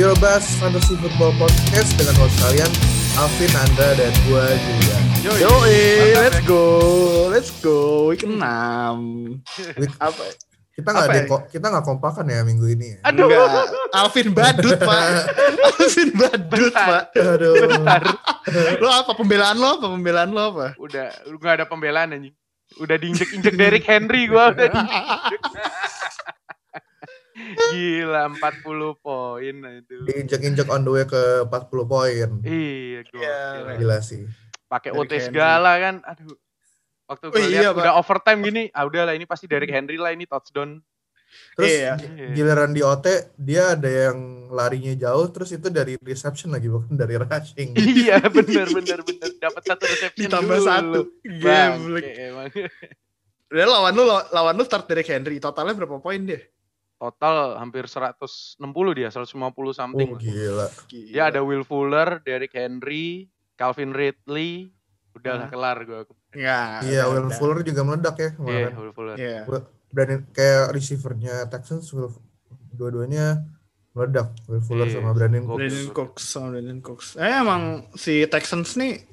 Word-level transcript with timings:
Zero 0.00 0.16
Bass 0.16 0.56
Fantasy 0.56 0.96
Football 0.96 1.36
Podcast 1.36 1.92
dengan 2.00 2.16
host 2.24 2.32
kalian 2.40 2.72
Alvin, 3.20 3.52
Andra, 3.52 3.92
dan 4.00 4.08
gue 4.24 4.44
Julian. 4.56 5.02
Yo, 5.20 5.52
let's 6.16 6.40
go, 6.48 6.64
let's 7.28 7.50
go. 7.60 8.08
Week 8.08 8.24
6. 8.24 8.32
Week- 9.76 9.92
Apa? 10.00 10.24
Kita 10.72 10.88
nggak 10.96 11.04
Apa 11.04 11.12
ada 11.12 11.20
ya? 11.20 11.38
kita 11.52 11.66
nggak 11.68 11.84
kompakan 11.84 12.24
ya 12.32 12.40
minggu 12.48 12.64
ini. 12.72 12.96
Ya? 12.96 13.12
Aduh. 13.12 13.28
Enggak. 13.28 13.68
Alvin 13.92 14.28
badut, 14.32 14.80
Pak. 14.80 15.04
Alvin 15.76 16.10
badut, 16.16 16.72
Pak. 16.72 17.04
Aduh. 17.20 17.54
Lo 18.80 18.88
apa 18.88 19.12
pembelaan 19.12 19.60
lo? 19.60 19.84
Apa 19.84 19.86
pembelaan 20.00 20.32
lo 20.32 20.42
apa? 20.56 20.66
Udah, 20.80 21.12
lu 21.28 21.36
gak 21.36 21.60
ada 21.60 21.68
pembelaan 21.68 22.16
anjing. 22.16 22.32
Udah 22.80 22.96
diinjek-injek 22.96 23.52
Derrick 23.52 23.84
Henry 23.84 24.32
udah 24.32 24.48
diinjek. 24.56 25.40
Gila 27.70 28.22
40 28.30 28.64
poin 28.96 29.54
nah 29.56 29.72
itu. 29.72 29.94
Diinjek-injek 30.02 30.66
on 30.66 30.82
the 30.82 30.92
way 30.92 31.04
ke 31.04 31.20
40 31.44 31.50
poin. 31.84 32.28
Iya, 32.40 33.00
gua 33.06 33.20
Iya. 33.20 33.40
Gila 33.76 33.98
sih. 34.00 34.24
pakai 34.66 34.90
OT 34.90 35.12
segala 35.20 35.74
kan. 35.76 35.98
Aduh. 36.04 36.36
Waktu 37.04 37.24
Oh 37.24 37.30
gue 37.32 37.42
iya, 37.44 37.60
lihat 37.64 37.72
Pak. 37.72 37.80
udah 37.80 37.92
overtime 37.96 38.40
gini, 38.40 38.62
ah 38.70 38.84
udahlah 38.84 39.12
ini 39.12 39.24
pasti 39.24 39.44
Derrick 39.44 39.68
Henry 39.68 39.96
lah 39.96 40.10
ini 40.10 40.24
touchdown. 40.24 40.78
Terus 41.52 41.70
Iya. 41.72 41.92
gi- 41.96 42.34
giliran 42.34 42.70
di 42.70 42.80
OT 42.80 43.06
dia 43.36 43.74
ada 43.74 43.86
yang 43.86 44.18
larinya 44.48 44.94
jauh 44.96 45.26
terus 45.26 45.50
itu 45.50 45.66
dari 45.68 45.94
reception 45.96 46.50
lagi 46.50 46.66
bukan 46.66 46.90
dari 46.92 47.14
rushing. 47.14 47.74
iya, 47.98 48.18
bener 48.20 48.66
bener 48.68 48.98
bener 49.00 49.28
dapat 49.36 49.62
satu 49.64 49.84
reception 49.84 50.22
Ditambah 50.22 50.54
dulu. 50.56 50.66
satu. 50.68 51.00
Bangke, 51.36 51.78
Geblek. 51.80 52.04
emang. 52.16 52.48
Udah 53.48 53.66
lawan 53.68 53.92
lu 53.92 54.02
lawan 54.28 54.54
lu 54.54 54.62
start 54.62 54.86
dari 54.86 55.02
Henry. 55.02 55.36
Totalnya 55.36 55.74
berapa 55.74 55.98
poin 55.98 56.20
dia? 56.20 56.38
Total 57.00 57.56
hampir 57.56 57.88
160 57.88 58.60
dia, 58.92 59.08
150 59.08 59.32
something. 59.72 60.10
Oh 60.12 60.20
gila. 60.20 60.68
Ya 60.92 61.32
ada 61.32 61.40
Will 61.40 61.64
Fuller, 61.64 62.20
Derrick 62.20 62.52
Henry, 62.52 63.24
Calvin 63.56 63.90
Ridley, 63.90 64.68
udahlah 65.10 65.48
Hah? 65.48 65.50
kelar 65.50 65.78
gue. 65.80 66.04
Enggak. 66.30 66.84
Iya, 66.84 67.08
Will 67.08 67.32
Fuller 67.32 67.64
juga 67.64 67.80
meledak 67.82 68.14
ya 68.14 68.22
Iya, 68.22 68.36
kemarin. 68.36 68.72
Will 68.76 68.92
Fuller. 68.92 69.16
Iya. 69.16 69.40
Brandon 69.90 70.20
kayak 70.30 70.70
receivernya 70.70 71.48
Texans 71.48 71.88
Will, 71.90 72.12
dua-duanya 72.70 73.48
meledak 73.90 74.36
Will 74.44 74.60
Fuller 74.60 74.84
Iya, 74.84 74.94
sama 74.94 75.10
Brandon 75.10 75.42
gokil. 75.42 75.66
Brandon 75.66 75.88
Cooks 75.90 76.22
sama 76.22 76.46
Brandon 76.52 76.78
Cooks. 76.78 77.08
Eh 77.16 77.32
emang 77.34 77.62
si 77.96 78.28
Texans 78.28 78.76
nih 78.76 79.08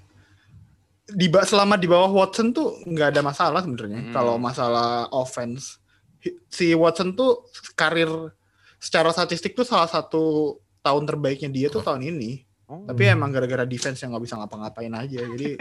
di 1.08 1.32
selama 1.32 1.80
di 1.80 1.88
bawah 1.88 2.12
Watson 2.12 2.52
tuh 2.52 2.84
nggak 2.84 3.16
ada 3.16 3.22
masalah 3.24 3.64
sebenarnya 3.64 4.02
Hmm. 4.02 4.14
kalau 4.14 4.36
masalah 4.36 5.08
offense. 5.10 5.80
Si 6.48 6.73
Watson 6.73 7.14
tuh 7.14 7.46
karir 7.73 8.10
secara 8.78 9.10
statistik 9.10 9.54
tuh 9.54 9.66
salah 9.66 9.90
satu 9.90 10.58
tahun 10.82 11.04
terbaiknya 11.06 11.50
dia 11.50 11.68
tuh 11.68 11.82
tahun 11.82 12.06
ini. 12.06 12.44
Oh, 12.68 12.84
Tapi 12.84 13.08
emang 13.08 13.32
gara-gara 13.32 13.64
defense 13.64 14.04
yang 14.04 14.12
nggak 14.12 14.23
bisa 14.28 14.36
ngapa-ngapain 14.36 14.92
aja. 14.92 15.23
Jadi 15.23 15.56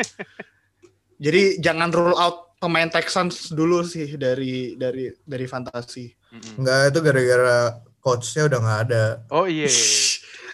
jadi 1.25 1.43
jangan 1.63 1.89
rule 1.95 2.17
out 2.19 2.59
pemain 2.59 2.89
Texans 2.89 3.53
dulu 3.53 3.85
sih 3.87 4.17
dari 4.17 4.75
dari 4.77 5.13
dari 5.23 5.47
fantasi. 5.47 6.11
Enggak 6.59 6.93
itu 6.93 6.99
gara-gara 7.01 7.59
coachnya 8.03 8.43
udah 8.51 8.59
nggak 8.61 8.81
ada. 8.91 9.05
Oh 9.31 9.47
iya. 9.47 9.69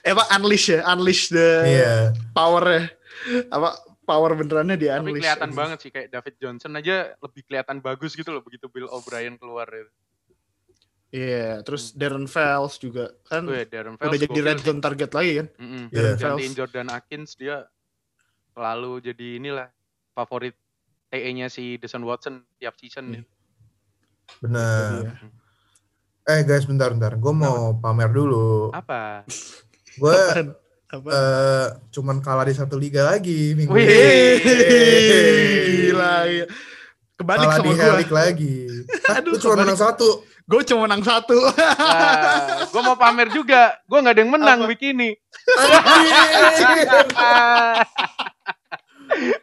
Eh 0.03 0.13
apa 0.15 0.29
unleash 0.37 0.71
ya, 0.71 0.81
unleash 0.93 1.31
the 1.31 1.49
Iya. 1.67 1.95
power 2.35 2.91
apa 3.55 3.79
power 4.03 4.35
benerannya 4.35 4.77
di 4.77 4.91
Tapi 4.91 5.15
kelihatan 5.19 5.51
banget 5.55 5.79
sih 5.83 5.91
kayak 5.95 6.11
David 6.11 6.35
Johnson 6.43 6.73
aja 6.75 7.15
lebih 7.23 7.43
kelihatan 7.47 7.79
bagus 7.79 8.19
gitu 8.19 8.35
loh 8.35 8.43
begitu 8.43 8.67
Bill 8.67 8.91
O'Brien 8.91 9.39
keluar 9.39 9.71
itu. 9.71 9.91
Iya, 11.13 11.61
terus 11.61 11.93
Darren 11.93 12.25
Fells 12.25 12.81
juga 12.81 13.13
kan 13.29 13.45
Oh 13.45 13.53
ya 13.53 13.69
Darren 13.69 14.01
udah 14.01 14.09
Fells 14.09 14.23
jadi 14.25 14.39
red 14.41 14.61
zone 14.65 14.81
target 14.81 15.11
lagi 15.13 15.33
kan. 15.39 15.47
Mm-mm. 15.61 15.85
Iya. 15.93 16.11
Gantiin 16.17 16.53
Fells. 16.53 16.57
Jordan 16.57 16.89
Akins 16.89 17.37
dia 17.37 17.69
selalu 18.57 18.93
jadi 19.05 19.29
inilah 19.37 19.69
favorit 20.17 20.57
TE-nya 21.13 21.53
si 21.53 21.77
Deshaun 21.77 22.09
Watson 22.09 22.41
tiap 22.57 22.81
season 22.81 23.13
nih. 23.13 23.23
Benar. 24.41 25.05
Iya. 25.05 25.13
Eh 26.23 26.41
guys 26.49 26.65
bentar 26.65 26.95
bentar, 26.97 27.13
gue 27.19 27.35
mau 27.35 27.77
pamer 27.77 28.09
dulu. 28.09 28.73
Apa? 28.73 29.29
Gue? 30.01 30.17
Apa? 30.93 31.09
eh 31.09 31.67
cuman 31.89 32.21
kalah 32.21 32.45
di 32.45 32.53
satu 32.53 32.77
liga 32.77 33.09
lagi 33.09 33.57
minggu 33.57 33.73
Wih. 33.73 33.89
ini. 33.89 34.05
Gila, 35.89 36.15
iya. 36.29 36.45
Kebalik 37.17 37.49
Kalah 37.49 37.57
sama 37.57 37.65
di 37.65 37.71
gua. 37.73 37.87
Helik 37.97 38.13
lagi. 38.13 38.55
Hah, 39.09 39.17
Aduh, 39.25 39.41
cuma 39.41 39.65
menang 39.65 39.81
satu. 39.81 40.09
Gue 40.43 40.61
cuma 40.69 40.85
menang 40.85 41.01
satu. 41.01 41.39
Ah, 41.57 42.67
gue 42.67 42.83
mau 42.83 42.99
pamer 42.99 43.31
juga. 43.33 43.73
Gue 43.89 44.05
nggak 44.05 44.15
ada 44.19 44.21
yang 44.21 44.33
menang 44.35 44.59
Apa? 44.67 44.69
week 44.69 44.83
ini. 44.85 45.17
Anjir. 45.57 46.83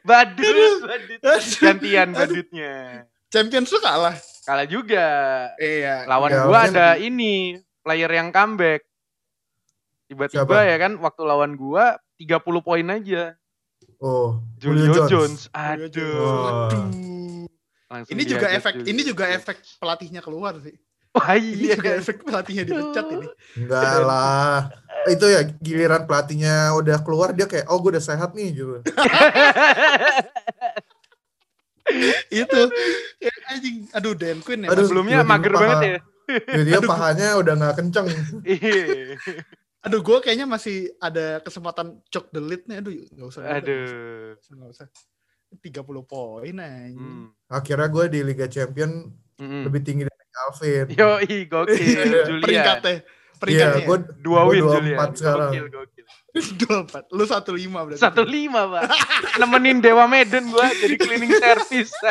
badut, 0.06 0.78
badut. 0.86 1.22
Gantian 1.62 2.09
badutnya. 2.14 2.74
Champions 3.30 3.70
lu 3.70 3.80
kalah. 3.80 4.16
Kalah 4.44 4.66
juga. 4.66 5.08
Iya. 5.58 6.06
Lawan 6.09 6.30
Ya, 6.30 6.42
gua 6.46 6.66
harusnya 6.66 6.74
ada 6.74 6.88
ini 6.98 7.58
player 7.82 8.12
yang 8.12 8.30
comeback. 8.34 8.82
Tiba-tiba 10.09 10.42
Siapa? 10.42 10.66
ya 10.66 10.78
kan 10.81 10.97
waktu 10.97 11.22
lawan 11.22 11.53
gua 11.53 12.02
30 12.18 12.42
poin 12.66 12.86
aja. 12.90 13.38
Oh, 14.02 14.42
Julio, 14.58 14.90
Julio 14.90 15.06
Jones. 15.06 15.53
Aduh. 15.53 15.86
Jones. 15.94 16.18
Oh. 16.18 16.50
Aduh. 16.50 17.46
Langsung 17.90 18.14
Ini 18.18 18.24
juga 18.25 18.47
efek 18.53 18.74
Julio 18.81 18.90
ini 18.90 19.02
juga 19.06 19.25
efek 19.30 19.58
pelatihnya 19.78 20.22
keluar 20.25 20.58
sih. 20.66 20.74
Wah 21.09 21.34
Ini 21.38 21.74
iya. 21.74 21.75
juga 21.78 21.92
efek 21.97 22.22
pelatihnya 22.22 22.64
dipecat 22.70 23.06
ini. 23.09 23.28
Enggak 23.58 23.97
lah. 24.06 24.70
Itu 25.09 25.25
ya 25.25 25.42
giliran 25.58 26.06
pelatihnya 26.06 26.74
udah 26.78 26.97
keluar 27.02 27.34
dia 27.34 27.50
kayak 27.50 27.66
oh 27.70 27.81
gue 27.81 27.97
udah 27.97 28.03
sehat 28.03 28.34
nih 28.34 28.50
gitu. 28.53 28.81
Itu 32.30 32.59
ya, 33.18 33.34
anjing. 33.50 33.90
Aduh, 33.97 34.14
Dan 34.14 34.46
Quinn 34.46 34.66
ya. 34.66 34.70
Aduh. 34.70 34.86
Sebelumnya 34.86 35.26
mager 35.26 35.53
paha. 35.53 35.62
banget 35.66 35.81
ya. 35.81 35.97
Jadi 36.30 36.64
dia 36.70 36.81
pahanya 36.86 37.41
udah 37.41 37.53
nggak 37.58 37.76
kenceng. 37.81 38.06
Iya. 39.79 39.88
Aduh, 39.88 40.01
gue 40.01 40.17
kayaknya 40.19 40.44
masih 40.44 40.78
ada 41.00 41.40
kesempatan 41.40 42.03
cok 42.06 42.25
the 42.29 42.41
lead 42.44 42.67
nih. 42.67 42.84
Aduh, 42.84 42.91
nggak 43.09 43.28
usah. 43.28 43.44
Aduh. 43.47 44.35
Nggak 44.35 44.69
usah. 44.69 44.88
30 45.50 45.81
poin 46.06 46.56
anjing. 46.56 46.94
Hmm. 46.94 47.25
Akhirnya 47.50 47.88
gue 47.88 48.06
di 48.07 48.19
Liga 48.22 48.45
Champion 48.45 49.07
Mm-mm. 49.40 49.66
lebih 49.66 49.81
tinggi 49.81 50.03
dari 50.03 50.25
Alvin. 50.38 50.85
Yo, 51.00 51.09
i 51.19 51.47
gokil 51.47 51.79
Julia. 52.22 52.44
Peringkatnya. 52.44 52.95
Iya, 53.00 53.38
Peringkatnya. 53.40 53.81
gue 53.81 53.97
Dua 54.19 54.41
win 54.45 54.62
dua 54.62 54.73
Julia. 54.78 54.94
empat 54.94 55.09
sekarang. 55.16 55.50
Gokil, 55.50 55.66
gokil. 55.72 56.06
dua 56.61 56.75
empat. 56.85 57.03
Lu 57.09 57.23
satu 57.25 57.51
lima 57.56 57.79
berarti. 57.81 57.97
Satu 57.97 58.22
lima, 58.22 58.61
Pak. 58.67 58.84
Nemenin 59.40 59.79
Dewa 59.79 60.06
Medan 60.06 60.51
gua 60.51 60.69
jadi 60.69 60.96
cleaning 61.00 61.34
service. 61.34 61.96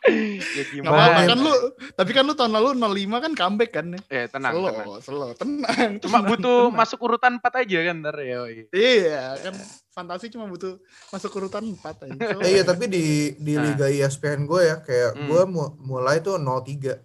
ya 0.00 0.62
apa-apa 0.80 1.10
gimana? 1.18 1.26
kan 1.26 1.38
lu, 1.38 1.54
tapi 1.92 2.10
kan 2.12 2.22
lu 2.22 2.32
tahun 2.32 2.52
lalu 2.52 2.68
05 2.72 3.18
kan 3.18 3.32
comeback 3.34 3.70
kan 3.72 3.86
ya. 3.90 4.00
Eh, 4.08 4.26
tenang, 4.26 4.54
Slow, 4.54 4.68
tenang. 4.68 4.86
slow, 5.00 5.30
tenang. 5.34 5.90
Cuma 5.98 6.18
tenang, 6.18 6.28
butuh 6.28 6.58
tenang. 6.64 6.76
masuk 6.76 6.98
urutan 7.02 7.32
4 7.36 7.60
aja 7.60 7.78
kan 7.82 7.96
ntar 7.98 8.16
ya. 8.18 8.38
Iya, 8.68 9.18
kan 9.40 9.54
fantasi 9.90 10.26
cuma 10.28 10.46
butuh 10.46 10.78
masuk 11.08 11.30
urutan 11.34 11.64
4 11.66 11.82
aja. 12.04 12.14
Eh, 12.40 12.50
iya 12.52 12.62
tapi 12.62 12.86
di 12.86 13.04
di 13.34 13.52
Nah. 13.52 13.64
Liga 13.66 13.86
ESPN 13.88 14.44
gue 14.44 14.60
ya 14.62 14.76
kayak 14.78 15.10
Hmm. 15.14 15.26
gue 15.26 15.42
mu- 15.46 15.74
mulai 15.80 16.18
tuh 16.18 16.36
03. 16.36 17.02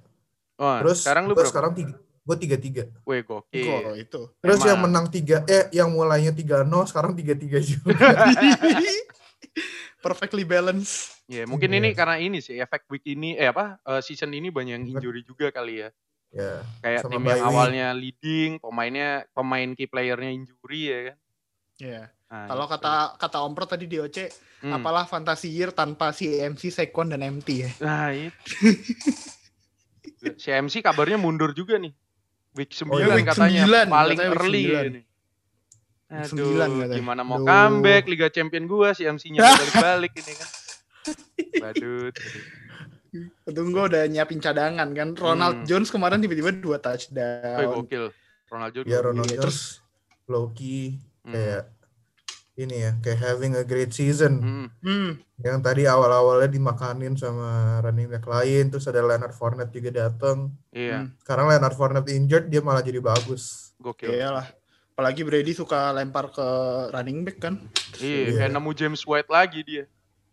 Wah, 0.56 0.80
Terus 0.80 1.02
sekarang 1.02 1.26
lu 1.26 1.34
gue 1.34 1.38
berapa? 1.40 1.50
sekarang 1.50 1.72
tiga, 1.74 1.96
gue 1.98 2.36
33. 2.38 2.84
Weh, 3.04 3.22
gokil. 3.22 3.66
Gol 3.66 3.98
itu. 3.98 4.22
Terus 4.38 4.60
Emang. 4.60 4.70
yang 4.70 4.80
menang 4.80 5.06
3 5.08 5.42
eh 5.46 5.66
yang 5.72 5.90
mulainya 5.90 6.30
3-0 6.30 6.62
sekarang 6.86 7.12
3-3 7.12 7.34
juga. 7.60 7.90
Perfectly 10.04 10.44
balance. 10.44 11.16
Ya, 11.26 11.48
mungkin 11.48 11.72
Iya. 11.72 11.80
ini 11.80 11.90
karena 11.94 12.20
ini 12.20 12.38
sih 12.38 12.60
efek 12.60 12.84
week 12.88 13.08
ini 13.08 13.34
eh 13.34 13.48
apa 13.48 13.80
eh, 13.80 14.02
season 14.02 14.30
ini 14.30 14.52
banyak 14.52 14.76
yang 14.76 14.86
injury 14.86 15.24
juga 15.24 15.48
kali 15.50 15.80
ya. 15.80 15.90
ya. 16.30 16.60
Kayak 16.80 17.00
Sama 17.02 17.12
tim 17.14 17.24
yang 17.24 17.40
week. 17.40 17.48
awalnya 17.48 17.88
leading, 17.94 18.52
pemainnya 18.60 19.10
pemain 19.32 19.70
key 19.72 19.88
playernya 19.88 20.30
injury 20.30 20.82
ya 20.84 21.00
kan. 21.06 21.18
Iya. 21.80 22.02
Nah, 22.28 22.46
Kalau 22.50 22.66
gitu. 22.66 22.74
kata 22.76 22.94
kata 23.16 23.38
Om 23.40 23.54
Pro 23.54 23.66
tadi 23.66 23.86
di 23.86 23.96
OC, 23.96 24.18
Hmm. 24.60 24.74
apalah 24.74 25.06
fantasi 25.06 25.48
year 25.48 25.70
tanpa 25.70 26.10
si 26.12 26.34
MC, 26.34 26.68
Sekon 26.68 27.08
dan 27.08 27.22
MT 27.22 27.48
ya. 27.62 27.70
Nah, 27.80 28.10
itu. 28.18 28.34
CMC 30.24 30.80
kabarnya 30.82 31.16
mundur 31.16 31.52
juga 31.52 31.76
nih. 31.76 31.92
Week 32.54 32.70
9 32.70 32.90
Oh, 32.90 32.98
iya. 32.98 33.14
Week 33.14 33.26
katanya 33.26 33.62
9, 33.66 33.90
paling 33.90 34.18
katanya 34.18 34.30
week 34.30 34.40
early 34.40 34.64
9. 34.64 34.90
ini. 34.90 35.02
Aduh, 36.14 36.54
9 36.54 36.62
katanya. 36.80 36.94
gimana 36.94 37.22
mau 37.22 37.36
Aduh. 37.36 37.46
comeback 37.46 38.04
Liga 38.06 38.30
Champion 38.30 38.66
gua 38.66 38.92
CMC-nya 38.92 39.42
balik-balik 39.60 40.14
ini 40.14 40.34
kan. 40.34 40.50
Badut. 41.60 42.14
Untung 43.44 43.70
gue 43.70 43.84
udah 43.84 44.04
nyiapin 44.06 44.38
cadangan 44.38 44.90
kan. 44.90 45.10
Ronald 45.14 45.56
Hmm. 45.56 45.66
Jones 45.66 45.90
kemarin 45.90 46.18
tiba-tiba 46.18 46.50
dua 46.52 46.78
Wih, 46.78 46.82
touchdown. 46.82 47.66
gokil. 47.76 48.06
Ronaldo 48.48 48.78
Ya 48.80 48.86
dua- 49.00 49.04
Ronald 49.04 49.28
Iya, 49.28 49.32
Jones 49.32 49.44
terus 49.44 49.60
Loki 50.26 50.98
Hmm. 51.22 51.30
kayak 51.30 51.64
ini 52.56 52.76
ya 52.80 52.92
kayak 53.00 53.20
having 53.20 53.54
a 53.54 53.64
great 53.64 53.90
season. 53.92 54.34
Hmm. 54.36 54.68
hmm, 54.80 55.10
Yang 55.40 55.58
tadi 55.62 55.84
awal-awalnya 55.84 56.48
dimakanin 56.48 57.14
sama 57.14 57.50
running 57.82 58.08
back 58.08 58.24
lain, 58.24 58.70
terus 58.70 58.86
ada 58.86 59.02
Leonard 59.02 59.34
Fournette 59.34 59.74
juga 59.74 59.92
datang. 59.92 60.54
Iya. 60.70 61.04
Hmm. 61.04 61.08
Sekarang 61.20 61.46
Leonard 61.48 61.76
Fournette 61.76 62.10
injured, 62.10 62.48
dia 62.48 62.62
malah 62.62 62.80
jadi 62.80 62.98
bagus. 62.98 63.74
Gokil. 63.76 64.10
Iyalah. 64.10 64.48
Apalagi 64.94 65.22
Brady 65.22 65.52
suka 65.52 65.90
lempar 65.90 66.30
ke 66.30 66.48
running 66.90 67.22
back 67.22 67.38
kan. 67.40 67.58
Iya, 67.98 68.14
Iya. 68.24 68.32
kayak 68.40 68.52
nemu 68.52 68.72
James 68.74 69.02
White 69.02 69.28
lagi 69.28 69.60
dia. 69.62 69.84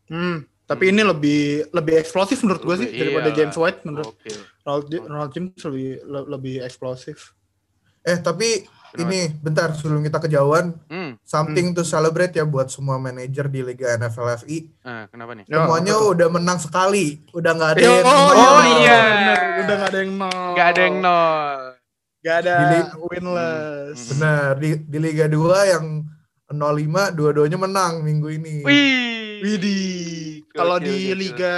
Hmm. 0.07 0.45
Tapi 0.63 0.85
ini 0.87 1.03
lebih 1.03 1.41
lebih 1.71 1.97
eksplosif 1.97 2.39
menurut 2.41 2.63
gue 2.63 2.77
sih 2.79 2.89
daripada 2.91 3.27
iyalah. 3.27 3.35
James 3.35 3.57
White 3.57 3.81
menurut 3.83 4.13
Gokil. 4.15 4.39
Ronald, 4.63 4.85
Ronald 5.03 5.33
James 5.33 5.57
lebih 5.57 5.89
le- 6.05 6.29
lebih 6.29 6.55
eksplosif. 6.61 7.33
Eh 8.03 8.17
tapi 8.17 8.65
Kenapa 8.91 9.07
ini 9.07 9.21
bentar 9.35 9.69
sebelum 9.73 10.01
kita 10.01 10.19
kejauhan 10.21 10.75
Hmm, 10.85 11.15
something 11.23 11.71
to 11.71 11.81
celebrate 11.81 12.33
ya 12.33 12.43
buat 12.45 12.67
semua 12.67 12.97
manajer 12.97 13.47
di 13.47 13.63
Liga 13.63 13.87
NFL 13.93 14.27
FI. 14.41 14.59
nah, 14.81 15.07
kenapa 15.07 15.31
nih? 15.33 15.45
Ya, 15.45 15.57
Semuanya 15.59 15.95
betul. 15.95 16.11
udah 16.13 16.29
menang 16.29 16.59
sekali, 16.59 17.07
udah 17.31 17.51
nggak 17.53 17.71
ada 17.71 17.81
yang 17.81 18.03
oh, 18.03 18.11
Oh, 18.11 18.63
iya, 18.63 18.75
iya. 18.75 18.99
bener. 19.01 19.39
Udah 19.61 19.75
gak 19.77 19.89
ada 19.89 19.99
yang 20.01 20.13
nol. 20.17 20.51
Gak 20.53 20.69
ada 20.69 20.81
yang 20.81 20.97
nol. 20.99 21.60
Gak 22.21 22.37
ada 22.43 22.55
Di 22.55 22.65
li- 22.71 22.91
winless. 23.03 23.99
Hmm. 23.99 24.09
Benar 24.13 24.51
di, 24.57 24.71
di 24.79 24.99
Liga 24.99 25.25
2 25.25 25.73
yang 25.73 25.85
05 26.47 27.17
dua-duanya 27.17 27.57
menang 27.57 28.03
minggu 28.03 28.29
ini. 28.31 28.55
Wih. 28.61 29.09
Widih. 29.41 30.45
Kalau 30.53 30.77
di 30.77 31.15
liga 31.15 31.57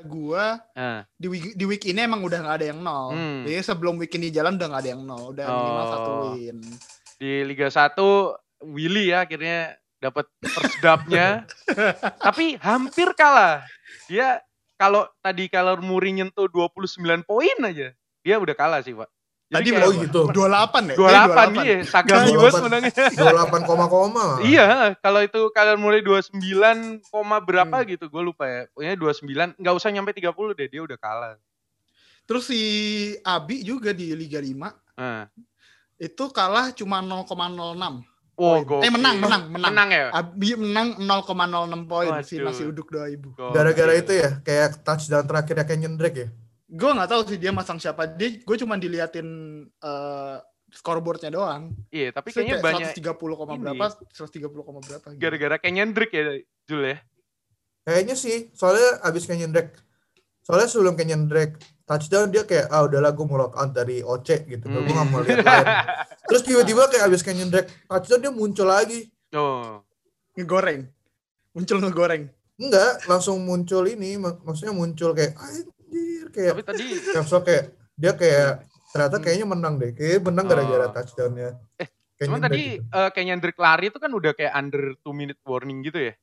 gua 0.00 0.56
Ah, 0.72 1.04
di 1.12 1.28
week, 1.28 1.52
di 1.52 1.68
week 1.68 1.84
ini 1.84 2.00
emang 2.00 2.24
udah 2.24 2.40
nggak 2.40 2.56
ada 2.56 2.66
yang 2.72 2.80
nol. 2.80 3.12
Hmm. 3.12 3.44
Jadi 3.44 3.60
sebelum 3.60 4.00
week 4.00 4.14
ini 4.14 4.30
jalan 4.30 4.56
udah 4.56 4.66
nggak 4.66 4.80
ada 4.80 4.90
yang 4.90 5.02
nol. 5.04 5.24
Udah 5.28 5.44
minimal 5.44 5.84
Oh. 5.84 5.90
satu 5.90 6.10
win. 6.32 6.58
di 7.20 7.44
Liga 7.44 7.68
1 7.68 8.32
Willy 8.64 9.12
ya 9.12 9.28
akhirnya 9.28 9.76
dapat 10.00 10.24
first 10.40 10.80
dub-nya. 10.80 11.44
Tapi 12.24 12.56
hampir 12.56 13.12
kalah. 13.12 13.68
Dia 14.08 14.40
kalau 14.80 15.04
tadi 15.20 15.52
kalau 15.52 15.76
Muri 15.76 16.16
nyentuh 16.16 16.48
29 16.48 16.96
poin 17.20 17.56
aja, 17.60 17.92
dia 18.24 18.34
udah 18.34 18.56
kalah 18.56 18.80
sih, 18.80 18.96
Pak. 18.96 19.12
Jadi 19.50 19.66
Tadi 19.66 19.68
kayak 19.74 19.88
Oh 19.90 19.94
gitu. 19.98 20.20
28 20.30 20.94
ya? 20.94 20.94
28 20.94 21.58
Eh, 21.58 21.64
iya, 21.66 21.76
Saga 21.82 22.22
28. 22.22 22.30
Biwas 22.30 22.54
menangnya. 22.62 22.92
28 23.10 23.66
koma 23.66 23.86
koma. 23.90 24.24
Iya, 24.46 24.66
kalau 24.96 25.20
itu 25.20 25.40
kalian 25.50 25.78
mulai 25.82 26.00
29, 26.00 26.38
koma 27.04 27.42
berapa 27.42 27.82
Hmm. 27.82 27.88
gitu, 27.90 28.06
gue 28.06 28.22
lupa 28.22 28.46
ya. 28.46 28.70
Pokoknya 28.70 28.94
29, 28.94 29.58
nggak 29.58 29.74
usah 29.74 29.90
nyampe 29.90 30.14
30 30.14 30.54
deh, 30.54 30.70
dia 30.70 30.80
udah 30.80 30.94
kalah. 30.94 31.34
Terus 32.24 32.46
si 32.46 32.60
Abi 33.20 33.66
juga 33.66 33.90
di 33.90 34.14
Liga 34.14 34.38
5 34.38 34.70
Nah. 34.94 35.26
itu 35.98 36.24
kalah 36.30 36.70
cuma 36.70 37.02
0,06. 37.02 38.06
Oh. 38.38 38.56
Eh 38.80 38.88
menang, 38.88 39.18
menang, 39.18 39.42
menang. 39.50 39.68
Menang 39.68 39.88
ya? 39.90 40.04
Abi 40.14 40.54
menang 40.54 40.94
0,06 40.96 41.84
poin 41.84 42.08
si 42.22 42.38
masih 42.38 42.70
uduk 42.70 42.88
2000. 42.88 43.34
Gara-gara 43.50 43.92
itu 43.92 44.14
ya, 44.14 44.38
kayak 44.40 44.80
touchdown 44.80 45.26
terakhirnya 45.26 45.66
Kenyon 45.66 45.98
Drake 45.98 46.16
ya. 46.16 46.28
Gue 46.70 46.90
nggak 46.94 47.10
tahu 47.10 47.20
sih 47.26 47.38
dia 47.38 47.50
masang 47.50 47.82
siapa. 47.82 48.06
Dia 48.06 48.38
gue 48.38 48.56
cuma 48.62 48.78
diliatin 48.78 49.26
eh, 49.66 50.36
scoreboardnya 50.70 51.34
doang. 51.34 51.74
Iya, 51.90 52.14
tapi 52.14 52.30
Terus 52.30 52.46
kayaknya 52.46 52.56
kayak 52.62 52.66
banyak 52.70 52.88
130, 52.94 53.38
koma 53.38 53.52
ini. 53.52 53.62
berapa? 53.66 53.86
130, 54.14 54.62
koma 54.62 54.80
berapa 54.80 55.06
gitu. 55.10 55.18
gara-gara 55.18 55.56
Kenyan 55.58 55.90
Drake 55.90 56.14
ya, 56.14 56.22
Jul 56.64 56.82
ya? 56.86 56.96
Kayaknya 57.82 58.14
sih, 58.14 58.54
soalnya 58.54 59.02
abis 59.02 59.26
Kenyon 59.26 59.50
Drake. 59.50 59.74
Soalnya 60.46 60.68
sebelum 60.70 60.94
Kenyon 60.94 61.26
Drake 61.26 61.58
touchdown 61.84 62.30
dia 62.30 62.46
kayak 62.46 62.70
ah 62.70 62.86
udahlah 62.86 63.10
gue 63.10 63.26
mau 63.26 63.34
lock 63.34 63.58
out 63.58 63.74
dari 63.74 63.98
OC 63.98 64.46
gitu. 64.46 64.70
Hmm. 64.70 64.86
Gue 64.86 64.94
gak 64.94 65.08
mau 65.10 65.20
lihat 65.26 65.42
lain. 65.42 65.66
Terus 66.30 66.42
tiba-tiba 66.46 66.86
kayak 66.86 67.04
abis 67.10 67.26
Kenyon 67.26 67.50
Drake 67.50 67.70
touchdown 67.90 68.20
dia 68.22 68.30
muncul 68.30 68.70
lagi. 68.70 69.10
Oh. 69.34 69.82
Ngegoreng. 70.38 70.86
Muncul 71.50 71.82
ngegoreng. 71.82 72.30
Enggak, 72.60 73.02
langsung 73.08 73.40
muncul 73.42 73.88
ini, 73.88 74.20
mak- 74.20 74.44
maksudnya 74.46 74.70
muncul 74.70 75.16
kayak 75.16 75.34
anjir 75.90 76.26
kayak 76.30 76.50
Tapi 76.52 76.62
tadi 76.64 76.84
Capsule 77.10 77.42
kayak 77.42 77.64
dia 77.94 78.12
kayak 78.14 78.50
ternyata 78.88 79.16
Hmm. 79.16 79.24
kayaknya 79.24 79.46
menang 79.48 79.74
deh. 79.76 79.90
Kayaknya 79.92 80.20
menang 80.22 80.46
gara-gara 80.46 80.84
Oh. 80.84 80.92
touchdownnya. 80.92 81.50
Eh, 81.76 81.88
cuman 82.20 82.40
tadi 82.40 82.62
gitu. 82.76 82.84
eh, 82.86 83.10
Kenyan 83.10 83.38
Drake 83.38 83.58
lari 83.58 83.86
itu 83.86 83.98
kan 83.98 84.10
udah 84.10 84.32
kayak 84.32 84.52
under 84.52 84.94
2 84.96 85.10
minute 85.10 85.40
warning 85.42 85.82
gitu 85.82 85.98
ya? 86.00 86.14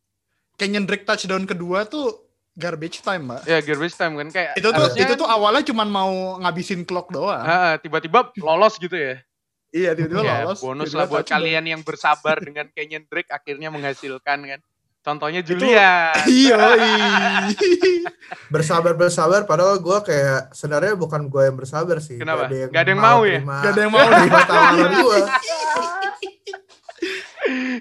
Kenyon 0.56 0.86
Drake 0.86 1.04
touchdown 1.04 1.44
kedua 1.44 1.84
tuh 1.84 2.26
garbage 2.54 3.00
time, 3.00 3.28
Mbak. 3.28 3.42
Ya 3.46 3.60
garbage 3.60 3.94
time 3.94 4.14
kan 4.16 4.28
kayak 4.30 4.52
Itu 4.56 4.68
tuh 4.68 4.78
harusnya 4.80 5.04
itu 5.04 5.14
tuh 5.16 5.28
awalnya 5.28 5.64
cuma 5.64 5.84
mau 5.84 6.10
ngabisin 6.40 6.82
clock 6.84 7.10
doang. 7.10 7.38
ah, 7.38 7.76
tiba-tiba 7.76 8.32
lolos 8.38 8.76
gitu 8.76 8.94
ya. 8.94 9.22
Iya, 9.70 9.94
tiba-tiba 9.94 10.24
Ya, 10.24 10.36
lolos. 10.44 10.60
bonus 10.60 10.88
tiba-tiba 10.88 10.98
lah 10.98 11.08
buat 11.08 11.22
touchdown. 11.22 11.36
kalian 11.38 11.66
yang 11.68 11.82
bersabar 11.82 12.38
dengan 12.40 12.66
Kenyan 12.72 13.04
Drake 13.06 13.30
akhirnya 13.30 13.70
menghasilkan 13.70 14.40
kan. 14.44 14.60
Contohnya 15.00 15.40
Itu- 15.40 15.56
Julian. 15.56 16.14
Iya, 16.28 16.58
bersabar 18.54 18.92
bersabar 18.94 19.44
padahal 19.44 19.78
gue 19.78 19.98
kayak 20.04 20.52
sebenarnya 20.52 20.94
bukan 20.94 21.28
gue 21.28 21.44
yang 21.44 21.56
bersabar 21.56 21.98
sih. 21.98 22.20
Kenapa? 22.20 22.48
Nggak 22.48 22.72
Nggak 22.72 22.82
ada 22.82 22.92
yang 22.92 23.02
mau 23.02 23.20
ya? 23.24 23.40
terima- 23.40 23.62
Gak 23.62 23.72
ada 23.72 23.82
yang 23.82 23.94
mau. 23.94 24.08
terima 24.08 24.42
tawaran 24.50 24.92
gue. 24.98 25.20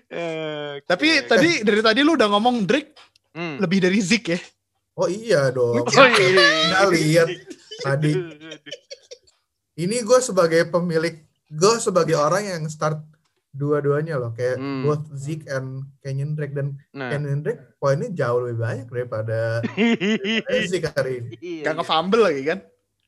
Eh, 0.06 0.72
Tapi 0.82 1.06
oke. 1.18 1.26
tadi 1.26 1.50
dari 1.60 1.80
tadi 1.82 2.00
lu 2.00 2.14
udah 2.14 2.28
ngomong 2.28 2.62
Drake 2.64 2.92
Hmm. 3.36 3.60
lebih 3.60 3.84
dari 3.84 4.00
Zik 4.00 4.32
ya. 4.32 4.40
Oh 4.96 5.04
iya 5.06 5.50
dong. 5.50 5.84
Oh 5.84 6.08
iya. 6.88 6.88
Lihat 6.88 7.28
tadi. 7.82 8.16
Ini 9.76 9.96
gue 10.00 10.18
sebagai 10.20 10.64
pemilik, 10.64 11.20
gue 11.46 11.74
sebagai 11.76 12.16
orang 12.16 12.48
yang 12.48 12.62
start 12.64 12.96
dua-duanya 13.56 14.14
loh, 14.14 14.30
kayak 14.30 14.56
Hmm. 14.56 14.82
both 14.82 15.08
Zeke 15.12 15.48
and 15.48 15.68
Kenyon 15.98 16.32
Drake 16.32 16.52
dan 16.52 16.76
Nah. 16.92 17.08
Kenyon 17.08 17.40
Drake 17.40 17.74
poinnya 17.76 18.08
jauh 18.10 18.38
lebih 18.38 18.58
banyak 18.58 18.86
daripada 18.86 19.64
Zeke 20.70 20.88
hari 20.90 21.12
ini. 21.18 21.30
Iya, 21.34 21.62
Gak 21.62 21.72
iya. 21.72 21.72
nge-fumble 21.74 22.22
lagi 22.22 22.42
kan. 22.44 22.58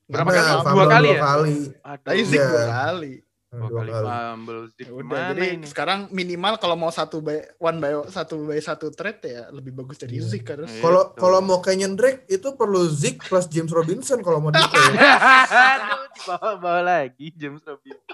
Berapa 0.09 0.31
kali? 0.31 0.41
Dua 0.41 0.65
fumble 0.65 0.87
kali 0.89 1.05
dua 1.05 1.13
ya? 1.13 1.21
kali. 1.23 1.57
Tapi 2.01 2.21
Zik 2.25 2.35
Iya. 2.35 2.49
dua 2.49 2.65
kali. 2.67 3.13
Dua 3.49 3.65
Dua 3.65 3.81
kali 3.81 3.91
kali. 3.91 4.05
fumble. 4.05 4.61
Zik 4.71 4.85
Ya 4.85 4.93
udah, 4.93 5.21
jadi 5.33 5.47
ini? 5.55 5.65
sekarang 5.65 6.01
minimal 6.11 6.55
kalau 6.57 6.77
mau 6.77 6.91
satu 6.91 7.19
by 7.19 7.41
one 7.57 7.79
by 7.79 7.97
satu 8.07 8.45
by 8.45 8.61
satu 8.61 8.93
trade 8.93 9.25
ya 9.25 9.49
lebih 9.49 9.73
bagus 9.73 9.97
dari 9.97 10.21
Iya. 10.21 10.29
Zik. 10.29 10.45
Iya. 10.45 10.69
Kalau 10.79 11.17
kalau 11.17 11.41
mau 11.41 11.57
Kenyon 11.59 11.97
Drake 11.97 12.29
itu 12.29 12.45
perlu 12.53 12.85
Zeke 12.87 13.25
plus 13.25 13.47
James 13.47 13.71
Robinson 13.71 14.21
kalau 14.21 14.39
mau 14.39 14.53
di-trade. 14.53 15.01
Aduh, 15.73 16.05
dibawa-bawa 16.13 16.81
lagi 16.85 17.33
James 17.33 17.65
Robinson. 17.65 18.05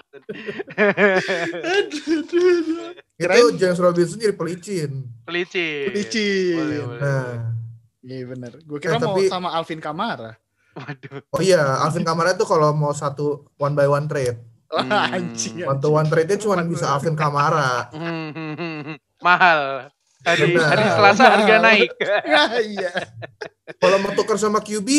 itu 3.17 3.45
James 3.55 3.75
Robinson 3.77 4.17
jadi 4.17 4.31
pelicin. 4.33 4.91
Pelicin. 5.23 5.87
Licin. 5.91 6.55
Boleh, 6.55 6.79
boleh. 6.81 7.01
Nah, 7.01 7.33
Iya 7.99 8.21
benar. 8.29 8.51
Gue 8.61 8.77
kira 8.77 8.95
Eh, 8.95 9.01
mau 9.01 9.17
tapi- 9.17 9.27
sama 9.27 9.49
Alvin 9.51 9.81
Kamara. 9.81 10.37
Waduh. 10.71 11.23
oh 11.29 11.41
iya, 11.41 11.59
Alvin 11.81 12.03
Kamara 12.03 12.31
itu 12.31 12.43
kalau 12.43 12.69
mau 12.71 12.91
satu 12.91 13.49
one 13.57 13.73
by 13.73 13.83
one 13.85 14.05
trade, 14.05 14.37
Hmm. 14.77 15.13
anjing. 15.13 15.63
one 15.63 15.79
to 15.79 15.89
one 15.89 16.05
trade-nya 16.05 16.35
cuma 16.35 16.59
bisa 16.61 16.89
Alvin 16.89 17.13
Kamara. 17.13 17.87
Hmm, 17.89 18.99
Mahal. 19.25 19.89
Hari, 20.21 20.51
Benar. 20.51 20.67
hari 20.67 20.85
Selasa 20.89 21.23
harga 21.29 21.55
naik. 21.59 21.91
Ya, 22.01 22.43
iya. 22.73 22.91
Kalau 23.77 23.97
mau 23.99 24.09
tuker 24.11 24.35
sama 24.35 24.57
QB, 24.57 24.89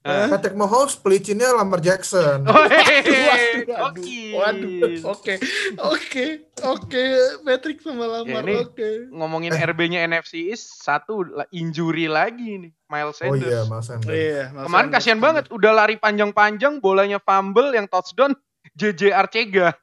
Hah? 0.00 0.28
Patrick 0.28 0.52
Mahomes 0.52 0.92
pelicinnya 0.94 1.48
Lamar 1.50 1.80
Jackson. 1.80 2.44
Wih, 2.44 3.64
Waduh, 3.64 4.04
waduh. 4.36 5.00
Oke, 5.08 5.40
oke, 5.80 6.26
oke. 6.60 7.04
Patrick 7.40 7.80
sama 7.80 8.04
Lamar, 8.04 8.44
Ya, 8.44 8.60
oke. 8.60 9.08
Ngomongin 9.08 9.50
Eh. 9.50 9.64
RB-nya 9.64 10.04
NFC 10.04 10.52
East, 10.52 10.84
satu 10.84 11.24
injury 11.48 12.04
lagi 12.04 12.60
nih. 12.60 12.72
Miles 12.84 13.16
Oh 13.16 13.32
Sanders. 13.32 13.48
iya, 13.48 13.60
Mas 13.64 13.84
Sanders. 13.88 14.12
Iya. 14.12 14.42
Kemarin 14.52 14.88
kasihan 14.92 15.16
banget, 15.18 15.48
udah 15.48 15.72
lari 15.72 15.96
panjang-panjang, 15.96 16.78
bolanya 16.78 17.16
fumble, 17.18 17.72
yang 17.72 17.88
touchdown 17.88 18.36
JJ 18.74 19.12
Arcega. 19.12 19.74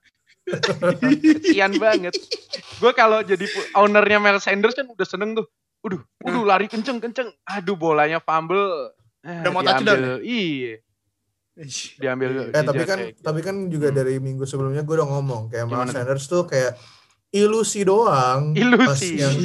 Kasihan 0.44 1.72
banget. 1.76 2.14
Gue 2.78 2.92
kalau 2.92 3.22
jadi 3.22 3.46
ownernya 3.74 4.18
Miles 4.18 4.44
Sanders 4.44 4.74
kan 4.74 4.86
udah 4.86 5.04
seneng 5.04 5.34
tuh. 5.34 5.48
Udah, 5.82 5.98
udah 6.22 6.42
lari 6.48 6.66
kenceng-kenceng. 6.66 7.30
Aduh, 7.48 7.74
bolanya 7.74 8.20
fumble. 8.20 8.92
Eh, 9.20 9.38
Udah 9.40 9.52
mau 9.52 9.62
touchdown 9.62 9.98
diambil- 9.98 10.22
Iya, 10.24 10.74
diambil. 11.96 12.30
Eh 12.50 12.64
tapi 12.64 12.84
kan 12.84 13.00
Arcega. 13.00 13.22
tapi 13.22 13.40
kan 13.40 13.56
juga 13.68 13.88
Hmm. 13.88 13.96
dari 13.96 14.16
minggu 14.18 14.44
sebelumnya 14.44 14.82
gue 14.82 14.96
udah 14.96 15.10
ngomong 15.10 15.42
kayak 15.48 15.66
tuh? 15.86 15.94
Sanders 15.94 16.26
tuh 16.26 16.44
kayak 16.44 16.74
ilusi 17.30 17.82
doang. 17.82 18.54
Ilusi. 18.54 18.82
Pas 18.82 19.02
yang 19.22 19.36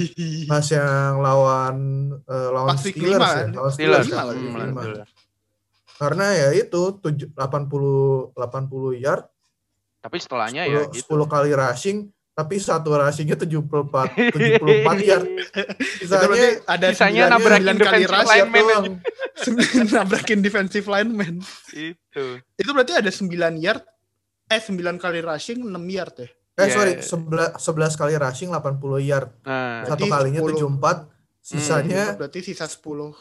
pas 0.47 0.67
yang 0.67 0.89
lawan 1.19 1.77
eh, 2.19 2.49
lawan 2.51 2.69
Pas 2.69 2.81
Steelers 2.81 3.21
ya, 3.21 3.37
kan? 3.39 3.49
lawan 3.53 3.71
Steelers. 3.71 4.05
Steelers. 4.05 4.09
lima 4.09 4.23
ya, 4.25 4.33
Hmm, 4.33 4.65
lima. 4.65 4.81
betul. 4.83 4.95
Karena 5.97 6.27
ya 6.31 6.49
itu 6.53 6.83
tujuh- 6.99 7.31
80 7.33 7.97
80 8.33 8.93
yard, 8.95 9.25
Tapi 10.07 10.17
setelahnya 10.17 10.63
ya 10.65 10.87
10, 10.87 10.95
gitu. 10.95 11.19
10 11.19 11.27
kali 11.27 11.51
rushing, 11.51 11.99
tapi 12.31 12.55
satu 12.57 12.95
rushingnya 12.95 13.35
74 13.35 14.15
74 14.31 15.03
yard. 15.09 15.27
Itu 15.99 16.13
berarti 16.13 16.47
Sisanya 16.47 16.47
ada 16.65 16.87
Sisanya 16.95 17.23
sembilan- 17.27 17.33
nabrakin 17.35 17.67
sembilan 17.67 17.77
kali 17.77 17.99
defensive 17.99 18.15
rush 18.15 18.31
lineman 18.31 18.63
ya, 18.63 18.77
aja. 18.79 18.93
sembilan 19.45 19.87
nabrakin 19.91 20.39
defensive 20.41 20.87
lineman. 20.87 21.35
Itu. 21.73 22.25
Itu 22.55 22.71
berarti 22.71 22.93
ada 22.95 23.11
9 23.11 23.27
yard 23.59 23.83
eh 24.47 24.61
9 24.63 24.79
kali 24.97 25.19
rushing 25.21 25.59
6 25.67 25.75
yard 25.91 26.15
ya. 26.17 26.29
Eh 26.29 26.33
Yeah. 26.57 26.73
sorry, 26.73 26.93
11, 27.03 27.59
11 27.59 28.01
kali 28.01 28.15
rushing 28.15 28.49
80 28.49 28.81
yard. 29.03 29.29
Nah, 29.43 29.85
Satu 29.85 30.07
kalinya 30.07 30.41
10. 30.41 30.57
74, 30.57 31.11
sisanya 31.43 32.15
Berarti 32.15 32.41
sisa 32.41 32.65
10 32.65 33.13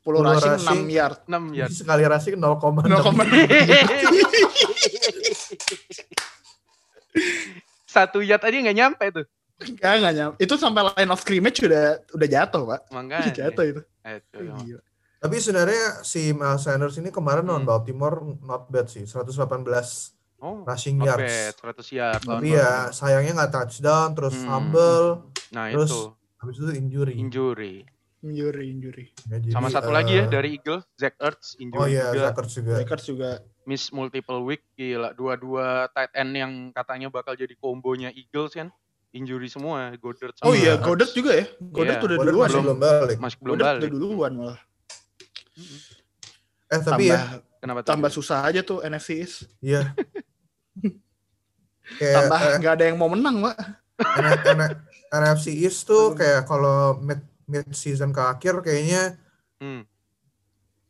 10 0.00 0.16
10 0.16 0.24
rushing, 0.24 0.54
rushing. 0.56 0.80
6 0.88 0.96
yard. 0.96 1.18
6 1.28 1.52
yard. 1.52 1.70
sekali 1.70 2.02
rushing 2.02 2.34
0,6. 2.34 2.88
0,6. 2.88 3.28
Satu 7.84 8.22
yard 8.22 8.42
aja 8.42 8.56
nggak 8.56 8.76
nyampe 8.76 9.04
tuh. 9.10 9.26
Enggak, 9.60 9.92
enggak 9.98 10.14
nyampe. 10.14 10.36
Itu 10.38 10.54
sampai 10.56 10.82
line 10.94 11.10
of 11.10 11.20
scrimmage 11.20 11.60
udah 11.60 11.84
udah 12.14 12.28
jatuh, 12.28 12.62
Pak. 12.64 12.80
Makanya. 12.90 13.28
Jatuh 13.44 13.64
itu. 13.66 13.80
Itu. 14.00 14.36
Gila. 14.40 14.80
Tapi 15.20 15.36
sebenarnya 15.36 15.84
si 16.00 16.32
Miles 16.32 16.64
Sanders 16.64 16.96
ini 16.96 17.12
kemarin 17.12 17.44
Hmm. 17.44 17.60
lawan 17.60 17.64
Baltimore 17.64 18.16
not 18.40 18.72
bad 18.72 18.88
sih, 18.88 19.04
118 19.04 20.16
Oh, 20.40 20.64
rushing 20.64 20.96
not 20.96 21.12
yards. 21.12 21.28
bad. 21.28 21.52
100 21.76 21.92
yard. 21.92 22.20
lawan 22.24 22.40
Tapi 22.40 22.48
ya 22.56 22.70
sayangnya 22.90 23.32
nggak 23.36 23.52
touchdown, 23.52 24.08
terus 24.16 24.32
Hmm. 24.34 24.48
fumble, 24.48 25.06
Nah 25.52 25.68
terus 25.68 25.92
itu. 25.92 26.02
habis 26.40 26.56
itu 26.56 26.72
injury. 26.72 27.14
Injury. 27.20 27.74
Injury, 28.20 28.68
injury. 28.68 29.06
Ya, 29.24 29.40
jadi, 29.40 29.48
Sama 29.50 29.68
satu 29.68 29.88
eh, 29.88 29.94
lagi 29.96 30.12
ya 30.14 30.24
dari 30.26 30.54
Eagles, 30.54 30.84
Zach 30.94 31.16
Ertz 31.16 31.56
injury 31.56 31.80
Oh 31.80 31.86
iya, 31.86 32.12
juga. 32.12 32.28
Zuckers 32.28 32.50
juga. 32.52 32.72
Lakers 32.76 33.04
juga 33.06 33.30
Miss 33.62 33.88
multiple 33.90 34.40
week 34.42 34.60
gila. 34.74 35.12
Dua-dua 35.12 35.66
tight 35.90 36.12
end 36.12 36.32
yang 36.34 36.52
katanya 36.70 37.08
bakal 37.08 37.32
jadi 37.32 37.52
kombonya 37.56 38.10
Eagles 38.10 38.52
kan. 38.52 38.68
Injury 39.10 39.48
semua, 39.48 39.90
Goddard 39.96 40.32
sama 40.34 40.46
Oh 40.46 40.54
iya, 40.54 40.76
Ertz. 40.76 40.84
Goddard 40.84 41.12
juga 41.12 41.32
ya. 41.34 41.46
Goddard 41.58 41.96
Iya. 41.96 42.04
udah 42.04 42.16
Goddard 42.16 42.30
duluan. 42.30 42.46
masih 42.46 42.54
ya. 42.54 42.62
belum 42.62 42.78
balik. 42.78 43.16
Masih 43.18 43.36
belum 43.38 43.50
Goddard 43.50 43.66
balik. 43.66 43.80
udah 43.80 43.90
duluan 43.90 44.32
malah. 44.36 44.58
Eh 46.68 46.78
tapi 46.78 47.04
tambah, 47.06 47.08
ya, 47.10 47.20
Kenapa 47.58 47.78
tuh? 47.80 47.88
tambah 47.90 48.10
susah 48.10 48.38
aja 48.42 48.60
tuh 48.60 48.78
NFC 48.80 49.08
East. 49.18 49.36
iya. 49.60 49.90
Kayak 51.90 52.14
Tambah 52.22 52.38
eh, 52.38 52.54
nggak 52.60 52.74
ada 52.76 52.84
yang 52.86 52.96
mau 52.96 53.10
menang, 53.10 53.42
Pak. 53.42 53.56
NFC 55.10 55.58
East 55.58 55.84
tuh 55.84 56.14
kayak 56.14 56.46
kalau 56.46 56.94
mid 56.96 57.18
mid 57.50 57.66
season 57.72 58.10
ke 58.10 58.22
akhir 58.22 58.62
kayaknya 58.62 59.18
Hmm. 59.58 59.82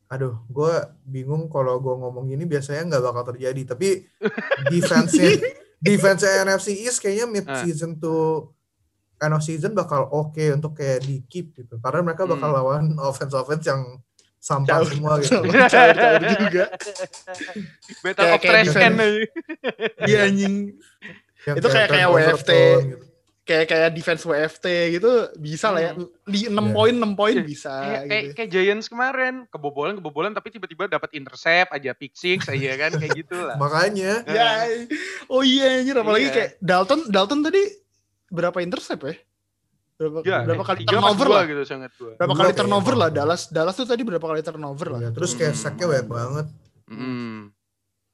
aduh 0.06 0.38
gue 0.46 0.74
bingung 1.04 1.46
kalau 1.46 1.78
gue 1.78 1.90
ngomong 1.92 2.26
gini 2.26 2.44
biasanya 2.44 2.86
nggak 2.86 3.02
bakal 3.02 3.24
terjadi 3.30 3.62
tapi 3.66 4.04
defense-nya 4.72 5.40
defense 5.78 6.22
NFC 6.22 6.68
East 6.78 7.00
kayaknya 7.00 7.26
mid 7.26 7.46
Ah. 7.46 7.58
season 7.58 7.96
to 7.96 8.46
end 9.16 9.32
of 9.32 9.40
season 9.40 9.72
bakal 9.72 10.06
oke 10.08 10.38
untuk 10.50 10.74
kayak 10.74 11.02
di 11.02 11.24
keep 11.24 11.52
gitu 11.52 11.78
karena 11.78 12.04
mereka 12.04 12.24
bakal 12.24 12.48
Hmm. 12.48 12.56
lawan 12.56 12.84
offense 13.08 13.32
offense 13.32 13.64
yang 13.64 13.98
sampah 14.38 14.80
semua 14.82 15.20
gitu 15.20 15.36
Caur-caur 15.36 16.16
juga. 16.40 16.64
Battle 18.00 18.16
Kayak- 18.16 18.32
of 18.32 18.40
kayak 18.40 18.40
Trash 18.40 18.66
defense. 18.66 18.80
Can 18.80 18.94
aja. 18.96 19.20
Iya 20.08 20.18
anjing. 20.24 20.54
Yang 21.44 21.56
Itu 21.60 21.68
kayak- 21.68 21.88
kayak 21.88 22.08
WFT. 22.08 22.50
gitu. 22.80 23.04
Kayak 23.50 23.66
kayak 23.66 23.90
defense 23.90 24.22
WFT 24.22 24.66
gitu 24.92 25.10
bisa 25.34 25.68
lah 25.68 25.82
ya. 25.82 25.92
Di 26.22 26.46
6 26.46 26.54
Iya. 26.54 26.70
poin 26.70 26.94
6 26.94 27.12
poin 27.12 27.34
Iya. 27.34 27.42
bisa 27.42 27.74
Kayak, 27.74 28.02
kayak, 28.04 28.22
gitu. 28.22 28.34
kayak 28.36 28.50
Giants 28.54 28.86
kemarin 28.86 29.34
kebobolan 29.48 29.98
kebobolan 29.98 30.30
tapi 30.30 30.48
tiba-tiba 30.48 30.86
dapat 30.86 31.10
intercept 31.12 31.74
aja 31.74 31.90
pick 31.92 32.14
six 32.14 32.46
aja 32.46 32.70
kan 32.78 32.94
kayak 32.94 33.10
gitulah. 33.16 33.56
makanya 33.56 34.22
Ya, 34.24 34.70
oh 35.26 35.42
iya 35.42 35.82
anjir 35.82 35.96
apalagi 35.96 36.24
Iya. 36.24 36.32
kayak 36.32 36.50
Dalton 36.60 37.00
Dalton 37.06 37.42
tadi 37.42 37.62
berapa 38.28 38.54
intercept 38.60 39.02
ya? 39.02 39.18
Berapa, 39.98 40.16
Ya, 40.22 40.38
berapa 40.42 40.62
kali 40.64 40.78
turnover 40.86 41.26
lah? 41.28 41.44
gitu 41.44 41.62
sangat 41.66 41.90
dua. 41.94 42.14
Berapa 42.14 42.32
kali 42.32 42.52
turnover 42.54 42.94
lah 42.94 43.08
Dallas 43.10 43.42
Dallas 43.48 43.74
tuh 43.74 43.84
tadi 43.84 44.00
berapa 44.00 44.22
kali 44.22 44.40
turnover 44.40 44.88
lah? 44.88 45.00
ya, 45.02 45.10
terus 45.10 45.34
kayak 45.34 45.52
Hmm. 45.52 45.60
sacknya 45.60 45.86
banyak 45.90 46.06
banget 46.08 46.46
Hmm. 46.86 47.50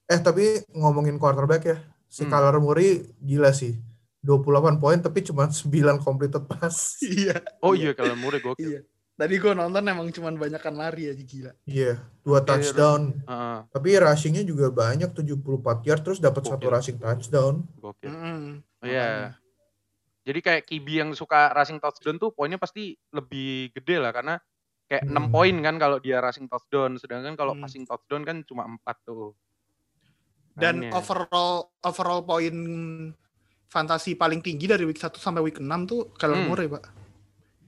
eh 0.07 0.19
tapi 0.19 0.45
ngomongin 0.71 1.17
quarterback 1.17 1.63
ya 1.63 1.77
si 2.07 2.23
Hmm. 2.23 2.33
Kyler 2.33 2.57
Murray 2.57 2.91
gila 3.19 3.53
sih 3.53 3.77
28 4.21 4.77
poin 4.77 4.99
tapi 4.99 5.21
cuma 5.21 5.45
9 5.53 5.67
completed 5.99 6.45
pass 6.47 6.97
Iya. 7.01 7.41
Oh 7.61 7.73
iya 7.73 7.93
kalau 7.93 8.15
Murray 8.15 8.39
gokil. 8.39 8.69
Iya. 8.71 8.81
Tadi 9.17 9.35
gue 9.35 9.49
nonton 9.51 9.81
emang 9.83 10.13
cuman 10.13 10.37
banyakan 10.37 10.77
lari 10.77 11.09
aja 11.09 11.17
gila. 11.19 11.53
Iya, 11.65 11.97
dua 12.21 12.45
Oke, 12.45 12.53
touchdown. 12.53 13.17
Heeh, 13.17 13.59
Tapi 13.67 13.89
rushingnya 13.97 14.45
juga 14.45 14.69
banyak 14.69 15.09
74 15.09 15.41
yard 15.83 16.03
terus 16.05 16.21
dapat 16.21 16.45
satu 16.45 16.69
rushing 16.69 16.97
touchdown. 16.97 17.65
gokil. 17.75 18.13
Mm, 18.13 18.61
Oh, 18.77 18.85
Iya. 18.85 19.33
Jadi 20.21 20.39
kayak 20.43 20.63
Kibi 20.65 21.01
yang 21.01 21.11
suka 21.13 21.49
rushing 21.51 21.79
touchdown 21.79 22.19
tuh 22.19 22.29
poinnya 22.29 22.59
pasti 22.59 22.93
lebih 23.09 23.73
gede 23.73 23.97
lah 23.97 24.13
karena 24.13 24.37
kayak 24.85 25.09
6 25.09 25.17
Hmm. 25.17 25.33
poin 25.33 25.55
kan 25.65 25.75
kalau 25.79 25.97
dia 25.97 26.21
rushing 26.21 26.45
touchdown 26.45 27.01
sedangkan 27.01 27.35
kalau 27.35 27.57
Hmm. 27.57 27.65
passing 27.65 27.89
touchdown 27.89 28.21
kan 28.21 28.45
cuma 28.45 28.69
4 28.69 29.01
tuh. 29.01 29.33
Dan 30.53 30.93
overall 30.93 31.73
overall 31.81 32.21
poin 32.21 32.53
fantasi 33.77 34.17
paling 34.17 34.41
tinggi 34.41 34.65
dari 34.65 34.89
week 34.89 34.97
1 34.97 35.21
sampai 35.21 35.45
week 35.45 35.61
6 35.61 35.69
tuh 35.85 36.09
Kyler 36.17 36.41
Hmm. 36.41 36.49
Murray, 36.49 36.67
Pak. 36.67 36.85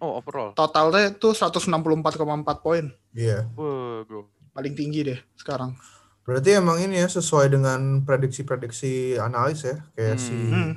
Oh, 0.00 0.16
overall. 0.16 0.56
Totalnya 0.56 1.12
tuh 1.12 1.36
164,4 1.36 2.64
poin. 2.64 2.88
Iya. 3.12 3.44
Wah, 3.52 4.08
bro. 4.08 4.32
Paling 4.54 4.72
tinggi 4.72 5.04
deh 5.04 5.18
sekarang. 5.36 5.76
Berarti 6.24 6.56
emang 6.56 6.78
ini 6.78 6.96
ya 6.96 7.08
sesuai 7.08 7.50
dengan 7.50 8.00
prediksi-prediksi 8.02 9.18
analis 9.18 9.64
ya. 9.64 9.76
Kayak 9.92 10.16
Hmm. 10.16 10.24
si 10.24 10.34
Hmm. 10.34 10.72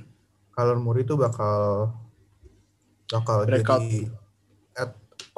Kyler 0.51 0.75
Murray 0.75 1.03
itu 1.03 1.15
bakal 1.15 1.91
bakal 3.07 3.43
Breakout. 3.45 3.83
jadi 3.83 4.07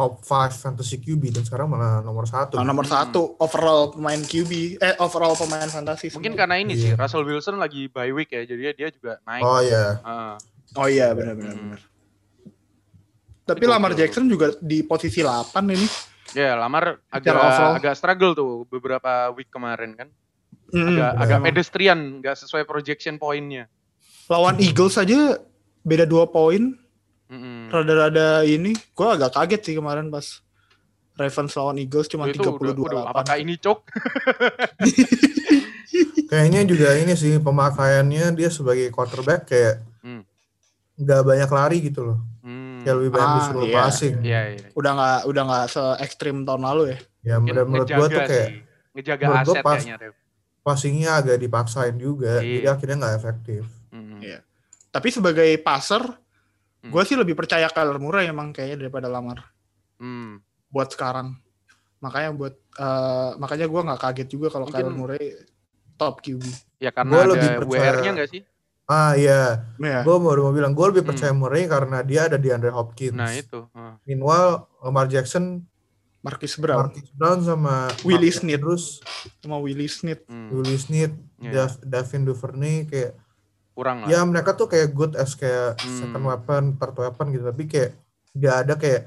top 0.03 0.19
5 0.19 0.27
fantasy 0.53 0.99
QB 0.99 1.31
dan 1.31 1.41
sekarang 1.41 1.65
malah 1.65 1.99
nomor 1.99 2.25
satu. 2.25 2.55
Nah, 2.55 2.65
nomor 2.65 2.83
Hmm. 2.83 2.91
satu 2.93 3.39
overall 3.39 3.87
pemain 3.89 4.19
QB, 4.19 4.51
eh 4.77 4.99
overall 4.99 5.31
pemain 5.33 5.63
fantasi. 5.65 6.11
Mungkin 6.11 6.35
karena 6.35 6.55
ini 6.57 6.73
Iya. 6.73 6.83
sih 6.83 6.91
Russell 6.93 7.23
Wilson 7.23 7.55
lagi 7.55 7.87
bye 7.87 8.11
week 8.11 8.29
ya, 8.29 8.43
jadi 8.43 8.75
dia 8.75 8.89
juga 8.89 9.23
naik. 9.23 9.41
Oh 9.41 9.59
iya. 9.59 9.85
Ah, 10.01 10.35
Oh 10.75 10.85
iya 10.85 11.13
benar-benar. 11.13 11.53
Hmm. 11.53 11.63
benar. 11.71 11.81
Tapi 13.45 13.59
Itu 13.59 13.69
Lamar. 13.69 13.91
Jackson 13.93 14.25
juga 14.25 14.51
di 14.57 14.81
posisi 14.81 15.19
8 15.19 15.63
ini. 15.69 15.87
ya 16.33 16.57
Lamar 16.57 16.97
agak 17.07 17.29
overall. 17.29 17.73
agak 17.75 17.93
struggle 17.93 18.33
tuh 18.33 18.51
beberapa 18.65 19.07
week 19.31 19.47
kemarin 19.47 19.93
kan. 19.93 20.09
Hmm, 20.67 20.97
Agak 20.97 21.11
agak 21.15 21.39
pedestrian, 21.45 21.99
nggak 22.17 22.33
sesuai 22.35 22.65
projection 22.65 23.15
poinnya. 23.15 23.69
Lawan 24.25 24.57
Eagles 24.57 24.97
aja 24.97 25.37
beda 25.79 26.03
2 26.03 26.25
poin. 26.25 26.73
Rada-rada 27.67 28.27
ini. 28.43 28.71
Gue 28.91 29.07
agak 29.07 29.33
kaget 29.33 29.61
sih 29.63 29.75
kemarin 29.75 30.07
pas 30.07 30.41
Ravens 31.13 31.53
lawan 31.53 31.77
Eagles 31.77 32.07
cuma 32.07 32.25
Itu 32.25 32.41
udah, 32.41 32.73
32 32.73 32.77
udah, 32.83 33.03
apakah 33.07 33.35
ini 33.37 33.53
cok? 33.55 33.79
Kayaknya 36.25 36.61
juga 36.65 36.89
ini 36.95 37.13
sih 37.13 37.37
pemakaiannya 37.37 38.33
dia 38.33 38.49
sebagai 38.49 38.89
quarterback 38.89 39.45
kayak 39.45 39.75
Hmm. 40.01 40.25
nggak 40.95 41.21
banyak 41.21 41.47
lari 41.47 41.77
gitu 41.81 42.01
loh. 42.03 42.19
Hmm. 42.41 42.81
Kayak 42.81 42.95
lebih 42.97 43.11
banyak 43.11 43.29
Ah, 43.29 43.35
disuruh 43.39 43.63
iya. 43.63 43.75
passing. 43.77 44.15
Iya, 44.19 44.41
iya. 44.51 44.67
Udah 44.73 44.91
nggak 44.91 45.19
udah 45.23 45.41
nggak 45.43 45.65
se 45.69 45.83
ekstrim 45.99 46.43
tahun 46.43 46.63
lalu 46.63 46.83
ya. 46.83 46.97
Ya 47.23 47.35
Mungkin 47.37 47.53
menurut, 47.55 47.69
menurut 47.69 47.89
gua 47.89 48.07
tuh 48.09 48.21
kayak 48.25 48.49
sih. 48.49 48.59
ngejaga 48.91 49.25
aset 49.31 49.55
pas- 49.59 49.79
kayaknya 49.79 49.95
passingnya 50.59 51.09
agak 51.13 51.37
dipaksain 51.37 51.95
juga. 51.95 52.33
Iya. 52.39 52.51
Jadi 52.53 52.67
akhirnya 52.67 52.95
nggak 52.99 53.15
efektif. 53.15 53.63
Mm-mm. 53.89 54.19
Iya. 54.19 54.39
Tapi 54.89 55.07
sebagai 55.09 55.49
passer, 55.57 56.01
Hmm. 56.83 56.91
gue 56.91 57.03
sih 57.03 57.15
lebih 57.15 57.31
percaya 57.33 57.65
Kyler 57.65 57.95
Murray 57.95 58.27
emang 58.27 58.51
kayaknya 58.51 58.83
daripada 58.83 59.07
Lamar 59.07 59.39
Hmm. 59.95 60.43
buat 60.67 60.89
sekarang. 60.89 61.39
Makanya 61.99 62.29
buat 62.31 62.53
eh, 62.73 63.31
makanya 63.37 63.65
gue 63.65 63.81
nggak 63.83 64.01
kaget 64.01 64.27
juga 64.29 64.47
kalau 64.49 64.67
Mungkin- 64.67 64.83
Kyler 64.83 64.93
Murray 64.93 65.25
top 65.95 66.19
QB. 66.19 66.43
Ya 66.77 66.91
karena 66.91 67.09
Gua 67.09 67.21
ada 67.21 67.31
lebih 67.31 67.49
percaya- 67.57 67.81
WR-nya 67.93 68.11
nggak 68.13 68.29
sih? 68.29 68.41
Ah 68.83 69.15
iya, 69.15 69.63
Ya. 69.79 70.03
gue 70.03 70.15
baru 70.19 70.43
mau 70.43 70.51
bilang 70.51 70.73
gue 70.73 70.85
lebih 70.89 71.01
Hmm. 71.01 71.09
percaya 71.09 71.31
Murray 71.31 71.63
karena 71.65 72.03
dia 72.03 72.27
ada 72.27 72.35
di 72.35 72.51
Andre 72.51 72.67
Hopkins. 72.69 73.15
Nah 73.15 73.31
itu. 73.31 73.63
Ah. 73.71 73.95
Meanwhile 74.03 74.67
Lamar 74.79 75.07
Jackson, 75.07 75.63
Marcus 76.19 76.55
Brown 76.55 76.87
Marquise 76.87 77.11
Brown 77.13 77.39
sama 77.39 77.87
Willie 78.03 78.27
Snead. 78.29 78.59
Andrews, 78.59 78.99
sama 79.39 79.55
Willie 79.57 79.87
Snead. 79.87 80.19
Hmm. 80.25 80.51
Willie 80.51 80.75
Snead. 80.77 81.15
Dav- 81.39 81.79
Davin 81.81 82.23
Duvernay 82.23 82.83
kayak 82.83 83.15
Kurang 83.73 83.97
lah. 83.99 84.07
ya 84.07 84.21
mereka 84.21 84.53
tuh 84.53 84.65
kayak 84.65 84.89
good 84.89 85.13
as 85.13 85.33
kayak 85.33 85.75
Hmm. 85.75 85.97
second 85.97 86.23
weapon, 86.23 86.63
third 86.75 86.93
weapon 86.95 87.25
gitu 87.29 87.43
tapi 87.43 87.63
kayak 87.65 87.91
nggak 88.31 88.55
ada 88.59 88.73
kayak 88.75 89.01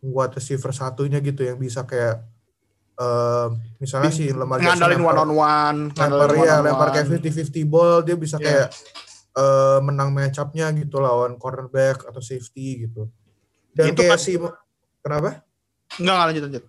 wide 0.00 0.32
receiver 0.32 0.70
satunya 0.70 1.18
gitu 1.18 1.42
yang 1.42 1.56
bisa 1.56 1.82
kayak 1.82 2.22
eh, 2.94 3.46
misalnya 3.76 4.06
si 4.08 4.30
Lamar 4.30 4.58
Jackson 4.58 4.78
Ngandalin 4.78 4.98
lempar- 5.00 5.10
one 5.12 5.20
on 5.20 5.30
one, 5.32 5.78
lempar 5.90 6.30
ya 6.36 6.56
lempar 6.60 6.88
kayak 6.90 7.06
50-50 7.08 7.64
ball 7.64 8.02
dia 8.02 8.14
bisa 8.14 8.36
Iya. 8.36 8.44
kayak 8.44 8.68
eh, 9.34 9.78
menang 9.80 10.10
match 10.10 10.38
up-nya 10.38 10.70
gitu 10.72 10.98
lawan 10.98 11.34
cornerback 11.34 12.02
atau 12.04 12.20
safety 12.20 12.86
gitu 12.86 13.10
dan 13.72 13.90
Itu 13.90 13.98
kayak 14.00 14.10
kan- 14.12 14.22
si 14.22 14.38
kenapa 15.00 15.42
Enggak, 15.92 16.14
enggak 16.14 16.26
lanjut 16.28 16.42
lanjut. 16.44 16.64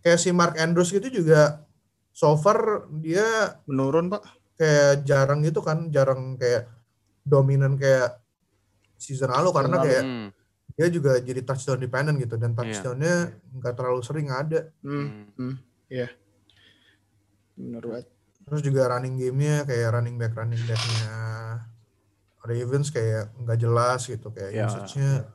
kayak 0.00 0.18
si 0.18 0.28
Mark 0.30 0.54
Andrews 0.56 0.90
gitu 0.90 1.06
juga 1.08 1.62
so 2.10 2.34
far 2.34 2.58
dia 2.92 3.54
Menurun, 3.64 4.10
Pak. 4.10 4.22
Kayak 4.62 5.02
jarang 5.02 5.42
gitu 5.42 5.58
kan 5.58 5.90
jarang 5.90 6.38
kayak 6.38 6.70
dominan 7.22 7.74
kayak 7.74 8.22
season 8.94 9.30
lalu 9.30 9.50
karena 9.50 9.76
lalu. 9.76 9.84
kayak 9.84 10.04
Hmm. 10.04 10.28
dia 10.72 10.88
juga 10.88 11.12
jadi 11.18 11.42
touchdown 11.42 11.78
dependent 11.78 12.16
gitu 12.16 12.34
dan 12.36 12.50
Iya. 12.50 12.58
touchdownnya 12.58 13.14
nggak 13.58 13.74
terlalu 13.74 14.00
sering 14.00 14.28
ada 14.30 14.70
Hmm, 14.80 15.26
Hmm. 15.34 15.54
bener 17.52 17.82
banget. 17.84 18.06
terus 18.42 18.60
juga 18.60 18.82
running 18.88 19.14
gamenya 19.16 19.62
kayak 19.62 19.88
running 19.92 20.16
back 20.16 20.32
running 20.32 20.62
backnya 20.64 21.12
Ravens 22.42 22.90
kayak 22.90 23.30
nggak 23.38 23.58
jelas 23.60 24.00
gitu 24.02 24.28
kayak 24.30 24.50
Ya. 24.50 24.66
usage-nya 24.66 25.30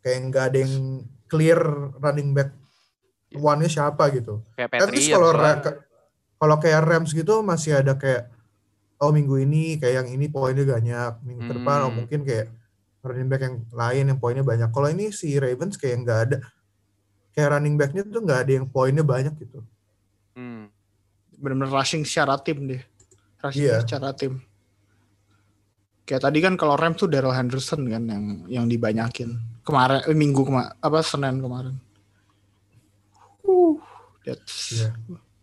kayak 0.00 0.18
nggak 0.28 0.44
ada 0.48 0.58
yang 0.58 0.74
clear 1.24 1.60
running 1.96 2.32
back 2.32 2.52
one-nya 3.30 3.70
siapa 3.70 4.10
gitu. 4.10 4.42
Kayak 4.58 4.74
Patriots 4.74 5.08
kalau 5.08 5.30
kalau 6.40 6.56
kayak 6.56 6.80
Rams 6.82 7.12
gitu 7.12 7.44
masih 7.44 7.76
ada 7.78 7.94
kayak 7.94 8.32
oh 8.96 9.12
minggu 9.12 9.36
ini 9.38 9.76
kayak 9.76 10.04
yang 10.04 10.08
ini 10.08 10.26
poinnya 10.26 10.64
banyak, 10.64 11.12
minggu 11.22 11.42
ke 11.44 11.52
depan 11.54 11.78
oh 11.84 11.88
Hmm. 11.88 11.98
mungkin 12.00 12.20
kayak 12.24 12.48
running 13.00 13.28
back 13.28 13.40
yang 13.40 13.56
lain 13.72 14.04
yang 14.08 14.18
poinnya 14.18 14.40
banyak. 14.42 14.68
Kalau 14.68 14.88
ini 14.88 15.08
si 15.08 15.36
Ravens 15.36 15.76
kayak 15.76 15.96
nggak 16.00 16.18
ada 16.28 16.36
kayak 17.32 17.48
running 17.54 17.76
backnya 17.76 18.02
tuh 18.04 18.20
nggak 18.20 18.40
ada 18.44 18.52
yang 18.56 18.66
poinnya 18.66 19.04
banyak 19.04 19.36
gitu. 19.38 19.60
Hmm. 20.32 20.68
benar-benar 21.32 21.72
rushing 21.72 22.04
secara 22.04 22.36
tim 22.36 22.68
deh. 22.68 22.82
Rushing 23.40 23.64
Iya. 23.64 23.80
secara 23.80 24.12
tim. 24.12 24.44
Kayak 26.04 26.28
tadi 26.28 26.38
kan 26.44 26.60
kalau 26.60 26.76
Rams 26.76 27.00
tuh 27.00 27.08
Daryl 27.08 27.32
Henderson 27.32 27.80
kan 27.88 28.04
yang 28.04 28.24
yang 28.44 28.64
dibanyakin. 28.68 29.40
Kemarin 29.64 30.04
eh, 30.04 30.12
minggu 30.12 30.44
kemarin 30.44 30.72
apa 30.76 31.00
Senin 31.00 31.40
kemarin. 31.40 31.80
Uh, 33.40 33.80
that's 34.20 34.76
Iya. 34.76 34.90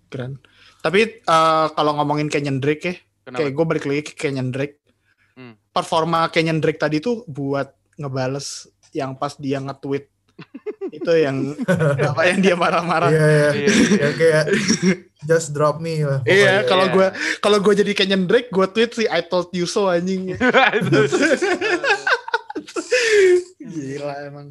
Keren. 0.08 0.40
Tapi 0.80 1.22
eh, 1.22 1.68
kalau 1.72 1.92
ngomongin 1.96 2.28
Kenyon 2.28 2.60
Drake 2.60 2.84
ya, 2.84 2.96
Kenapa? 3.24 3.38
kayak 3.44 3.52
gue 3.54 3.66
balik 3.68 3.86
lagi 3.86 4.02
ke 4.08 4.14
Kenyon 4.16 4.50
Drake. 4.50 4.80
Hmm. 5.36 5.54
Performa 5.70 6.28
Kenyon 6.28 6.60
Drake 6.60 6.80
tadi 6.80 6.98
tuh 6.98 7.22
buat 7.28 7.70
ngebales 7.96 8.66
yang 8.96 9.14
pas 9.14 9.36
dia 9.36 9.60
nge-tweet 9.60 10.08
itu 10.98 11.12
yang 11.18 11.58
apa 12.00 12.22
yang 12.30 12.40
dia 12.40 12.56
marah-marah. 12.56 13.10
Iya 13.10 13.26
iya. 13.28 13.50
Iya. 13.54 13.68
yang 13.98 14.16
kayak 14.16 14.46
just 15.26 15.50
drop 15.52 15.82
me 15.82 16.06
lah. 16.06 16.22
Iya, 16.24 16.62
pokoknya. 16.64 16.70
kalau 16.70 16.86
Iya. 16.86 16.94
gue 16.94 17.08
kalau 17.42 17.58
gue 17.60 17.74
jadi 17.76 17.92
Kenyon 17.94 18.24
Drake, 18.30 18.50
gue 18.50 18.68
tweet 18.70 18.92
sih 18.94 19.08
I 19.10 19.26
told 19.26 19.50
you 19.52 19.66
so 19.66 19.90
anjing. 19.90 20.34
Gila 23.60 24.14
emang 24.26 24.48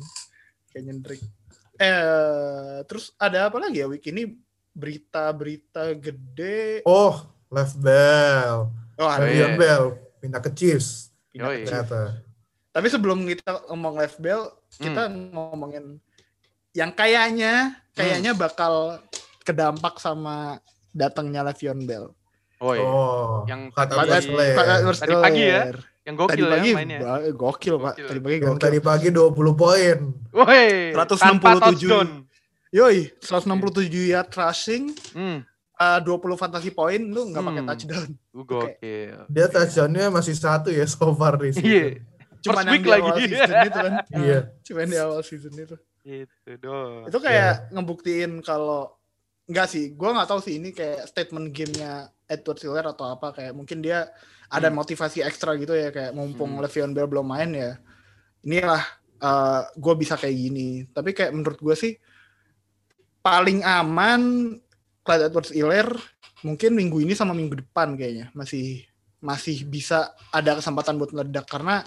Kenyon 0.70 1.00
Drake. 1.00 1.24
Eh, 1.76 2.80
terus 2.88 3.12
ada 3.16 3.52
apa 3.52 3.60
lagi 3.60 3.84
ya 3.84 3.86
week 3.86 4.04
ini 4.08 4.32
berita-berita 4.76 5.96
gede. 5.96 6.84
Oh, 6.84 7.24
left 7.48 7.80
bell. 7.80 8.68
Oh, 8.96 9.08
ada. 9.08 9.24
iya. 9.24 9.48
Le'Veon 9.48 9.54
Bell 9.56 9.84
pindah 10.18 10.40
ke 10.40 10.52
Chiefs 10.52 11.12
Pindah 11.28 11.48
Yoi. 11.48 11.52
ke 11.52 11.60
Chiefs. 11.60 11.68
ternyata. 11.70 12.00
Tapi 12.70 12.86
sebelum 12.88 13.24
kita 13.24 13.64
ngomong 13.68 13.94
left 13.96 14.20
bell, 14.20 14.52
kita 14.72 15.08
ngomongin 15.32 15.96
yang 16.72 16.92
kayaknya 16.92 17.72
kayaknya 17.92 18.36
bakal 18.36 19.00
kedampak 19.40 19.96
sama 19.96 20.60
datangnya 20.92 21.40
Le'Veon 21.42 21.80
Bell. 21.84 22.12
Oh 22.56 22.72
iya. 22.72 22.84
Oh, 22.84 23.44
Yang 23.44 23.72
kata 23.72 23.92
tadi-. 23.96 24.32
Tadi 24.96 25.14
pagi 25.14 25.44
ya? 25.44 25.62
Yang 26.06 26.16
Tadi 26.16 26.38
gokil 26.38 26.46
pagi 26.46 26.68
ya 26.68 26.76
mainnya. 26.76 26.98
gokil, 27.34 27.74
Pak. 27.76 27.94
Gokil. 27.96 28.06
Tadi 28.06 28.20
pagi 28.20 28.34
Yang 28.36 28.44
gokil. 28.46 28.62
tadi 28.62 28.78
pagi 28.78 29.08
20 29.10 29.52
poin. 29.56 29.98
Woi, 30.32 30.66
167. 30.94 31.20
tanpa 31.20 31.48
touchdown. 31.58 32.08
Yoi, 32.70 33.14
167 33.20 33.86
yard 34.08 34.30
rushing, 34.30 34.90
Hmm, 35.12 35.40
eh, 35.72 35.98
20 36.02 36.06
fantasy 36.36 36.70
point 36.70 37.00
lu 37.00 37.30
nggak 37.30 37.42
pakai 37.42 37.62
Hmm. 37.62 37.70
touchdown. 37.70 38.08
lu 38.30 38.42
gokil. 38.42 39.16
Dia 39.26 39.46
touchdownnya 39.46 40.10
masih 40.10 40.34
satu 40.34 40.68
ya 40.68 40.84
so 40.84 41.08
far 41.12 41.36
di. 41.36 41.54
Iya, 41.54 42.02
Cuman 42.38 42.62
First 42.62 42.68
yang 42.68 42.72
week 42.72 42.84
di 42.84 42.90
awal 42.92 43.08
lagi. 43.08 43.24
season 43.26 43.56
itu 43.60 43.70
kan. 43.72 43.92
Iya. 44.22 44.38
Cuman 44.62 44.86
di 44.86 44.98
awal 44.98 45.20
season 45.20 45.54
itu. 45.54 45.76
itu 46.04 46.50
dong. 46.56 47.02
Itu 47.04 47.18
kayak 47.18 47.52
ngebuktiin 47.70 48.38
kalau 48.40 48.94
enggak 49.44 49.66
sih, 49.66 49.90
gua 49.92 50.14
nggak 50.14 50.28
tahu 50.28 50.38
sih 50.38 50.54
ini 50.56 50.70
kayak 50.70 51.06
statement 51.06 51.50
gamenya 51.50 51.92
Edward 52.24 52.58
Siller 52.58 52.84
atau 52.84 53.06
apa 53.08 53.30
kayak 53.32 53.50
mungkin 53.52 53.80
dia 53.80 54.06
ada 54.46 54.68
Hmm. 54.68 54.76
motivasi 54.76 55.18
ekstra 55.20 55.54
gitu 55.54 55.72
ya 55.72 55.90
kayak 55.90 56.12
mumpung 56.12 56.54
Hmm. 56.54 56.62
Le'Veon 56.62 56.92
Bell 56.92 57.06
belum 57.06 57.26
main 57.26 57.50
ya. 57.50 57.72
Inilah 58.40 58.82
eh 59.16 59.62
gue 59.72 59.94
bisa 59.96 60.14
kayak 60.14 60.36
gini. 60.36 60.68
Tapi 60.86 61.10
kayak 61.10 61.32
menurut 61.32 61.58
gue 61.58 61.74
sih 61.74 61.98
paling 63.26 63.66
aman 63.66 64.54
Clyde 65.02 65.34
Edwards 65.34 65.50
Helaire 65.50 65.98
mungkin 66.46 66.78
minggu 66.78 67.02
ini 67.02 67.18
sama 67.18 67.34
minggu 67.34 67.58
depan 67.58 67.98
kayaknya 67.98 68.30
masih 68.38 68.86
masih 69.18 69.66
bisa 69.66 70.14
ada 70.30 70.54
kesempatan 70.62 70.94
buat 70.94 71.10
meledak 71.10 71.50
karena 71.50 71.82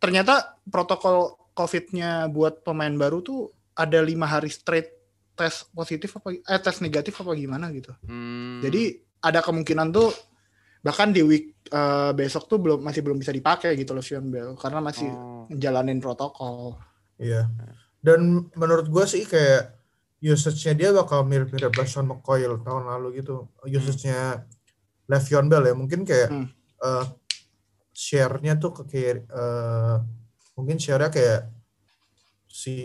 ternyata 0.00 0.56
protokol 0.72 1.36
COVID-nya 1.52 2.32
buat 2.32 2.64
pemain 2.64 2.96
baru 2.96 3.20
tuh 3.20 3.52
ada 3.76 4.00
lima 4.00 4.24
hari 4.24 4.48
straight 4.48 4.88
tes 5.36 5.68
positif 5.68 6.16
apa 6.16 6.32
eh 6.32 6.60
tes 6.64 6.80
negatif 6.80 7.12
apa 7.20 7.36
gimana 7.36 7.68
gitu. 7.76 7.92
Hmm, 8.08 8.64
Jadi 8.64 8.96
ada 9.20 9.44
kemungkinan 9.44 9.92
tuh 9.92 10.08
bahkan 10.80 11.12
di 11.12 11.20
week 11.20 11.60
eh, 11.68 12.12
besok 12.16 12.48
tuh 12.48 12.56
belum 12.56 12.80
masih 12.80 13.04
belum 13.04 13.20
bisa 13.20 13.36
dipakai 13.36 13.76
gitu 13.76 13.92
Le'Veon 13.92 14.32
Bell 14.32 14.56
karena 14.56 14.80
masih 14.80 15.12
oh, 15.12 15.44
ngejalanin 15.52 16.00
protokol. 16.00 16.80
Iya. 17.20 17.52
Dan 18.00 18.48
menurut 18.56 18.88
gue 18.88 19.04
sih 19.04 19.28
kayak 19.28 19.79
usage-nya 20.20 20.72
dia 20.76 20.90
bakal 20.92 21.24
mirip-mirip 21.24 21.72
LeSean 21.72 22.04
McCoy 22.04 22.44
tahun 22.44 22.84
lalu 22.86 23.20
gitu. 23.20 23.48
Usage-nya 23.64 24.44
Le'Veon 25.08 25.48
Bell 25.48 25.64
ya. 25.64 25.74
Mungkin 25.74 26.04
kayak 26.04 26.28
Hmm. 26.28 26.46
eh, 26.80 27.04
share-nya 27.90 28.56
tuh 28.56 28.72
ke 28.72 28.82
kayak 28.86 29.24
eh, 29.26 29.96
mungkin 30.54 30.76
share-nya 30.76 31.08
kayak 31.08 31.40
si 32.46 32.76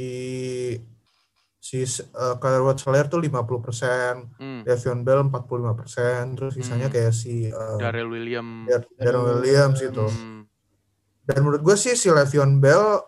si 1.58 1.82
uh, 2.14 2.38
Kyler 2.38 2.62
Watts-Helaire 2.62 3.10
tuh 3.10 3.18
50%, 3.18 4.38
hmm, 4.38 4.70
Le'Veon 4.70 5.02
Bell 5.02 5.26
45%, 5.26 6.38
terus 6.38 6.54
sisanya 6.54 6.88
Hmm. 6.88 6.94
kayak 6.94 7.10
si 7.10 7.50
eh, 7.50 7.78
Darrell 7.82 8.06
William. 8.06 8.70
Dar- 8.70 8.86
Darren 8.96 9.42
Williams 9.42 9.82
gitu. 9.82 10.06
Hmm, 10.06 10.46
Dan 11.26 11.42
menurut 11.42 11.66
gue 11.66 11.74
sih 11.74 11.98
si 11.98 12.06
Le'Veon 12.08 12.62
Bell 12.62 13.02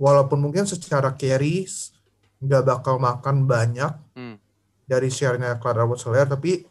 walaupun 0.00 0.40
mungkin 0.40 0.64
secara 0.64 1.12
carries 1.12 1.92
nggak 2.40 2.62
bakal 2.64 2.96
makan 2.96 3.44
banyak 3.44 3.92
Hmm. 4.12 4.36
dari 4.84 5.06
share-nya 5.06 5.56
Clyde 5.56 5.80
Edwards-Helaire 5.80 6.28
tapi 6.28 6.66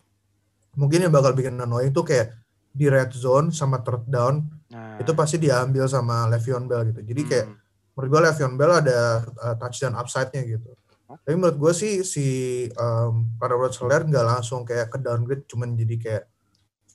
mungkin 0.76 1.08
yang 1.08 1.14
bakal 1.14 1.32
bikin 1.32 1.56
annoying 1.56 1.90
tuh 1.90 2.04
kayak 2.04 2.36
di 2.70 2.86
red 2.86 3.10
zone 3.10 3.50
sama 3.50 3.80
third 3.80 4.06
down 4.06 4.46
nah, 4.70 5.00
itu 5.00 5.12
pasti 5.14 5.38
diambil 5.38 5.88
sama 5.88 6.28
Le'Veon 6.28 6.68
Bell 6.68 6.92
gitu. 6.92 7.02
Jadi 7.02 7.22
kayak 7.26 7.46
hmm, 7.48 7.58
menurut 7.96 8.10
gue 8.10 8.22
Le'Veon 8.28 8.54
Bell 8.54 8.74
ada 8.76 9.00
uh, 9.26 9.56
touchdown 9.58 9.96
upside-nya 9.96 10.46
gitu. 10.46 10.70
Tapi 11.10 11.34
menurut 11.34 11.58
gue 11.58 11.74
sih 11.74 12.06
si 12.06 12.26
um, 12.76 13.26
Clyde 13.40 13.54
Edwards-Helaire 13.56 14.06
nggak 14.06 14.26
langsung 14.28 14.62
kayak 14.62 14.94
ke 14.94 14.98
downgrade 15.00 15.48
cuman 15.48 15.74
jadi 15.74 15.96
kayak 15.98 16.24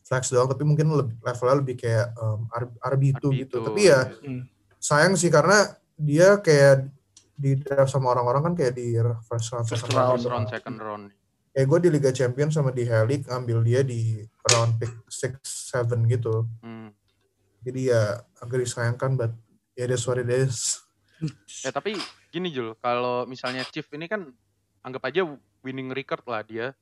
flex 0.05 0.29
doang 0.29 0.47
tapi 0.47 0.63
mungkin 0.63 0.87
lebih, 0.93 1.17
levelnya 1.19 1.57
lebih 1.59 1.77
kayak 1.77 2.07
um, 2.15 2.47
RB2 2.79 3.23
gitu. 3.43 3.59
RB2. 3.59 3.67
Tapi 3.67 3.81
ya 3.83 4.01
Hmm. 4.23 4.43
sayang 4.79 5.17
sih 5.17 5.29
karena 5.29 5.73
dia 5.97 6.39
kayak 6.39 6.94
di 7.35 7.59
draft 7.59 7.91
sama 7.91 8.15
orang-orang 8.15 8.43
kan 8.47 8.55
kayak 8.55 8.75
di 8.75 8.95
first 9.27 9.51
round, 9.51 9.67
First 9.67 9.85
second 9.85 9.95
round. 9.95 10.11
first 10.15 10.29
round, 10.29 10.47
second 10.49 10.77
round. 10.79 11.05
Kayak 11.51 11.67
gue 11.67 11.79
di 11.81 11.91
Liga 11.91 12.11
Champion 12.11 12.51
sama 12.51 12.71
di 12.71 12.83
Helik 12.83 13.27
ngambil 13.27 13.59
dia 13.63 13.81
di 13.83 14.23
round 14.45 14.75
pick 14.77 14.91
6, 15.07 15.39
7 15.43 16.03
gitu. 16.09 16.47
Hmm. 16.61 16.91
Jadi 17.63 17.91
ya 17.91 18.03
agak 18.39 18.59
disayangkan, 18.61 19.15
but 19.15 19.31
ya 19.73 19.87
that's 19.87 20.05
what 20.05 20.17
it 20.17 20.27
is. 20.27 20.83
Ya 21.63 21.71
tapi 21.71 21.95
gini 22.29 22.51
Jul, 22.51 22.75
kalau 22.79 23.23
misalnya 23.25 23.63
Chief 23.65 23.87
ini 23.91 24.07
kan 24.07 24.35
anggap 24.83 25.07
aja 25.07 25.23
winning 25.63 25.91
record 25.91 26.27
lah 26.27 26.43
dia. 26.43 26.75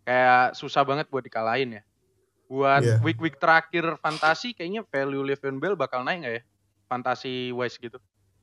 Kayak 0.00 0.56
susah 0.56 0.82
banget 0.82 1.06
buat 1.06 1.20
dikalahin 1.20 1.76
ya. 1.76 1.82
Buat 2.46 2.82
Iya. 2.82 2.96
week-week 3.04 3.36
terakhir 3.36 3.98
fantasi 3.98 4.54
kayaknya 4.54 4.82
value 4.86 5.22
Le'Veon 5.22 5.58
Bell 5.58 5.74
bakal 5.74 6.02
naik 6.02 6.18
nggak 6.24 6.34
ya? 6.34 6.42
Fantasi 6.88 7.50
wise 7.52 7.76
gitu. 7.76 7.98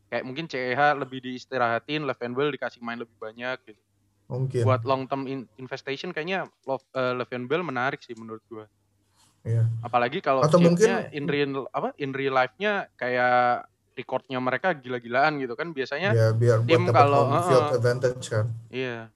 Kayak 0.07 0.23
mungkin 0.23 0.45
CEH 0.47 0.79
lebih 0.95 1.19
diistirahatin, 1.19 2.07
Bell 2.31 2.49
dikasih 2.49 2.79
main 2.79 2.95
lebih 2.95 3.15
banyak 3.19 3.59
gitu. 3.65 3.81
Mungkin. 4.27 4.63
Buat 4.63 4.83
long 4.83 5.03
term 5.05 5.23
in- 5.23 5.47
investation 5.55 6.11
kayaknya 6.11 6.47
Lo- 6.63 6.83
eh, 6.91 7.13
Le'Veon 7.15 7.47
Bell 7.47 7.63
menarik 7.63 7.99
sih 7.99 8.15
menurut 8.15 8.43
gua. 8.47 8.67
Iya. 9.43 9.63
Apalagi 9.79 10.19
kalau 10.19 10.43
Atau 10.43 10.59
mungkin- 10.59 11.07
in 11.11 11.23
real 11.23 11.67
apa 11.71 11.95
in 11.95 12.11
real 12.11 12.35
life-nya 12.35 12.91
kayak 12.95 13.67
recordnya 13.95 14.37
mereka 14.37 14.75
gila-gilaan 14.75 15.39
gitu 15.39 15.55
kan 15.55 15.71
biasanya 15.71 16.11
Ya 16.11 16.27
biar 16.31 16.59
buat 16.59 16.67
tim 16.69 16.83
kalau- 16.91 17.31
home 17.31 17.43
field 17.47 17.67
advantage 17.73 18.25
kan. 18.27 18.45
iya. 18.67 19.07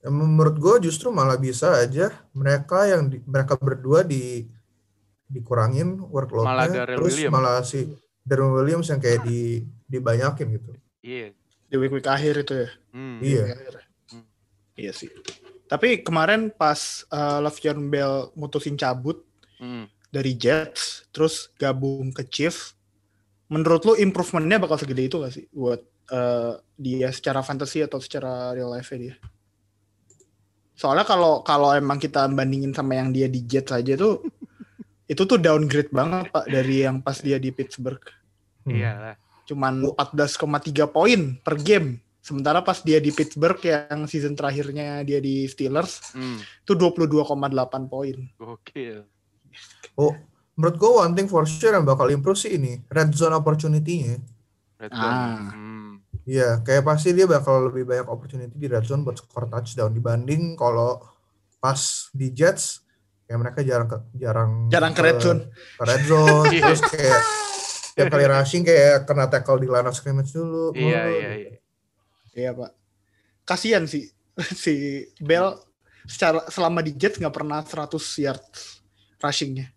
Ya, 0.00 0.08
menurut 0.08 0.56
gue 0.56 0.88
justru 0.88 1.12
malah 1.12 1.36
bisa 1.36 1.76
aja 1.76 2.08
mereka 2.32 2.88
yang 2.88 3.12
di- 3.12 3.20
mereka 3.22 3.54
berdua 3.54 4.00
di 4.00 4.48
dikurangin 5.28 5.94
Malah 5.94 6.08
workloadnya 6.08 6.72
Darrell 6.82 6.98
terus 6.98 7.14
Williams. 7.14 7.32
malah 7.32 7.56
si 7.60 7.80
Darren 8.30 8.54
Williams 8.54 8.86
yang 8.86 9.02
kayak 9.02 9.26
di 9.26 9.66
dibanyakin 9.90 10.46
gitu. 10.54 10.70
iya 11.02 11.34
Di 11.66 11.74
week-week 11.74 12.06
akhir 12.06 12.46
itu 12.46 12.54
ya. 12.62 12.68
hmm. 12.94 13.18
Iya. 13.18 13.42
Week. 13.42 13.58
Hmm. 14.14 14.24
Iya 14.78 14.92
sih. 14.94 15.10
Tapi 15.66 16.02
kemarin 16.02 16.50
pas 16.50 17.02
uh, 17.10 17.42
Le'Veon 17.42 17.90
Bell 17.90 18.30
mutusin 18.38 18.78
cabut 18.78 19.26
Hmm. 19.60 19.84
dari 20.08 20.40
Jets, 20.40 21.04
terus 21.12 21.52
gabung 21.60 22.16
ke 22.16 22.24
Chiefs, 22.24 22.72
menurut 23.52 23.84
lu 23.84 23.92
improvementnya 23.92 24.56
bakal 24.56 24.80
segede 24.80 25.04
itu 25.04 25.20
gak 25.20 25.36
sih 25.36 25.44
buat 25.52 25.84
uh, 26.08 26.56
dia 26.80 27.12
secara 27.12 27.44
fantasy 27.44 27.84
atau 27.84 28.00
secara 28.00 28.56
real 28.56 28.72
life 28.72 28.88
dia? 28.88 29.20
Soalnya 30.72 31.04
kalau 31.04 31.44
kalau 31.44 31.76
emang 31.76 32.00
kita 32.00 32.24
bandingin 32.32 32.72
sama 32.72 32.96
yang 32.96 33.12
dia 33.12 33.28
di 33.28 33.44
Jets 33.44 33.68
aja 33.68 34.00
tuh, 34.00 34.24
itu 35.12 35.22
tuh 35.28 35.36
downgrade 35.36 35.92
banget 35.92 36.32
pak 36.32 36.48
dari 36.48 36.88
yang 36.88 37.04
pas 37.04 37.20
dia 37.20 37.36
di 37.36 37.52
Pittsburgh. 37.52 38.00
Hmm. 38.62 38.72
Iya 38.72 38.92
lah. 38.94 39.14
Cuman 39.44 39.82
14,3 39.96 40.38
poin 40.86 41.20
per 41.40 41.56
game. 41.56 41.98
Sementara 42.20 42.60
pas 42.60 42.76
dia 42.80 43.00
di 43.00 43.08
Pittsburgh 43.10 43.56
yang 43.58 44.04
season 44.04 44.36
terakhirnya 44.36 45.00
dia 45.02 45.18
di 45.18 45.48
Steelers 45.48 46.12
Hmm. 46.12 46.36
itu 46.36 46.72
22,8 46.74 47.24
poin. 47.88 48.16
Gokil. 48.36 49.08
Oh, 49.96 50.12
menurut 50.54 50.76
gue 50.76 50.90
one 50.92 51.12
thing 51.12 51.26
for 51.26 51.42
sure 51.44 51.72
yang 51.72 51.82
bakal 51.82 52.06
improve 52.08 52.36
sih 52.36 52.54
ini 52.54 52.78
red 52.86 53.10
zone 53.10 53.34
opportunity-nya. 53.34 54.20
Red 54.76 54.92
zone. 54.92 55.16
Ah. 55.16 55.50
Hmm. 55.50 56.04
Iya, 56.22 56.60
kayak 56.60 56.84
pasti 56.84 57.10
dia 57.10 57.24
bakal 57.24 57.72
lebih 57.72 57.88
banyak 57.88 58.06
opportunity 58.06 58.54
di 58.54 58.68
red 58.68 58.84
zone 58.84 59.02
buat 59.02 59.16
score 59.16 59.48
touchdown 59.48 59.90
dibanding 59.90 60.54
kalau 60.54 61.00
pas 61.58 61.80
di 62.12 62.30
Jets 62.30 62.84
kayak 63.24 63.40
mereka 63.40 63.60
jarang 63.60 63.88
ke, 63.88 63.98
jarang 64.14 64.50
Jarang 64.68 64.92
ke 64.92 65.02
red 65.02 65.18
zone. 65.18 65.40
ke 65.50 65.82
red 65.82 66.02
zone 66.04 66.52
terus 66.62 66.80
kayak 66.84 67.20
tiap 67.92 68.08
kali 68.08 68.24
rushing 68.24 68.62
kayak 68.62 69.02
kena 69.02 69.26
tackle 69.26 69.56
di 69.56 69.66
line 69.66 69.84
of 69.84 69.92
scrimmage 69.92 70.30
dulu. 70.30 70.70
Iya, 70.72 71.00
Oh, 71.00 71.08
iya, 71.08 71.30
iya. 71.36 71.50
Iya 72.30 72.50
pak. 72.52 72.70
Kasian 73.42 73.84
sih 73.84 74.06
si 74.62 74.74
Bell 75.18 75.58
secara 76.04 76.46
selama 76.46 76.80
di 76.80 76.92
Jets 76.92 77.16
nggak 77.16 77.34
pernah 77.34 77.60
100 77.60 77.92
yards 78.18 78.80
rushingnya 79.16 79.68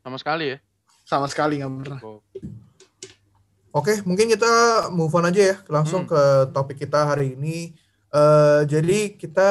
Sama 0.00 0.16
sekali 0.16 0.44
ya. 0.50 0.58
sama 1.04 1.26
sekali 1.26 1.58
nggak 1.58 1.72
pernah. 1.76 2.00
Oh. 2.02 2.18
Oke, 3.70 4.00
mungkin 4.02 4.26
kita 4.26 4.48
move 4.88 5.12
on 5.12 5.28
aja 5.28 5.42
ya 5.44 5.56
langsung 5.68 6.02
Hmm. 6.02 6.10
ke 6.10 6.22
topik 6.50 6.78
kita 6.78 7.06
hari 7.06 7.34
ini. 7.34 7.76
Eh 8.08 8.60
jadi 8.64 9.12
kita 9.12 9.50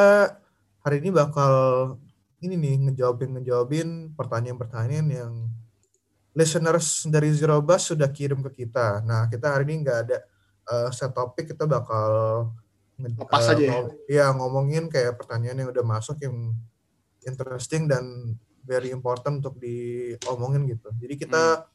hari 0.81 0.97
ini 0.97 1.09
bakal 1.09 1.53
ini 2.39 2.55
nih 2.55 2.75
ngejawabin 2.89 3.37
ngejawabin 3.37 3.87
pertanyaan-pertanyaan 4.13 5.07
yang 5.07 5.33
listeners 6.35 7.07
dari 7.07 7.31
Zero 7.31 7.57
Bus 7.63 7.95
sudah 7.95 8.11
kirim 8.11 8.43
ke 8.45 8.63
kita. 8.63 9.01
Nah, 9.07 9.31
kita 9.31 9.55
hari 9.55 9.71
ini 9.71 9.87
nggak 9.87 9.99
ada 10.05 10.17
eh, 10.67 10.89
set 10.91 11.15
topik, 11.15 11.55
kita 11.55 11.63
bakal 11.65 12.07
Lepas 12.95 13.47
eh, 13.47 13.51
aja 13.55 13.63
ya? 13.63 13.71
ngom- 13.71 13.95
ya 14.07 14.25
ngomongin 14.35 14.85
kayak 14.87 15.19
pertanyaan 15.19 15.63
yang 15.63 15.69
udah 15.71 15.83
masuk 15.83 16.15
yang 16.21 16.55
interesting 17.25 17.87
dan 17.87 18.35
very 18.63 18.91
important 18.91 19.39
untuk 19.43 19.59
diomongin 19.59 20.67
gitu. 20.67 20.91
Jadi 20.99 21.15
kita 21.27 21.67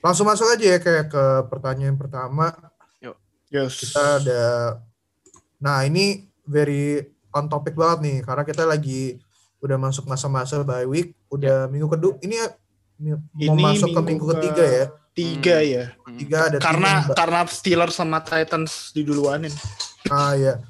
langsung 0.00 0.26
masuk 0.26 0.48
aja 0.48 0.64
ya 0.74 0.78
kayak 0.78 1.06
ke 1.10 1.24
pertanyaan 1.50 1.98
pertama. 1.98 2.54
Yes. 3.50 3.82
Kita 3.82 4.22
ada 4.22 4.42
Nah, 5.60 5.84
ini 5.84 6.24
very 6.48 7.04
on 7.36 7.46
topic 7.46 7.76
banget 7.76 7.98
nih 8.00 8.18
karena 8.24 8.42
kita 8.48 8.64
lagi 8.64 9.20
udah 9.60 9.76
masuk 9.76 10.08
masa-masa 10.08 10.64
bye 10.64 10.88
week, 10.88 11.12
udah 11.28 11.68
minggu 11.68 11.84
kedua. 11.92 12.16
Ya, 12.16 12.20
ini 12.24 12.36
mau 13.00 13.18
Ini 13.34 13.62
masuk 13.62 13.88
ke 13.88 14.00
minggu 14.00 14.04
minggu 14.04 14.26
ke- 14.26 14.32
ketiga 14.36 14.64
ya. 14.66 14.86
Tiga 15.10 15.56
Hmm. 15.56 15.66
ya. 15.66 15.84
Hmm. 15.98 16.16
Tiga 16.16 16.36
ada 16.44 16.56
Karena 16.58 16.90
ba- 17.02 17.14
karena 17.14 17.40
Steelers 17.44 17.94
sama 17.94 18.18
Titans 18.20 18.92
diduluanin. 18.92 19.52
ah 20.06 20.32
ya. 20.34 20.60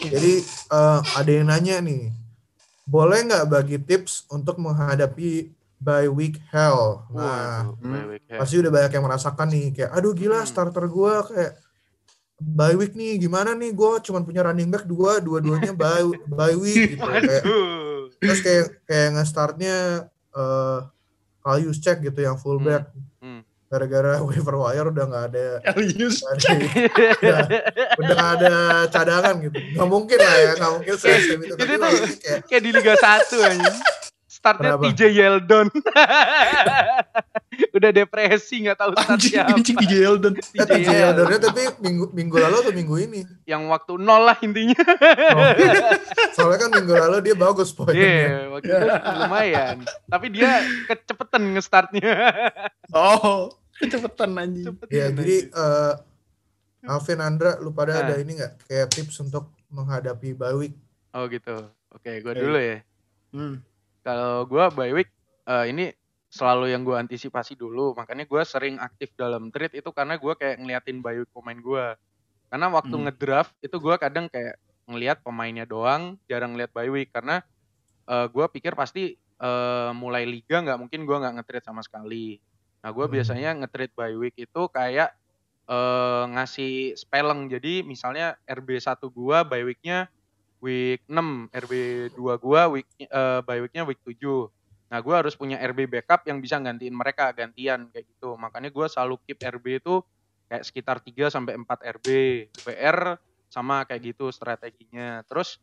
Jadi 0.00 0.34
eh, 0.68 1.00
ada 1.10 1.30
yang 1.30 1.46
nanya 1.46 1.80
nih, 1.80 2.12
boleh 2.82 3.18
nggak 3.22 3.44
bagi 3.46 3.76
tips 3.76 4.24
untuk 4.28 4.56
menghadapi 4.56 5.50
bye 5.76 6.06
week 6.06 6.36
hell? 6.48 7.04
Nah, 7.08 7.66
Waduh, 7.66 7.76
Hmm. 7.78 8.08
week 8.10 8.24
pasti 8.30 8.54
udah 8.56 8.70
banyak 8.70 8.92
yang 8.92 9.04
merasakan 9.04 9.48
nih 9.48 9.66
kayak 9.70 9.90
aduh 9.90 10.12
gila 10.12 10.38
Hmm. 10.38 10.48
starter 10.48 10.84
gue 10.86 11.14
kayak 11.26 11.52
bye 12.38 12.72
week 12.72 12.92
nih 12.94 13.18
gimana 13.18 13.52
nih 13.52 13.70
gue 13.70 13.90
cuman 14.00 14.22
punya 14.22 14.40
running 14.42 14.68
back 14.68 14.84
dua 14.84 15.18
dua-duanya 15.18 15.72
bye 15.72 16.04
bye 16.26 16.54
week 16.54 16.94
gitu 16.94 17.04
kayak 17.04 17.44
terus 18.16 18.40
kayak 18.40 18.64
kayak 18.82 19.08
nge-startnya 19.12 19.76
eh 20.30 20.78
Kalius 21.40 21.78
cek 21.78 22.00
gitu 22.02 22.20
yang 22.20 22.36
fullback 22.36 22.88
Hmm. 23.18 23.44
gara-gara 23.66 24.18
waiver 24.26 24.56
wire 24.56 24.88
udah 24.88 25.04
nggak 25.06 25.24
ada 25.28 25.44
nggak 26.18 26.32
ada- 26.34 26.42
udah 27.20 27.40
udah 27.96 28.14
nggak 28.14 28.32
ada 28.36 28.54
cadangan 28.88 29.34
gitu. 29.40 29.56
Nggak 29.76 29.88
mungkin 29.88 30.18
lah 30.18 30.34
ya 30.36 30.52
nggak 30.54 30.72
mungkin 30.72 30.94
se 30.96 31.08
itu. 31.10 31.32
Itu 31.38 31.54
tuh- 31.56 31.78
lagi 31.78 32.14
kayak 32.18 32.40
Kayak 32.44 32.62
di 32.62 32.70
Liga 32.72 32.94
1 32.94 33.36
aja. 33.40 33.72
Startnya 34.40 34.72
Kenapa? 34.72 34.84
TJ 34.88 35.00
Yeldon. 35.12 35.66
Udah 37.76 37.90
depresi 37.92 38.64
nggak 38.64 38.78
tahu 38.78 38.90
start 38.94 39.10
Anjing 39.12 39.32
siapa. 39.36 39.52
anjing 39.52 39.76
di 39.76 39.86
Yeldon. 39.92 40.32
eh, 40.32 40.40
TJ 40.40 40.64
TJ 40.64 40.88
Yeldon. 40.88 40.96
Yeldonnya 40.96 41.38
tapi 41.42 41.60
minggu 41.78 42.04
minggu 42.10 42.36
lalu 42.38 42.56
atau 42.58 42.72
minggu 42.72 42.94
ini 43.00 43.20
Yang 43.44 43.62
waktu 43.68 43.92
nol 43.96 44.22
lah 44.24 44.38
intinya. 44.40 44.80
Oh, 44.80 45.52
soalnya 46.34 46.58
kan 46.58 46.70
minggu 46.72 46.94
lalu 46.94 47.16
dia 47.20 47.36
bagus 47.36 47.68
poinnya 47.70 48.00
Iya, 48.00 48.48
waktu 48.48 48.66
itu 48.66 48.88
lumayan. 49.14 49.76
Tapi 50.08 50.26
dia 50.32 50.50
kecepetan 50.86 51.42
nge-startnya. 51.52 52.12
Oh, 52.90 53.52
kecepetan 53.76 54.30
anjing. 54.34 54.66
Cepetan 54.66 54.88
Ya, 54.88 55.06
jadi 55.12 55.36
eh 55.46 55.92
Alvin 56.82 57.20
Andra, 57.20 57.60
lu 57.60 57.70
pada 57.70 57.92
ada 57.98 58.16
Nah. 58.16 58.18
ini 58.18 58.40
nggak 58.40 58.64
kayak 58.64 58.88
tips 58.88 59.20
untuk 59.20 59.52
menghadapi 59.68 60.32
bye 60.32 60.56
week? 60.56 60.72
Oh 61.12 61.28
gitu. 61.28 61.68
Oke, 61.92 62.08
gue 62.16 62.32
Oke. 62.32 62.40
dulu 62.40 62.56
ya. 62.56 62.80
Hmm. 63.30 63.60
Kalau 64.04 64.48
gue 64.48 64.64
bye 64.72 64.92
week, 64.96 65.10
eh, 65.48 65.64
ini 65.72 65.84
selalu 66.30 66.72
yang 66.72 66.82
gue 66.86 66.96
antisipasi 66.96 67.58
dulu. 67.58 67.92
Makanya 67.98 68.24
gue 68.24 68.42
sering 68.46 68.76
aktif 68.80 69.12
dalam 69.18 69.50
trade 69.52 69.76
itu 69.76 69.90
karena 69.92 70.16
gue 70.16 70.32
kayak 70.38 70.56
ngeliatin 70.62 71.02
bye 71.04 71.16
week 71.20 71.30
pemain 71.34 71.58
gue. 71.60 71.86
Karena 72.50 72.66
waktu 72.72 72.94
Hmm. 72.94 73.04
ngedraft 73.08 73.54
itu 73.64 73.76
gue 73.80 73.96
kadang 74.00 74.26
kayak 74.32 74.56
ngeliat 74.90 75.18
pemainnya 75.24 75.66
doang, 75.68 76.18
jarang 76.30 76.54
ngeliat 76.56 76.72
bye 76.74 76.90
week 76.90 77.10
karena 77.14 77.42
eh, 78.10 78.26
gue 78.30 78.46
pikir 78.52 78.74
pasti 78.78 79.16
eh, 79.18 79.90
mulai 79.96 80.24
liga 80.28 80.60
nggak 80.64 80.78
mungkin 80.80 81.00
gue 81.08 81.16
nggak 81.20 81.34
nge-trade 81.42 81.66
sama 81.66 81.82
sekali. 81.84 82.38
Nah 82.84 82.90
gue 82.94 83.06
Hmm. 83.06 83.10
biasanya 83.10 83.56
nge-trade 83.64 83.94
bye 83.96 84.16
week 84.18 84.36
itu 84.38 84.62
kayak 84.72 85.10
eh, 85.70 86.24
ngasih 86.34 86.96
spelling. 86.98 87.48
Jadi 87.52 87.82
misalnya 87.86 88.36
RB1 88.48 89.08
gue 89.12 89.38
bye 89.48 89.64
weeknya 89.66 90.08
week 90.60 91.02
6, 91.08 91.48
RB2 91.52 92.20
gua 92.38 92.68
week 92.68 92.86
eh, 93.00 93.40
bye 93.42 93.60
weeknya 93.60 93.84
week 93.84 94.00
7. 94.04 94.16
Nah, 94.90 94.98
gua 95.00 95.22
harus 95.22 95.34
punya 95.34 95.56
RB 95.60 95.86
backup 95.86 96.26
yang 96.26 96.42
bisa 96.42 96.58
gantiin 96.58 96.92
mereka 96.92 97.30
gantian 97.32 97.88
kayak 97.90 98.04
gitu. 98.10 98.34
Makanya 98.36 98.68
gua 98.68 98.86
selalu 98.90 99.16
keep 99.24 99.38
RB 99.40 99.80
itu 99.80 100.02
kayak 100.50 100.64
sekitar 100.66 100.96
3 101.00 101.30
sampai 101.30 101.54
4 101.56 102.00
RB. 102.00 102.06
UPR 102.60 103.16
sama 103.48 103.86
kayak 103.86 104.14
gitu 104.14 104.28
strateginya. 104.30 105.22
Terus 105.26 105.58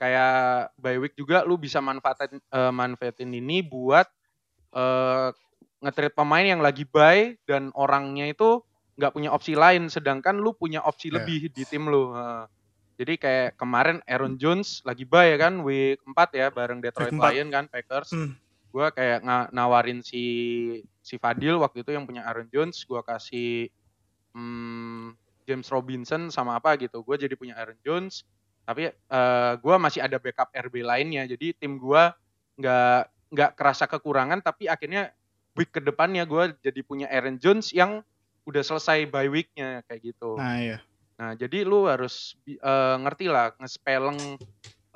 kayak 0.00 0.72
bye 0.80 0.96
week 0.96 1.12
juga 1.14 1.44
lu 1.44 1.60
bisa 1.60 1.82
manfaatin 1.84 2.40
eh, 2.40 2.72
manfaatin 2.72 3.30
ini 3.30 3.60
buat 3.60 4.08
eh 4.72 5.28
nge-trade 5.80 6.12
pemain 6.12 6.44
yang 6.44 6.60
lagi 6.60 6.84
buy 6.84 7.40
dan 7.48 7.72
orangnya 7.72 8.28
itu 8.28 8.60
nggak 9.00 9.16
punya 9.16 9.32
opsi 9.32 9.56
lain 9.56 9.88
sedangkan 9.88 10.36
lu 10.36 10.52
punya 10.52 10.84
opsi 10.84 11.08
Ya. 11.08 11.16
lebih 11.20 11.48
di 11.50 11.64
tim 11.64 11.88
lu. 11.88 12.12
Heeh. 12.12 12.44
Jadi 13.00 13.16
kayak 13.16 13.56
kemarin 13.56 14.04
Aaron 14.04 14.36
Jones 14.36 14.84
lagi 14.84 15.08
buy 15.08 15.32
ya 15.32 15.48
kan 15.48 15.64
week 15.64 16.04
4 16.04 16.36
ya 16.36 16.46
bareng 16.52 16.84
Detroit. 16.84 17.16
Lions 17.16 17.48
kan 17.48 17.64
Packers. 17.64 18.12
Hmm. 18.12 18.36
Gua 18.68 18.92
kayak 18.92 19.24
nawarin 19.56 20.04
si 20.04 20.22
si 21.00 21.16
Fadil 21.16 21.56
waktu 21.64 21.80
itu 21.80 21.96
yang 21.96 22.04
punya 22.04 22.28
Aaron 22.28 22.52
Jones, 22.52 22.84
gua 22.84 23.00
kasih 23.00 23.72
hmm, 24.36 25.16
James 25.48 25.64
Robinson 25.72 26.28
sama 26.28 26.60
apa 26.60 26.76
gitu. 26.76 27.00
Gue 27.00 27.16
jadi 27.16 27.32
punya 27.40 27.56
Aaron 27.56 27.80
Jones, 27.80 28.28
tapi 28.68 28.92
eh, 28.92 29.52
gua 29.64 29.80
masih 29.80 30.04
ada 30.04 30.20
backup 30.20 30.52
RB 30.52 30.84
lainnya. 30.84 31.24
Jadi 31.24 31.56
tim 31.56 31.80
gua 31.80 32.12
nggak 32.60 33.32
nggak 33.32 33.50
kerasa 33.56 33.88
kekurangan, 33.88 34.44
tapi 34.44 34.68
akhirnya 34.68 35.08
week 35.56 35.72
ke 35.72 35.80
depannya 35.80 36.28
gua 36.28 36.52
jadi 36.60 36.84
punya 36.84 37.08
Aaron 37.08 37.40
Jones 37.40 37.72
yang 37.72 38.04
udah 38.44 38.60
selesai 38.60 39.08
bye 39.08 39.32
weeknya 39.32 39.80
kayak 39.88 40.12
gitu. 40.12 40.36
Nah, 40.36 40.60
iya. 40.60 40.78
Nah, 41.20 41.36
jadi 41.36 41.68
lu 41.68 41.84
harus 41.84 42.32
eh, 42.48 42.96
ngerti 42.96 43.28
lah 43.28 43.52
nge-spelling 43.60 44.40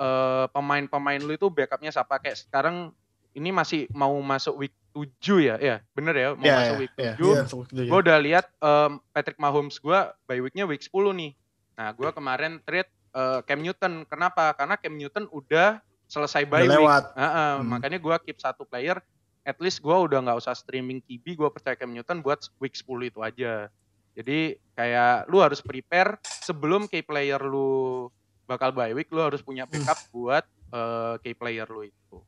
eh, 0.01 0.45
pemain-pemain 0.49 1.21
lu 1.21 1.37
itu 1.37 1.53
backupnya 1.53 1.93
siapa 1.93 2.17
kayak 2.17 2.49
sekarang 2.49 2.97
ini 3.37 3.53
masih 3.53 3.85
mau 3.93 4.17
masuk 4.25 4.57
week 4.57 4.75
7 4.97 5.43
ya? 5.43 5.57
Ya, 5.61 5.77
bener 5.93 6.15
ya, 6.17 6.29
mau 6.33 6.47
masuk 6.47 6.75
iya, 6.79 6.81
week 6.81 6.95
iya. 6.97 7.13
7. 7.13 7.21
Iya. 7.21 7.43
Masuk 7.45 7.59
week 7.61 7.71
tujuh. 7.77 7.91
Gue 7.93 8.01
udah 8.01 8.19
lihat 8.23 8.47
em, 8.57 8.93
Patrick 9.13 9.37
Mahomes 9.37 9.77
gua 9.83 10.17
bye 10.25 10.41
weeknya 10.41 10.65
week 10.65 10.81
10 10.81 10.95
nih. 11.13 11.33
Nah, 11.77 11.89
gua 11.93 12.15
kemarin 12.15 12.63
trade 12.65 12.89
eh, 13.13 13.41
Cam 13.45 13.61
Newton. 13.61 14.07
Kenapa? 14.09 14.55
Karena 14.57 14.81
Cam 14.81 14.95
Newton 14.97 15.27
udah 15.29 15.83
selesai 16.09 16.47
Udah 16.47 16.53
bye 16.57 16.65
week. 16.65 16.73
lewat. 16.79 17.05
Heeh, 17.19 17.53
Hmm. 17.61 17.69
Makanya 17.69 17.99
gua 18.01 18.17
keep 18.23 18.39
satu 18.41 18.65
player. 18.65 18.97
At 19.45 19.61
least 19.61 19.85
gua 19.85 20.01
udah 20.01 20.25
nggak 20.25 20.41
usah 20.41 20.57
streaming 20.57 21.05
QB, 21.05 21.37
gua 21.37 21.51
percaya 21.53 21.77
Cam 21.77 21.93
Newton 21.93 22.25
buat 22.25 22.49
week 22.63 22.73
10 22.79 23.13
itu 23.13 23.21
aja. 23.21 23.69
Jadi 24.15 24.39
kayak 24.73 25.27
lu 25.27 25.43
harus 25.43 25.59
prepare 25.59 26.19
sebelum 26.23 26.87
key 26.87 27.03
player 27.03 27.39
lu 27.43 28.07
bakal 28.45 28.71
bye 28.71 28.95
week, 28.95 29.11
lu 29.11 29.19
harus 29.19 29.43
punya 29.43 29.67
backup 29.67 29.99
buat 30.11 30.45
eh, 30.71 31.15
key 31.21 31.35
player 31.35 31.67
lu 31.67 31.87
itu. 31.87 32.19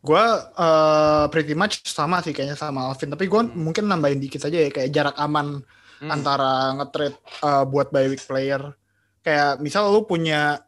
Gue 0.00 0.24
eh, 0.56 1.24
pretty 1.28 1.52
much 1.52 1.84
sama 1.84 2.24
sih 2.24 2.32
kayaknya 2.32 2.56
sama 2.56 2.88
Alvin. 2.88 3.12
Tapi 3.12 3.28
gue 3.28 3.40
Hmm. 3.44 3.52
mungkin 3.56 3.84
nambahin 3.84 4.20
dikit 4.20 4.44
aja 4.44 4.56
ya 4.56 4.70
kayak 4.72 4.90
jarak 4.90 5.16
aman 5.20 5.60
Hmm. 6.00 6.08
antara 6.08 6.72
nge-trade 6.80 7.16
eh, 7.44 7.64
buat 7.68 7.92
bye 7.92 8.08
week 8.08 8.24
player. 8.24 8.72
Kayak 9.20 9.60
misal 9.60 9.92
lu 9.92 10.04
punya 10.04 10.64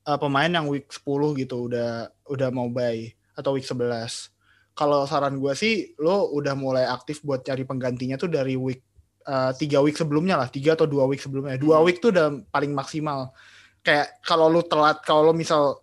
eh, 0.00 0.16
pemain 0.16 0.48
yang 0.48 0.64
week 0.66 0.88
10 0.88 1.36
gitu 1.36 1.68
udah 1.68 2.08
udah 2.24 2.48
mau 2.48 2.72
bye 2.72 3.04
atau 3.36 3.52
week 3.52 3.68
11. 3.68 4.32
Kalau 4.80 5.04
saran 5.04 5.36
gue 5.36 5.52
sih 5.52 5.92
lo 6.00 6.32
udah 6.32 6.56
mulai 6.56 6.88
aktif 6.88 7.20
buat 7.20 7.44
cari 7.44 7.68
penggantinya 7.68 8.16
tuh 8.16 8.32
dari 8.32 8.56
week 8.56 8.80
eh, 9.20 9.52
tiga 9.60 9.84
week 9.84 10.00
sebelumnya 10.00 10.40
lah, 10.40 10.48
tiga 10.48 10.72
atau 10.72 10.88
dua 10.88 11.04
week 11.04 11.20
sebelumnya. 11.20 11.60
Dua 11.60 11.76
Hmm. 11.78 11.84
week 11.84 12.00
tuh 12.00 12.08
udah 12.08 12.40
paling 12.48 12.72
maksimal. 12.72 13.36
Kayak 13.84 14.16
kalau 14.24 14.48
lu 14.48 14.64
telat, 14.64 15.04
kalau 15.04 15.28
lu 15.28 15.36
misal 15.36 15.76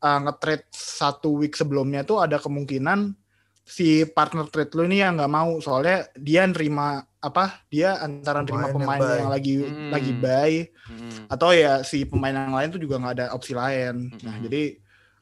uh, 0.00 0.18
nge-trade 0.24 0.64
satu 0.72 1.36
week 1.36 1.52
sebelumnya 1.52 2.00
tuh 2.00 2.24
ada 2.24 2.40
kemungkinan 2.40 3.12
si 3.60 4.02
partner 4.02 4.48
trade 4.48 4.72
lu 4.74 4.88
ini 4.88 5.04
yang 5.04 5.14
nggak 5.20 5.30
mau 5.30 5.60
soalnya 5.60 6.08
dia 6.16 6.42
nerima 6.42 7.04
apa 7.20 7.62
dia 7.68 8.00
antara 8.00 8.40
nerima 8.42 8.66
Pemain 8.66 8.72
yang 8.72 8.76
pemain 8.80 8.98
yang, 8.98 9.28
buy. 9.28 9.34
lagi 9.36 9.54
Hmm. 9.60 9.90
lagi 9.92 10.12
buy 10.16 10.52
Hmm. 10.88 11.20
atau 11.28 11.48
ya 11.52 11.72
si 11.84 12.02
pemain 12.02 12.32
yang 12.34 12.50
lain 12.56 12.68
tuh 12.72 12.80
juga 12.80 12.96
nggak 12.96 13.14
ada 13.20 13.26
opsi 13.30 13.52
lain. 13.52 14.08
Nah 14.24 14.34
Mm-mm. 14.34 14.44
jadi 14.48 14.62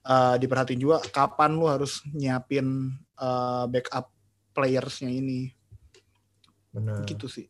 uh, 0.07 0.35
diperhatiin 0.39 0.81
juga 0.81 1.03
kapan 1.11 1.59
lu 1.59 1.67
harus 1.67 2.01
nyiapin 2.09 2.95
uh, 3.21 3.65
backup 3.71 4.11
playersnya 4.55 5.11
ini 5.11 5.53
Benar. 6.73 7.05
gitu 7.07 7.31
sih. 7.31 7.47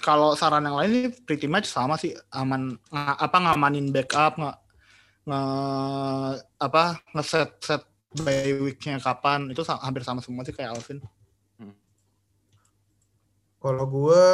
Kalau 0.00 0.32
saran 0.32 0.64
yang 0.64 0.78
lain 0.78 0.90
ini 0.90 1.10
pretty 1.12 1.44
much 1.44 1.68
sama 1.68 2.00
sih 2.00 2.16
aman 2.32 2.80
apa 2.96 3.36
ngamanin 3.36 3.92
backup 3.92 4.40
nggak 4.40 4.56
nge 5.22 5.42
apa 6.58 6.82
ngeset 7.14 7.50
set 7.60 7.82
by 8.24 8.56
weeknya 8.58 8.98
kapan 8.98 9.52
itu 9.52 9.62
hampir 9.68 10.02
sama 10.02 10.24
semua 10.24 10.42
sih 10.42 10.56
kayak 10.56 10.74
Alvin. 10.74 10.98
Kalau 13.62 13.86
gue, 13.86 14.24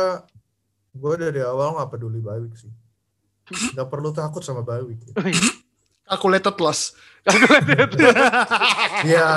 gue 0.97 1.15
dari 1.21 1.45
awal 1.45 1.77
nggak 1.77 1.91
peduli 1.93 2.25
bye 2.25 2.41
week 2.41 2.57
sih. 2.57 2.73
Nggak 3.77 3.89
perlu 3.93 4.09
takut 4.17 4.41
sama 4.41 4.65
bye 4.65 4.81
week. 4.81 5.05
Calculated 6.09 6.57
loss. 6.59 6.97
Iya, 9.05 9.29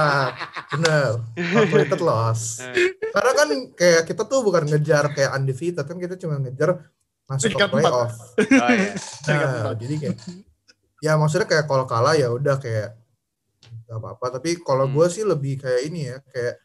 benar. 0.71 1.27
Calculated 1.35 1.99
loss. 1.99 2.63
Karena 3.15 3.31
kan 3.35 3.47
kayak 3.75 4.07
kita 4.07 4.23
tuh 4.23 4.39
bukan 4.41 4.63
ngejar 4.63 5.11
kayak 5.11 5.35
undefeated 5.35 5.83
kan 5.83 5.99
kita 5.99 6.15
cuma 6.15 6.39
ngejar 6.39 6.87
masuk 7.27 7.51
ke 7.51 7.67
playoff. 7.67 8.15
Oh, 8.39 8.71
iya. 8.71 8.95
Nah, 9.27 9.75
jadi 9.75 9.95
kayak 9.99 10.17
ya 11.03 11.19
maksudnya 11.19 11.47
kayak 11.49 11.65
kalau 11.67 11.83
kalah 11.83 12.15
ya 12.15 12.31
udah 12.31 12.55
kayak 12.57 12.95
gak 13.85 13.97
apa-apa. 13.99 14.39
Tapi 14.39 14.63
kalau 14.63 14.87
Hmm. 14.87 14.95
gue 14.95 15.07
sih 15.11 15.27
lebih 15.27 15.59
kayak 15.59 15.81
ini 15.91 16.07
ya 16.07 16.17
kayak 16.23 16.55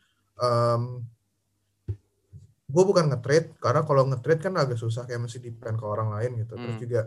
gue 2.67 2.85
bukan 2.85 3.11
nge-trade 3.11 3.57
karena 3.59 3.83
kalau 3.83 4.07
nge-trade 4.11 4.43
kan 4.43 4.55
agak 4.59 4.79
susah 4.79 5.07
kayak 5.07 5.23
masih 5.27 5.39
depend 5.43 5.75
ke 5.79 5.87
orang 5.87 6.15
lain 6.15 6.45
gitu. 6.45 6.55
Terus 6.55 6.77
Hmm. 6.77 6.83
juga 6.87 7.01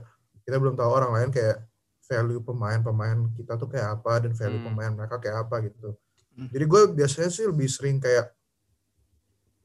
kita 0.44 0.56
belum 0.60 0.76
tahu 0.76 0.90
orang 0.90 1.12
lain 1.16 1.30
kayak 1.32 1.69
value 2.10 2.42
pemain-pemain 2.42 3.30
kita 3.38 3.54
tuh 3.54 3.70
kayak 3.70 4.02
apa 4.02 4.26
dan 4.26 4.34
value 4.34 4.58
Hmm. 4.58 4.68
pemain 4.74 4.92
mereka 4.92 5.22
kayak 5.22 5.46
apa 5.46 5.56
gitu. 5.64 5.94
Hmm. 6.34 6.50
Jadi 6.50 6.66
gue 6.66 6.82
biasanya 6.98 7.30
sih 7.30 7.46
lebih 7.46 7.70
sering 7.70 8.02
kayak 8.02 8.34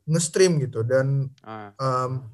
nge-stream 0.04 0.60
gitu 0.60 0.84
dan 0.84 1.32
Ah. 1.40 1.72
um, 1.80 2.28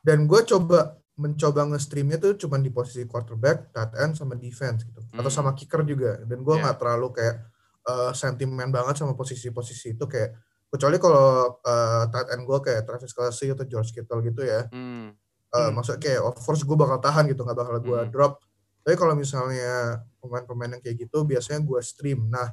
dan 0.00 0.30
gue 0.30 0.40
coba 0.46 0.94
mencoba 1.14 1.66
nge-streamnya 1.66 2.18
tuh 2.18 2.34
cuman 2.36 2.58
di 2.58 2.70
posisi 2.70 3.02
quarterback, 3.04 3.70
tight 3.70 3.94
end 3.98 4.14
sama 4.14 4.34
defense 4.34 4.82
gitu 4.82 5.02
atau 5.10 5.26
Hmm. 5.26 5.34
sama 5.34 5.50
kicker 5.52 5.82
juga 5.82 6.22
dan 6.22 6.38
gue 6.40 6.54
Yeah. 6.54 6.62
nggak 6.64 6.78
terlalu 6.78 7.08
kayak 7.12 7.36
uh, 7.84 8.10
sentimen 8.12 8.70
banget 8.70 8.96
sama 8.96 9.12
posisi-posisi 9.12 9.92
itu 9.92 10.04
kayak 10.06 10.34
kecuali 10.70 10.96
kalau 10.96 11.58
uh, 11.60 12.02
tight 12.08 12.28
end 12.30 12.42
gue 12.44 12.58
kayak 12.60 12.82
Travis 12.82 13.12
Kelce 13.12 13.46
atau 13.46 13.62
George 13.64 13.90
Kittle 13.90 14.22
gitu 14.22 14.42
ya 14.42 14.66
Hmm. 14.70 15.14
uh, 15.50 15.58
Hmm. 15.60 15.70
maksudnya 15.74 15.98
kayak 16.00 16.22
of 16.22 16.34
course 16.36 16.62
gue 16.62 16.74
bakal 16.74 16.98
tahan 16.98 17.26
gitu 17.26 17.42
nggak 17.42 17.58
bakal 17.58 17.76
gue 17.80 18.00
Hmm. 18.00 18.10
drop 18.10 18.38
tapi 18.84 19.00
kalau 19.00 19.16
misalnya 19.16 20.04
pemain-pemain 20.20 20.76
yang 20.76 20.82
kayak 20.84 21.08
gitu 21.08 21.24
biasanya 21.24 21.64
gue 21.64 21.80
stream. 21.80 22.28
Nah 22.28 22.52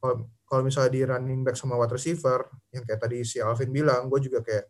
kalau 0.00 0.24
kalau 0.48 0.62
misalnya 0.64 0.90
di 0.90 1.02
running 1.04 1.44
back 1.44 1.60
sama 1.60 1.76
wide 1.76 1.92
receiver 1.92 2.48
yang 2.72 2.80
kayak 2.88 2.96
tadi 2.96 3.20
si 3.28 3.44
Alvin 3.44 3.68
bilang 3.68 4.08
gue 4.08 4.20
juga 4.24 4.40
kayak 4.40 4.64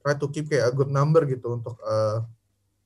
try 0.00 0.16
to 0.16 0.32
keep 0.32 0.48
kayak 0.48 0.70
a 0.70 0.72
good 0.72 0.88
number 0.88 1.28
gitu 1.28 1.60
untuk 1.60 1.76
uh, 1.84 2.24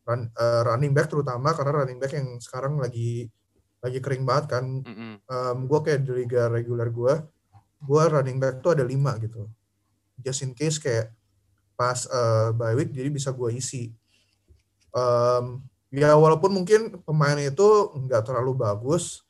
run, 0.04 0.26
uh, 0.34 0.62
running 0.66 0.90
back 0.90 1.06
terutama 1.06 1.54
karena 1.54 1.86
running 1.86 2.02
back 2.02 2.18
yang 2.18 2.34
sekarang 2.42 2.82
lagi 2.82 3.30
lagi 3.78 4.02
kering 4.02 4.26
banget 4.26 4.58
kan. 4.58 4.64
Mm-mm. 4.82 5.22
um, 5.30 5.58
gue 5.70 5.80
kayak 5.86 6.02
di 6.02 6.26
liga 6.26 6.50
reguler 6.50 6.90
gue 6.90 7.14
gue 7.86 8.02
running 8.10 8.42
back 8.42 8.58
tuh 8.58 8.74
ada 8.74 8.82
lima 8.82 9.14
gitu. 9.22 9.46
Just 10.18 10.42
in 10.42 10.50
case 10.50 10.82
kayak 10.82 11.14
pas 11.78 12.08
uh, 12.10 12.50
bye 12.56 12.74
week 12.74 12.90
jadi 12.90 13.06
bisa 13.06 13.30
gue 13.30 13.54
isi. 13.54 13.94
Um, 14.90 15.62
ya 15.90 16.18
walaupun 16.18 16.50
mungkin 16.50 16.98
pemain 17.02 17.38
itu 17.38 17.66
nggak 17.94 18.26
terlalu 18.26 18.58
bagus 18.58 19.22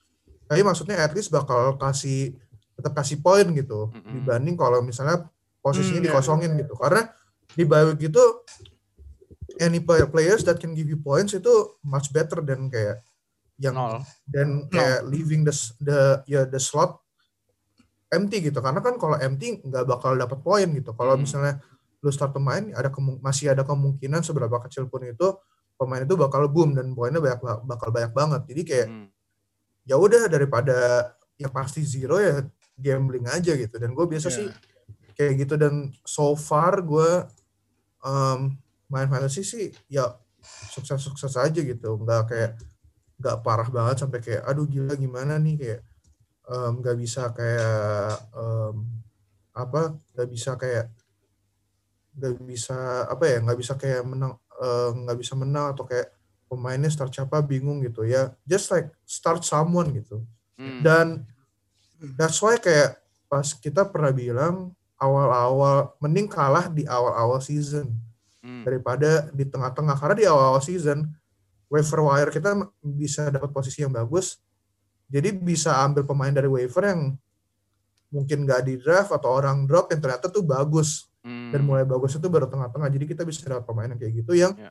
tapi 0.47 0.63
maksudnya 0.63 0.97
at 1.03 1.13
least 1.13 1.29
bakal 1.29 1.75
kasih 1.77 2.35
tetap 2.77 2.93
kasih 2.97 3.21
poin 3.21 3.45
gitu 3.53 3.91
Mm-mm. 3.93 4.13
dibanding 4.21 4.57
kalau 4.57 4.81
misalnya 4.81 5.27
posisinya 5.61 6.01
Hmm, 6.01 6.07
ya. 6.07 6.13
dikosongin 6.15 6.53
gitu 6.61 6.75
karena 6.79 7.11
di 7.53 7.65
bye 7.65 7.85
week 7.93 8.09
itu 8.09 8.23
any 9.59 9.81
player 9.81 10.07
players 10.07 10.45
that 10.45 10.61
can 10.61 10.77
give 10.77 10.87
you 10.87 11.01
points 11.01 11.33
itu 11.33 11.51
much 11.81 12.13
better 12.13 12.45
than 12.45 12.69
kayak 12.69 13.01
yang 13.57 13.73
Nol. 13.73 14.05
dan 14.29 14.69
kayak 14.69 15.09
leaving 15.09 15.41
the 15.43 15.55
the 15.81 15.99
ya 16.29 16.45
the 16.45 16.61
slot 16.61 17.01
empty 18.13 18.45
gitu 18.45 18.61
karena 18.61 18.85
kan 18.85 19.01
kalau 19.01 19.17
empty 19.17 19.59
nggak 19.65 19.85
bakal 19.89 20.13
dapat 20.15 20.39
poin 20.45 20.69
gitu 20.71 20.93
kalau 20.93 21.17
Hmm. 21.17 21.25
misalnya 21.25 21.55
lu 22.05 22.13
start 22.13 22.31
pemain 22.31 22.63
ada 22.77 22.93
masih 23.19 23.51
ada 23.51 23.65
kemungkinan 23.65 24.21
seberapa 24.23 24.61
kecil 24.69 24.87
pun 24.87 25.03
itu 25.03 25.35
pemain 25.77 26.03
itu 26.03 26.17
bakal 26.17 26.49
boom 26.49 26.73
dan 26.73 26.93
poinnya 26.93 27.21
banyak 27.21 27.41
ba- 27.41 27.63
bakal 27.63 27.89
banyak 27.93 28.13
banget. 28.13 28.43
Jadi 28.49 28.63
kayak 28.65 28.89
Hmm. 28.89 29.09
ya 29.85 29.97
udah 29.97 30.27
daripada 30.27 30.77
yang 31.37 31.53
pasti 31.53 31.85
zero 31.85 32.17
ya 32.19 32.41
gambling 32.75 33.29
aja 33.29 33.53
gitu. 33.55 33.77
Dan 33.77 33.93
gue 33.93 34.05
biasa 34.05 34.29
Iya. 34.33 34.37
sih 34.37 34.49
kayak 35.15 35.33
gitu. 35.47 35.55
Dan 35.61 35.93
so 36.03 36.33
far 36.35 36.81
gue 36.81 37.29
um, 38.01 38.57
main 38.89 39.07
fantasy 39.07 39.45
sih 39.45 39.67
ya 39.87 40.17
sukses-sukses 40.73 41.37
aja 41.37 41.61
gitu. 41.61 41.91
Nggak 42.01 42.23
kayak 42.29 42.53
nggak 43.17 43.37
parah 43.41 43.69
banget 43.69 43.97
sampai 44.01 44.21
kayak 44.21 44.43
aduh 44.45 44.65
gila 44.65 44.97
gimana 44.97 45.37
nih? 45.37 45.57
Kayak 45.57 45.83
nggak 46.47 46.97
bisa 46.97 47.35
kayak 47.35 48.13
em, 48.33 48.77
apa 49.51 49.99
nggak 50.15 50.29
bisa 50.31 50.55
kayak 50.55 50.87
nggak 52.17 52.35
bisa 52.45 52.77
apa 53.11 53.25
ya 53.29 53.37
nggak 53.43 53.59
bisa 53.59 53.75
kayak 53.75 54.07
menang 54.07 54.39
eh, 54.61 54.91
nggak 54.95 55.19
bisa 55.21 55.35
menang 55.37 55.73
atau 55.77 55.85
kayak 55.85 56.13
pemainnya 56.47 56.89
start 56.89 57.11
siapa 57.13 57.43
bingung 57.43 57.83
gitu 57.83 58.07
ya. 58.07 58.33
Just 58.47 58.71
like 58.73 58.91
start 59.05 59.43
someone 59.45 59.93
gitu. 59.95 60.23
Hmm. 60.57 60.81
dan 60.81 61.07
that's 62.17 62.41
why 62.41 62.57
kayak 62.57 62.97
pas 63.29 63.45
kita 63.53 63.85
pernah 63.85 64.09
bilang 64.09 64.73
awal-awal 64.97 65.93
mending 66.01 66.33
kalah 66.33 66.73
di 66.73 66.89
awal-awal 66.89 67.45
season 67.45 67.93
Hmm. 68.47 68.63
daripada 68.63 69.27
di 69.35 69.43
tengah-tengah. 69.43 69.99
Karena 69.99 70.15
di 70.15 70.23
awal-awal 70.23 70.63
season 70.63 71.03
waiver 71.67 71.99
wire 72.07 72.31
kita 72.31 72.55
bisa 72.79 73.27
dapat 73.27 73.51
posisi 73.51 73.83
yang 73.83 73.91
bagus. 73.91 74.39
Jadi 75.11 75.35
bisa 75.35 75.83
ambil 75.83 76.07
pemain 76.07 76.31
dari 76.31 76.47
waiver 76.47 76.87
yang 76.87 77.19
mungkin 78.07 78.47
nggak 78.47 78.63
di 78.63 78.79
draft 78.79 79.11
atau 79.11 79.35
orang 79.35 79.67
drop 79.67 79.91
yang 79.91 79.99
ternyata 79.99 80.31
tuh 80.31 80.47
bagus 80.47 81.11
Hmm. 81.27 81.51
dan 81.51 81.61
mulai 81.61 81.83
bagus 81.83 82.15
itu 82.15 82.31
baru 82.31 82.47
tengah-tengah 82.47 82.87
jadi 82.87 83.03
kita 83.05 83.27
bisa 83.27 83.43
dapat 83.45 83.67
pemain 83.67 83.91
yang 83.91 83.99
kayak 83.99 84.15
gitu 84.15 84.33
yang 84.33 84.55
Ya. 84.55 84.71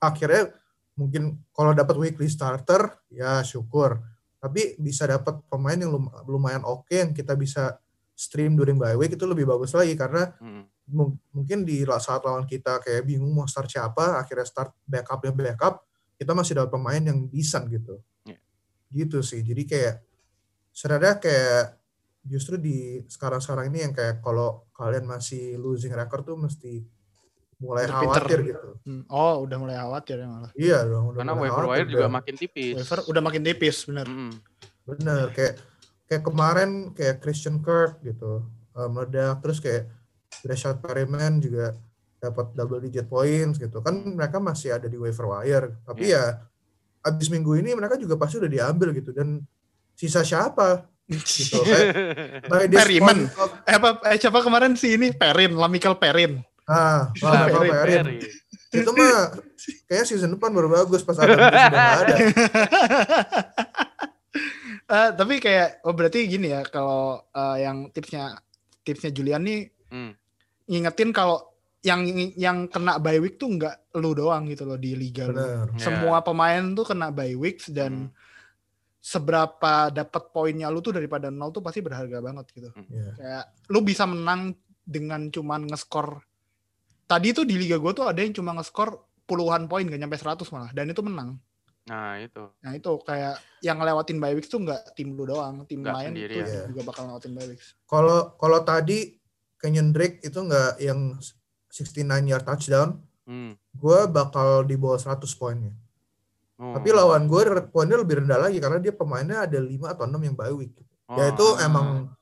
akhirnya 0.00 0.48
mungkin 0.94 1.40
kalau 1.52 1.72
dapat 1.72 1.92
weekly 1.96 2.24
starter 2.26 2.96
ya 3.08 3.40
syukur 3.42 4.00
tapi 4.40 4.74
bisa 4.76 5.04
dapat 5.04 5.44
pemain 5.46 5.76
yang 5.76 5.92
lum- 5.92 6.12
lumayan 6.24 6.64
oke 6.64 6.88
yang 6.88 7.12
kita 7.12 7.36
bisa 7.36 7.76
stream 8.12 8.56
during 8.56 8.76
bye 8.76 8.96
week 8.96 9.12
itu 9.12 9.24
lebih 9.24 9.44
bagus 9.44 9.72
lagi 9.72 9.92
karena 9.92 10.32
Hmm. 10.36 10.64
mung- 10.88 11.20
mungkin 11.30 11.62
di 11.62 11.80
saat 11.98 12.20
lawan 12.22 12.44
kita 12.44 12.80
kayak 12.80 13.04
bingung 13.04 13.30
mau 13.30 13.44
start 13.44 13.68
siapa 13.68 14.18
akhirnya 14.18 14.44
start 14.44 14.72
backupnya 14.82 15.30
backup 15.32 15.84
kita 16.16 16.32
masih 16.32 16.56
dapat 16.56 16.70
pemain 16.70 17.02
yang 17.02 17.28
decent 17.28 17.68
gitu 17.68 18.00
Ya. 18.24 18.36
gitu 18.90 19.20
sih 19.20 19.40
jadi 19.40 19.62
kayak 19.64 19.94
sebenarnya 20.70 21.20
kayak 21.20 21.62
justru 22.22 22.54
di 22.56 23.02
sekarang-sekarang 23.06 23.68
ini 23.68 23.78
yang 23.82 23.92
kayak 23.92 24.22
kalau 24.22 24.66
kalian 24.72 25.04
masih 25.04 25.56
losing 25.56 25.90
record 25.90 26.22
tuh 26.22 26.38
mesti 26.38 26.82
mulai 27.58 27.86
Pinter-pinter. 27.86 28.22
khawatir 28.22 28.38
gitu 28.42 28.68
Hmm. 28.82 29.02
Oh, 29.06 29.46
udah 29.46 29.54
mulai 29.54 29.78
khawatir 29.78 30.18
ya 30.18 30.26
malah. 30.26 30.50
iya 30.58 30.82
dong 30.82 31.14
udah 31.14 31.22
Karena 31.22 31.32
mulai 31.32 31.46
waiver 31.46 31.62
khawatir 31.62 31.84
wire 31.86 31.94
juga 31.94 32.06
makin 32.10 32.34
tipis. 32.34 32.74
Waiver 32.74 33.00
udah 33.06 33.22
makin 33.22 33.42
tipis, 33.42 33.76
bener. 33.86 34.06
Hmm. 34.06 34.32
bener 34.82 35.30
kayak 35.30 35.54
kayak 36.04 36.22
kemarin 36.26 36.70
kayak 36.90 37.22
Christian 37.22 37.62
Kirk 37.62 38.02
gitu 38.02 38.42
uh, 38.74 38.88
meledak 38.90 39.38
terus 39.38 39.62
kayak 39.62 39.86
Rashad 40.42 40.82
Perryman 40.82 41.38
juga 41.38 41.78
dapat 42.18 42.50
double 42.52 42.82
digit 42.82 43.06
points 43.06 43.58
gitu 43.58 43.78
kan 43.78 43.94
mereka 43.94 44.42
masih 44.42 44.74
ada 44.74 44.86
di 44.86 44.98
waiver 44.98 45.30
wire 45.30 45.78
tapi 45.86 46.10
ya 46.10 46.42
abis 47.02 47.30
minggu 47.30 47.54
ini 47.58 47.74
mereka 47.74 47.94
juga 47.94 48.18
pasti 48.18 48.42
udah 48.42 48.50
diambil 48.50 48.90
gitu 48.90 49.14
dan 49.14 49.38
sisa 49.94 50.22
siapa 50.22 50.86
gitu 51.04 51.58
kayak 51.60 51.86
by 52.46 52.66
Perryman. 52.68 53.26
of- 53.28 53.52
Eh, 53.64 53.74
apa, 53.74 53.88
eh, 54.06 54.16
siapa 54.16 54.40
kemarin 54.40 54.72
sih 54.72 54.94
ini? 54.94 55.10
Perin, 55.10 55.52
Lamical 55.52 55.94
Perin. 55.94 56.40
ah 56.64 57.10
Lama 57.14 57.44
Perry, 57.52 57.68
Perrin. 57.68 58.04
Perry. 58.04 58.18
itu 58.72 58.90
mah 58.90 59.36
kayak 59.84 60.04
season 60.04 60.30
depan 60.30 60.48
baru 60.48 60.70
bagus 60.72 61.02
pas 61.02 61.18
Adam 61.18 61.36
nggak 61.36 61.52
ada 62.00 62.16
Eh, 64.84 65.10
tapi 65.10 65.36
kayak, 65.38 65.80
oh 65.82 65.92
berarti 65.92 66.24
gini 66.26 66.48
ya, 66.48 66.60
kalau 66.62 67.20
eh, 67.26 67.56
yang 67.62 67.88
tipsnya 67.90 68.36
tipsnya 68.78 69.08
Julian 69.10 69.40
nih 69.40 69.68
Hmm. 69.88 70.12
ngingetin 70.66 71.12
kalau 71.12 71.52
yang 71.82 72.00
yang 72.34 72.64
kena 72.66 72.96
bye 72.96 73.16
week 73.16 73.36
tuh 73.36 73.48
nggak 73.50 73.92
lu 73.94 74.12
doang 74.12 74.44
gitu 74.46 74.64
loh 74.64 74.76
di 74.76 74.92
liga 74.92 75.26
lu. 75.26 75.34
bener 75.34 75.68
Ya. 75.70 75.80
Semua 75.82 76.20
pemain 76.20 76.64
tuh 76.70 76.84
kena 76.86 77.08
bye 77.08 77.32
weeks 77.34 77.68
dan 77.68 78.08
Hmm. 78.08 78.12
Seberapa 79.02 79.90
dapat 79.90 80.30
poinnya 80.30 80.70
lu 80.70 80.78
tuh 80.78 80.94
daripada 80.94 81.26
nol 81.26 81.50
tuh 81.50 81.58
pasti 81.58 81.82
berharga 81.82 82.22
banget 82.22 82.46
gitu. 82.54 82.70
Iya. 82.86 83.10
Kayak 83.18 83.44
lu 83.66 83.82
bisa 83.82 84.06
menang 84.06 84.54
dengan 84.86 85.26
cuman 85.26 85.66
ngeskor. 85.66 86.22
Tadi 87.04 87.34
tuh 87.34 87.42
di 87.42 87.58
liga 87.58 87.82
gue 87.82 87.92
tuh 87.92 88.06
ada 88.06 88.22
yang 88.22 88.30
cuma 88.30 88.54
ngeskor 88.54 88.94
puluhan 89.26 89.66
poin 89.66 89.82
gak 89.84 89.98
nyampe 89.98 90.14
100 90.14 90.38
malah 90.54 90.70
dan 90.70 90.86
itu 90.86 91.02
menang. 91.02 91.34
Nah, 91.82 92.14
itu. 92.14 92.46
Nah 92.62 92.78
itu 92.78 92.92
kayak 93.02 93.42
yang 93.58 93.82
ngelewatin 93.82 94.22
bye 94.22 94.38
weeks 94.38 94.46
tuh 94.46 94.62
nggak 94.62 94.94
tim 94.94 95.18
lu 95.18 95.26
doang, 95.26 95.66
tim 95.66 95.82
Nggak 95.82 95.94
lain 95.98 96.10
sendiri 96.14 96.34
tuh 96.38 96.46
ya. 96.46 96.62
juga 96.70 96.82
bakal 96.86 97.02
ngelewatin 97.10 97.32
bye 97.34 97.48
weeks. 97.50 97.74
Kalau 97.90 98.38
kalau 98.38 98.62
tadi 98.62 99.18
Kenyon 99.58 99.90
Drake 99.90 100.22
itu 100.22 100.38
nggak 100.38 100.78
yang 100.78 101.18
69 101.74 102.30
yard 102.30 102.46
touchdown, 102.46 103.02
Hmm. 103.22 103.54
gue 103.74 103.98
bakal 104.10 104.66
di 104.66 104.74
bawah 104.74 104.98
100 104.98 105.30
poinnya. 105.34 105.70
Oh. 106.62 106.78
Tapi 106.78 106.94
lawan 106.94 107.26
gue 107.26 107.42
poinnya 107.74 107.98
lebih 107.98 108.22
rendah 108.22 108.38
lagi 108.38 108.62
karena 108.62 108.78
dia 108.78 108.94
pemainnya 108.94 109.42
ada 109.42 109.58
5 109.58 109.82
atau 109.82 110.06
6 110.06 110.14
yang 110.22 110.38
bye 110.38 110.54
week. 110.54 110.70
Oh. 111.10 111.18
Ya 111.18 111.34
itu 111.34 111.46
emang 111.58 112.14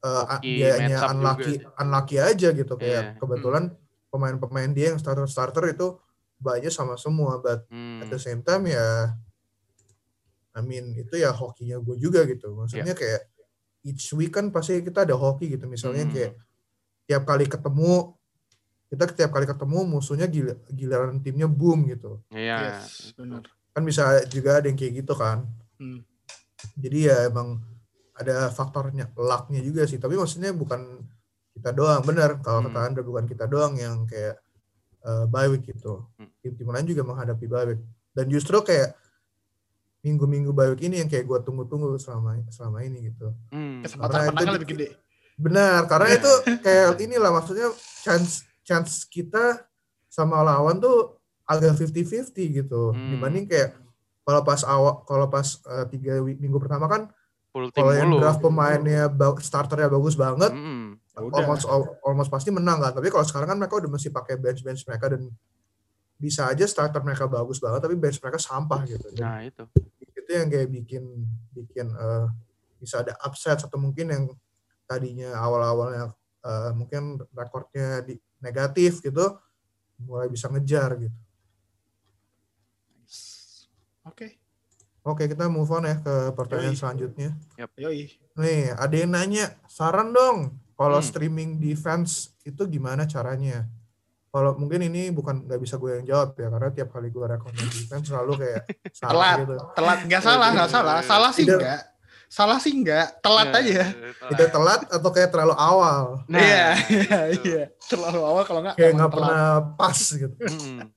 uh, 0.00 0.24
Hoki 0.24 0.48
dianya 0.56 0.98
unlucky 1.12 1.60
juga 1.60 1.76
unlucky 1.84 2.16
aja 2.16 2.48
gitu 2.50 2.72
kayak 2.74 3.02
Iya. 3.04 3.20
kebetulan 3.20 3.64
pemain-pemain 4.08 4.72
dia 4.72 4.94
yang 4.94 4.98
starter 4.98 5.28
starter 5.28 5.68
itu 5.68 5.92
banyak 6.36 6.72
sama 6.72 6.96
semua 6.96 7.36
but 7.38 7.68
Hmm. 7.68 8.00
at 8.00 8.08
the 8.08 8.16
same 8.16 8.40
time 8.40 8.64
ya 8.64 9.12
I 10.56 10.60
mean 10.64 10.96
itu 10.96 11.20
ya 11.20 11.32
hokinya 11.32 11.76
gue 11.80 12.00
juga 12.00 12.24
gitu 12.24 12.56
maksudnya 12.56 12.96
kayak 12.96 13.28
each 13.84 14.08
week 14.16 14.32
kan 14.32 14.48
pasti 14.48 14.80
kita 14.80 15.04
ada 15.04 15.12
hoki 15.14 15.52
gitu 15.52 15.68
misalnya 15.68 16.08
Hmm. 16.08 16.12
kayak 16.12 16.32
tiap 17.04 17.22
kali 17.24 17.44
ketemu 17.44 18.16
kita 18.86 19.04
tiap 19.12 19.30
kali 19.30 19.44
ketemu 19.44 19.78
musuhnya 19.84 20.26
gila, 20.26 20.54
giliran 20.70 21.18
timnya 21.20 21.44
boom 21.44 21.90
gitu 21.90 22.22
Iya. 22.30 22.80
yes, 22.80 23.12
benar. 23.18 23.42
Kan 23.76 23.84
bisa 23.84 24.04
juga 24.26 24.56
ada 24.56 24.66
yang 24.66 24.74
kayak 24.74 24.94
gitu 24.96 25.12
kan 25.12 25.44
Hmm. 25.76 26.00
jadi 26.74 26.98
ya 27.04 27.16
emang 27.28 27.60
ada 28.12 28.48
faktornya 28.48 29.12
lucknya 29.14 29.60
juga 29.60 29.84
sih 29.84 30.00
tapi 30.00 30.16
maksudnya 30.16 30.48
bukan 30.50 31.04
kita 31.52 31.68
doang 31.70 32.00
benar 32.00 32.40
kalau 32.40 32.64
Hmm. 32.64 32.72
kata 32.72 32.80
anda 32.82 33.00
bukan 33.02 33.24
kita 33.24 33.44
doang 33.44 33.76
yang 33.76 34.04
kayak 34.04 34.40
uh, 35.02 35.24
bye 35.26 35.44
week 35.46 35.64
gitu 35.66 36.08
Hmm. 36.16 36.32
tim-tim 36.40 36.64
lain 36.66 36.86
juga 36.86 37.04
menghadapi 37.04 37.44
bye 37.44 37.66
week 37.66 37.80
dan 38.10 38.24
justru 38.26 38.56
kayak 38.58 38.96
minggu-minggu 40.00 40.50
bye 40.50 40.70
week 40.70 40.80
ini 40.80 41.02
yang 41.02 41.10
kayak 41.10 41.24
gue 41.24 41.38
tunggu-tunggu 41.42 41.98
selama 41.98 42.40
selama 42.48 42.80
ini 42.80 43.12
gitu 43.12 43.28
Hmm. 43.50 43.82
Kesempatan 43.82 44.16
itu 44.16 44.28
menangnya 44.32 44.54
lebih 44.56 44.68
gede. 44.72 44.88
benar 45.36 45.84
karena 45.84 46.08
Iya. 46.08 46.16
itu 46.16 46.32
kayak 46.58 46.86
inilah 46.98 47.30
maksudnya 47.30 47.68
chance 48.00 48.32
chance 48.62 49.04
kita 49.04 49.68
sama 50.08 50.40
lawan 50.40 50.80
tuh 50.80 51.15
agak 51.46 51.78
50-50 51.78 52.34
gitu 52.52 52.90
Hmm. 52.90 53.10
dibanding 53.10 53.46
kayak 53.46 53.78
kalau 54.22 54.42
pas 54.42 54.60
awal 54.62 55.02
kalau 55.02 55.26
pas 55.26 55.46
uh, 55.64 55.86
tiga 55.86 56.18
minggu 56.18 56.58
pertama 56.58 56.86
kan 56.86 57.02
kalau 57.72 57.94
yang 57.94 58.10
draft 58.12 58.42
pemainnya 58.42 59.06
starternya 59.40 59.88
bagus 59.88 60.14
banget 60.14 60.52
Hmm. 60.52 60.98
Almost 61.16 61.64
al- 61.64 61.96
almost 62.04 62.28
pasti 62.28 62.50
menang 62.50 62.76
kan 62.76 62.92
tapi 62.92 63.08
kalau 63.08 63.24
sekarang 63.24 63.48
kan 63.48 63.56
mereka 63.56 63.78
udah 63.78 63.88
mesti 63.88 64.10
pakai 64.10 64.36
bench 64.36 64.60
bench 64.60 64.84
mereka 64.84 65.08
dan 65.08 65.30
bisa 66.16 66.44
aja 66.44 66.64
starter 66.64 67.00
mereka 67.00 67.24
bagus 67.24 67.56
banget 67.56 67.80
tapi 67.80 67.94
bench 67.94 68.18
mereka 68.18 68.36
sampah 68.36 68.84
gitu 68.84 69.08
Dan 69.12 69.24
Nah, 69.24 69.40
itu. 69.40 69.64
itu 70.12 70.30
yang 70.32 70.48
kayak 70.48 70.68
bikin 70.68 71.04
bikin 71.52 71.86
eh, 71.88 72.26
bisa 72.76 73.00
ada 73.00 73.16
upset 73.22 73.56
atau 73.56 73.76
mungkin 73.76 74.06
yang 74.08 74.24
tadinya 74.84 75.32
awal-awalnya 75.36 76.12
eh, 76.42 76.70
mungkin 76.72 77.16
rekornya 77.30 78.02
di 78.02 78.12
negatif 78.38 79.00
gitu 79.00 79.38
mulai 79.98 80.28
bisa 80.28 80.48
ngejar 80.48 81.00
gitu 81.00 81.16
Oke. 84.06 84.38
oke 85.02 85.22
kita 85.24 85.46
move 85.46 85.68
on 85.68 85.82
ya 85.82 85.96
ke 85.96 86.14
pertanyaan 86.32 86.72
Yoi. 86.72 86.78
selanjutnya 86.78 87.30
Yoi. 87.76 88.06
Nih, 88.36 88.68
ada 88.70 88.92
yang 88.92 89.10
nanya, 89.10 89.46
saran 89.66 90.10
dong 90.10 90.38
kalau 90.72 90.98
Hmm. 90.98 91.06
streaming 91.06 91.56
defense 91.56 92.12
itu 92.42 92.62
gimana 92.66 93.02
caranya? 93.04 93.64
Kalau 94.28 94.52
mungkin 94.54 94.84
ini 94.84 95.08
bukan 95.08 95.42
nggak 95.42 95.56
bisa 95.56 95.74
gue 95.74 95.96
yang 95.96 96.06
jawab 96.06 96.36
ya, 96.36 96.46
karena 96.46 96.68
tiap 96.70 96.88
kali 96.90 97.08
gue 97.08 97.24
rekomend 97.24 97.56
defense 97.72 98.06
selalu 98.06 98.32
kayak 98.36 98.62
Telat. 98.68 98.92
salah 98.92 99.32
gitu. 99.40 99.54
Telat 99.72 99.98
nggak 100.04 100.22
salah, 100.22 100.48
nggak 100.52 100.68
salah. 100.68 100.96
Salah 101.02 101.30
sih 101.32 101.42
Tidak. 101.42 101.56
nggak. 101.56 101.80
Salah 102.28 102.58
sih 102.58 102.72
nggak. 102.74 103.06
Telat 103.18 103.48
Nah, 103.48 103.56
aja. 103.56 103.84
telat. 103.88 104.28
Tidak 104.28 104.48
telat 104.50 104.80
atau 104.90 105.10
kayak 105.10 105.30
terlalu 105.30 105.54
awal, 105.56 106.04
Nah, 106.26 106.36
Iya, 106.36 106.66
iya, 106.92 107.20
iya. 107.40 107.62
Terlalu 107.82 108.20
awal 108.20 108.42
kalau 108.44 108.60
nggak 108.60 108.76
kayak 108.76 108.92
nggak 108.92 109.08
telat. 109.08 109.24
pernah 109.24 109.44
pas 109.72 109.98
gitu. 109.98 110.34
Hmm. 110.36 110.78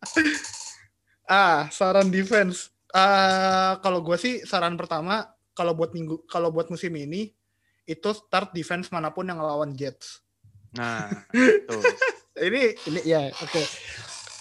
Ah, 1.23 1.69
saran 1.69 2.09
defense. 2.09 2.73
Ah, 2.93 3.77
kalau 3.85 4.01
gue 4.01 4.17
sih 4.17 4.41
saran 4.45 4.73
pertama 4.73 5.29
kalau 5.53 5.77
buat 5.77 5.93
minggu 5.93 6.25
kalau 6.25 6.49
buat 6.49 6.71
musim 6.73 6.95
ini 6.97 7.29
itu 7.85 8.09
start 8.13 8.53
defense 8.53 8.89
mana 8.89 9.13
pun 9.13 9.29
yang 9.29 9.41
ngelawan 9.41 9.73
Jets. 9.73 10.21
Nah. 10.77 11.09
Ini 12.39 12.71
ini 12.87 12.99
ya 13.03 13.27
oke. 13.27 13.63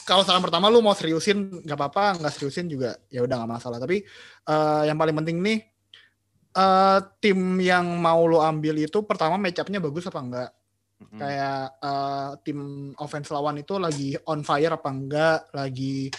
Kalau 0.06 0.22
saran 0.22 0.38
pertama 0.38 0.70
lu 0.70 0.78
mau 0.78 0.94
seriusin 0.94 1.66
nggak 1.66 1.74
apa-apa, 1.74 2.22
nggak 2.22 2.32
seriusin 2.32 2.70
juga 2.70 2.94
ya 3.10 3.26
udah 3.26 3.42
nggak 3.42 3.52
masalah. 3.58 3.82
Tapi 3.82 4.06
eh, 4.46 4.82
yang 4.86 4.94
paling 4.94 5.18
penting 5.18 5.42
nih 5.42 5.58
eh, 6.54 6.98
tim 7.18 7.58
yang 7.58 7.98
mau 7.98 8.22
lu 8.24 8.38
ambil 8.38 8.78
itu 8.78 9.02
pertama 9.02 9.34
match 9.34 9.58
up-nya 9.58 9.82
bagus 9.82 10.06
apa 10.06 10.20
enggak? 10.22 10.50
Hmm. 10.98 11.14
kayak 11.14 11.78
eh, 11.78 12.30
tim 12.42 12.58
offense 12.98 13.30
lawan 13.30 13.62
itu 13.62 13.78
lagi 13.78 14.18
on 14.26 14.42
fire 14.42 14.78
apa 14.78 14.90
enggak, 14.90 15.38
lagi 15.54 16.10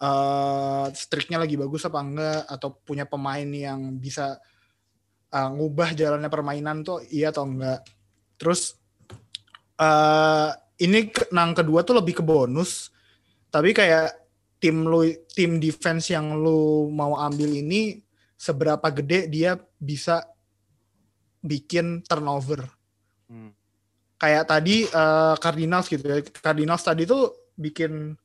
eh 0.00 0.86
streaknya 0.96 1.36
lagi 1.36 1.60
bagus 1.60 1.84
apa 1.84 2.00
enggak, 2.00 2.40
atau 2.48 2.72
punya 2.84 3.04
pemain 3.04 3.44
yang 3.44 4.00
bisa 4.00 4.40
eh, 5.28 5.48
ngubah 5.52 5.92
jalannya 5.92 6.30
permainan 6.32 6.80
tuh 6.80 7.04
iya 7.12 7.28
atau 7.30 7.44
enggak. 7.44 7.84
Terus 8.40 8.80
eh 9.80 10.50
ini 10.80 11.12
nang 11.36 11.52
kedua 11.52 11.84
tuh 11.84 12.00
lebih 12.00 12.20
ke 12.20 12.24
bonus, 12.24 12.88
tapi 13.52 13.76
kayak 13.76 14.16
tim 14.60 14.84
lu 14.84 15.04
tim 15.32 15.56
defense 15.60 16.12
yang 16.12 16.36
lu 16.36 16.88
mau 16.92 17.16
ambil 17.16 17.52
ini 17.52 18.00
seberapa 18.36 18.88
gede 18.92 19.28
dia 19.28 19.56
bisa 19.76 20.24
bikin 21.40 22.04
turnover 22.04 22.64
Hmm. 23.30 23.54
kayak 24.18 24.50
tadi 24.50 24.90
eh, 24.90 25.34
Cardinals 25.38 25.86
gitu 25.86 26.02
ya. 26.02 26.18
Cardinals 26.42 26.82
tadi 26.82 27.06
tuh 27.06 27.30
bikin 27.54 28.18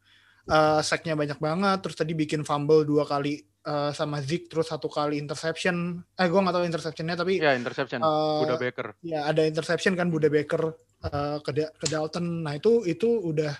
eh, 0.45 0.81
sacknya 0.81 1.13
banyak 1.13 1.37
banget, 1.37 1.77
terus 1.81 1.95
tadi 1.95 2.13
bikin 2.13 2.41
fumble 2.41 2.81
dua 2.81 3.03
kali 3.03 3.37
eh, 3.41 3.91
sama 3.91 4.21
Zeke, 4.21 4.45
terus 4.45 4.69
satu 4.69 4.85
kali 4.85 5.17
interception. 5.17 5.97
Eh, 6.13 6.25
gue 6.25 6.37
nggak 6.37 6.53
tahu 6.53 6.65
interceptionnya, 6.65 7.15
tapi 7.15 7.37
Ya, 7.37 7.53
interception. 7.53 7.99
eh, 7.99 8.39
Buda 8.41 8.55
Baker. 8.55 8.87
ya 9.01 9.25
ada 9.25 9.41
interception 9.41 9.93
kan 9.93 10.07
Buda 10.07 10.29
Baker 10.29 10.69
eh, 11.03 11.37
ke, 11.39 11.49
ke 11.51 11.85
Dalton. 11.85 12.45
Nah 12.45 12.53
itu 12.53 12.85
itu 12.85 13.05
udah 13.07 13.53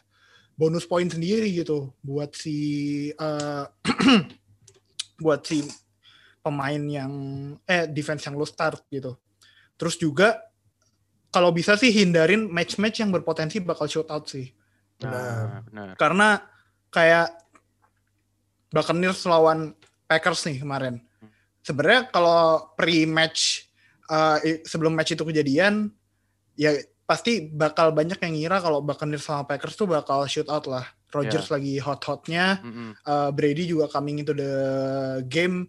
bonus 0.56 0.86
poin 0.86 1.04
sendiri 1.06 1.52
gitu 1.52 1.92
buat 2.00 2.32
si 2.32 2.58
eh, 3.12 3.66
buat 5.24 5.42
si 5.44 5.64
pemain 6.40 6.78
yang 6.80 7.12
eh 7.66 7.88
defense 7.88 8.24
yang 8.24 8.38
lo 8.38 8.46
start 8.46 8.86
gitu. 8.88 9.18
Terus 9.76 9.98
juga 9.98 10.38
kalau 11.28 11.52
bisa 11.52 11.76
sih 11.76 11.92
hindarin 11.92 12.48
match-match 12.48 13.02
yang 13.02 13.12
berpotensi 13.12 13.60
bakal 13.60 13.90
shootout 13.90 14.30
sih. 14.30 14.48
Nah, 15.04 15.60
benar. 15.66 15.98
Karena 16.00 16.40
kayak 16.96 17.36
Buccaneers 18.72 19.28
lawan 19.28 19.76
Packers 20.08 20.48
nih 20.48 20.64
kemarin. 20.64 21.04
Sebenarnya 21.60 22.08
kalau 22.08 22.72
pre-match 22.80 23.68
uh, 24.08 24.40
sebelum 24.64 24.96
match 24.96 25.20
itu 25.20 25.28
kejadian 25.28 25.92
ya 26.56 26.72
pasti 27.04 27.52
bakal 27.52 27.92
banyak 27.92 28.16
yang 28.24 28.34
ngira 28.40 28.64
kalau 28.64 28.80
Buccaneers 28.80 29.28
sama 29.28 29.44
Packers 29.44 29.76
tuh 29.76 29.92
bakal 29.92 30.24
shootout 30.32 30.72
lah. 30.72 30.88
Rodgers 31.16 31.48
lagi 31.48 31.80
hot-hotnya, 31.80 32.60
Mm-mm. 32.60 32.92
uh, 33.08 33.32
Brady 33.32 33.72
juga 33.72 33.88
coming 33.88 34.20
into 34.20 34.36
the 34.36 34.52
game, 35.32 35.64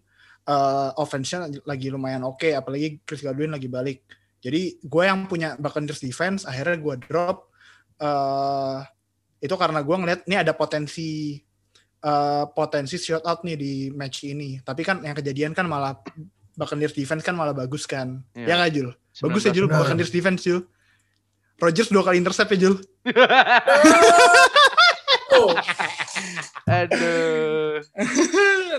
uh, 0.50 0.90
offense-nya 0.98 1.46
lagi 1.62 1.87
lumayan 1.87 2.27
oke, 2.27 2.50
apalagi 2.50 2.98
Chris 3.06 3.22
Godwin 3.22 3.54
lagi 3.54 3.70
balik. 3.70 4.02
Jadi 4.42 4.83
gue 4.83 5.02
yang 5.06 5.31
punya 5.31 5.54
Buccaneers 5.54 6.02
defense, 6.02 6.42
akhirnya 6.50 6.83
gue 6.83 6.94
drop. 7.06 7.46
uh, 8.00 8.83
itu 9.47 9.55
karena 9.55 9.81
gue 9.81 9.97
ngeliat 9.97 10.21
ini 10.27 10.37
ada 10.37 10.53
potensi 10.53 11.38
uh, 12.03 12.44
potensi 12.51 12.99
shootout 12.99 13.47
nih 13.47 13.57
di 13.57 13.73
match 13.94 14.27
ini. 14.27 14.59
Tapi 14.61 14.83
kan 14.83 15.01
yang 15.07 15.15
kejadian 15.15 15.55
kan 15.55 15.65
malah 15.65 15.97
Buccaneers 16.57 16.97
defense 16.97 17.23
kan 17.23 17.37
malah 17.37 17.53
bagus 17.55 17.87
kan. 17.87 18.21
Iya. 18.35 18.47
Ya 18.51 18.55
nggak 18.59 18.73
Jul? 18.75 18.88
Bagus 19.23 19.42
ya 19.47 19.53
Jul. 19.55 19.67
Buccaneers 19.71 20.11
defense 20.11 20.42
Jul. 20.42 20.61
Rodgers 21.57 21.88
dua 21.88 22.05
kali 22.05 22.21
intercept 22.21 22.53
ya 22.53 22.69
Jul. 22.69 22.77
Oh, 25.37 25.53
Aduh. 26.81 27.83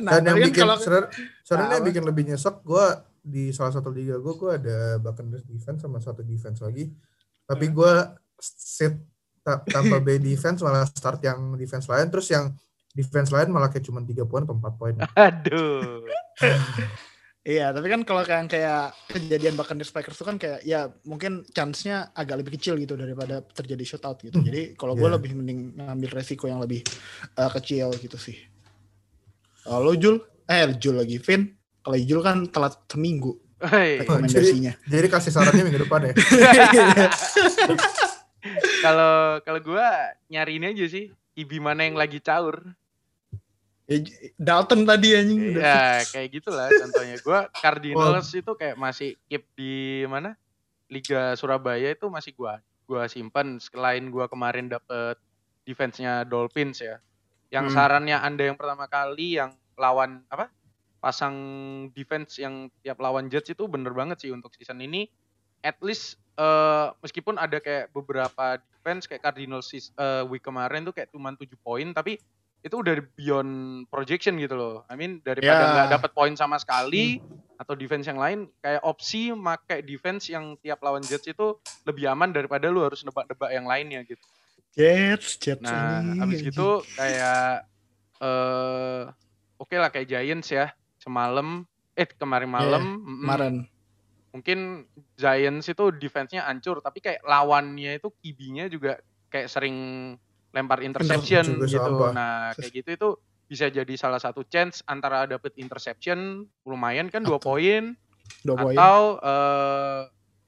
nah, 0.02 0.18
dan 0.18 0.34
yang 0.34 0.38
bikin 0.50 0.66
kalau 0.66 0.76
sebenarnya 0.82 1.76
yang 1.78 1.86
bikin 1.86 2.04
lebih 2.06 2.24
nyesek 2.34 2.66
gue 2.66 2.86
di 3.22 3.52
salah 3.54 3.76
satu 3.76 3.92
liga 3.94 4.18
gue 4.18 4.34
gue 4.34 4.52
ada 4.58 4.78
Buccaneers 4.98 5.46
defense 5.46 5.86
sama 5.86 6.02
satu 6.02 6.24
defense 6.26 6.64
lagi 6.64 6.90
tapi 7.46 7.70
Hmm. 7.70 7.76
gue 7.78 7.94
sit 8.42 8.96
ta- 9.48 9.64
Tampa 9.64 10.04
Bay 10.04 10.20
defense 10.20 10.60
malah 10.60 10.84
start 10.84 11.24
yang 11.24 11.56
defense 11.56 11.88
lain 11.88 12.12
terus 12.12 12.28
yang 12.28 12.52
defense 12.92 13.32
lain 13.32 13.48
malah 13.48 13.72
kayak 13.72 13.88
cuma 13.88 14.04
tiga 14.04 14.28
poin 14.28 14.44
atau 14.44 14.60
empat 14.60 14.74
poin 14.76 14.94
Aduh. 15.28 16.04
Iya, 17.48 17.72
tapi 17.72 17.88
kan 17.88 18.04
kalau 18.04 18.28
kayak 18.28 18.52
kayak 18.52 18.92
kejadian 19.08 19.56
Buccaneers 19.56 19.96
Packers 19.96 20.20
itu 20.20 20.28
kan 20.28 20.36
kayak 20.36 20.68
ya 20.68 20.92
mungkin 21.08 21.48
chance-nya 21.56 22.12
agak 22.12 22.44
lebih 22.44 22.60
kecil 22.60 22.76
gitu 22.76 23.00
daripada 23.00 23.40
terjadi 23.40 23.88
shootout 23.88 24.20
gitu. 24.20 24.44
Hmm, 24.44 24.48
Jadi 24.52 24.76
kalau 24.76 25.00
gue 25.00 25.08
iya. 25.08 25.16
lebih 25.16 25.32
mending 25.32 25.80
ngambil 25.80 26.20
resiko 26.20 26.52
yang 26.52 26.60
lebih 26.60 26.84
uh, 27.40 27.48
kecil 27.56 27.96
gitu 28.04 28.20
sih. 28.20 28.36
Kalau 29.64 29.96
Jul, 29.96 30.20
eh 30.44 30.76
Jul 30.76 31.00
lagi, 31.00 31.24
Vin. 31.24 31.56
Kalau 31.80 31.96
Jul 31.96 32.20
kan 32.20 32.52
telat 32.52 32.84
seminggu 32.92 33.40
Hei, 33.64 34.04
rekomendasinya. 34.04 34.76
Jadi 34.84 35.08
kasih 35.08 35.32
sarannya 35.32 35.64
minggu 35.64 35.88
depan 35.88 36.12
ya. 36.12 36.14
kalau 38.84 39.40
kalau 39.42 39.60
gue 39.62 39.88
nyari 40.32 40.60
ini 40.62 40.74
aja 40.74 40.86
sih. 40.90 41.12
Ibi 41.38 41.62
mana 41.62 41.86
yang 41.86 41.94
lagi 41.94 42.18
caur? 42.18 42.66
Ya, 43.86 44.02
Dalton 44.36 44.84
tadi 44.90 45.14
anjing. 45.14 45.54
udah 45.54 45.62
Ya 45.62 45.82
kayak 46.10 46.30
gitulah 46.34 46.68
contohnya. 46.74 47.16
Gue 47.22 47.40
Cardinals 47.62 48.30
itu 48.34 48.52
kayak 48.58 48.76
masih 48.76 49.16
keep 49.30 49.46
di 49.54 50.04
mana? 50.10 50.34
Liga 50.88 51.36
Surabaya 51.36 51.92
itu 51.92 52.08
masih 52.08 52.32
gua 52.32 52.64
gua 52.88 53.12
simpan 53.12 53.60
selain 53.60 54.08
gua 54.08 54.32
kemarin 54.32 54.72
dapet 54.72 55.20
defense-nya 55.68 56.24
Dolphins 56.24 56.80
ya. 56.80 57.04
Yang 57.52 57.72
Hmm. 57.72 57.76
sarannya 57.76 58.18
Anda 58.24 58.48
yang 58.48 58.58
pertama 58.60 58.88
kali 58.88 59.36
yang 59.36 59.56
lawan 59.76 60.24
apa? 60.32 60.48
Pasang 61.04 61.36
defense 61.92 62.40
yang 62.40 62.72
tiap 62.82 62.98
lawan 63.04 63.28
Jets 63.28 63.52
itu 63.52 63.68
bener 63.68 63.92
banget 63.92 64.24
sih 64.24 64.32
untuk 64.32 64.56
season 64.56 64.80
ini. 64.80 65.12
At 65.60 65.78
least 65.84 66.16
eh, 66.38 66.88
meskipun 67.02 67.36
ada 67.36 67.58
kayak 67.58 67.90
beberapa 67.90 68.46
defense 68.62 69.06
kayak 69.06 69.26
Cardinals 69.26 69.74
eh, 69.74 70.24
week 70.26 70.42
kemarin 70.42 70.86
tuh 70.86 70.94
kayak 70.94 71.10
cuma 71.10 71.34
7 71.34 71.44
poin 71.60 71.90
tapi 71.92 72.22
itu 72.58 72.74
udah 72.74 72.94
beyond 73.14 73.52
projection 73.88 74.38
gitu 74.38 74.54
loh. 74.54 74.76
I 74.86 74.98
mean 74.98 75.22
daripada 75.22 75.62
Ya. 75.62 75.72
nggak 75.74 75.90
dapat 75.94 76.12
poin 76.12 76.34
sama 76.34 76.58
sekali 76.58 77.22
atau 77.58 77.74
defense 77.74 78.06
yang 78.06 78.18
lain 78.18 78.50
kayak 78.60 78.82
opsi 78.82 79.34
pakai 79.34 79.82
defense 79.82 80.30
yang 80.30 80.58
tiap 80.62 80.78
lawan 80.80 81.02
Jets 81.02 81.26
itu 81.26 81.58
lebih 81.86 82.06
aman 82.08 82.30
daripada 82.30 82.70
lu 82.70 82.86
harus 82.86 83.02
nebak-nebak 83.02 83.50
yang 83.50 83.66
lainnya 83.66 84.02
gitu. 84.04 84.22
Jets, 84.74 85.42
Jets 85.42 85.66
Nah, 85.66 85.74
anjing, 86.06 86.22
abis 86.22 86.38
anjing. 86.38 86.50
gitu 86.54 86.68
kayak 86.94 87.66
eh 88.18 89.02
oke 89.58 89.74
lah 89.74 89.90
kayak 89.90 90.06
Giants 90.08 90.50
ya 90.50 90.70
semalam 90.98 91.66
eh 91.94 92.06
kemarin 92.06 92.50
malam 92.50 92.82
mm-mm, 93.02 93.22
kemarin. 93.22 93.56
Mungkin 94.38 94.86
Giants 95.18 95.66
itu 95.66 95.90
defense-nya 95.98 96.46
hancur 96.46 96.78
tapi 96.86 97.02
kayak 97.02 97.26
lawannya 97.26 97.98
itu 97.98 98.14
kibinya 98.22 98.70
juga 98.70 99.02
kayak 99.34 99.50
sering 99.50 99.76
lempar 100.54 100.86
interception 100.86 101.58
gitu. 101.66 102.14
Nah, 102.14 102.54
kayak 102.54 102.72
gitu 102.72 102.90
itu 102.94 103.10
bisa 103.50 103.66
jadi 103.74 103.94
salah 103.98 104.22
satu 104.22 104.46
chance 104.46 104.86
antara 104.86 105.26
dapet 105.26 105.58
interception 105.58 106.46
lumayan 106.68 107.10
kan 107.10 107.26
dua 107.26 107.42
poin 107.42 107.98
atau 108.46 109.18
eh 109.24 110.02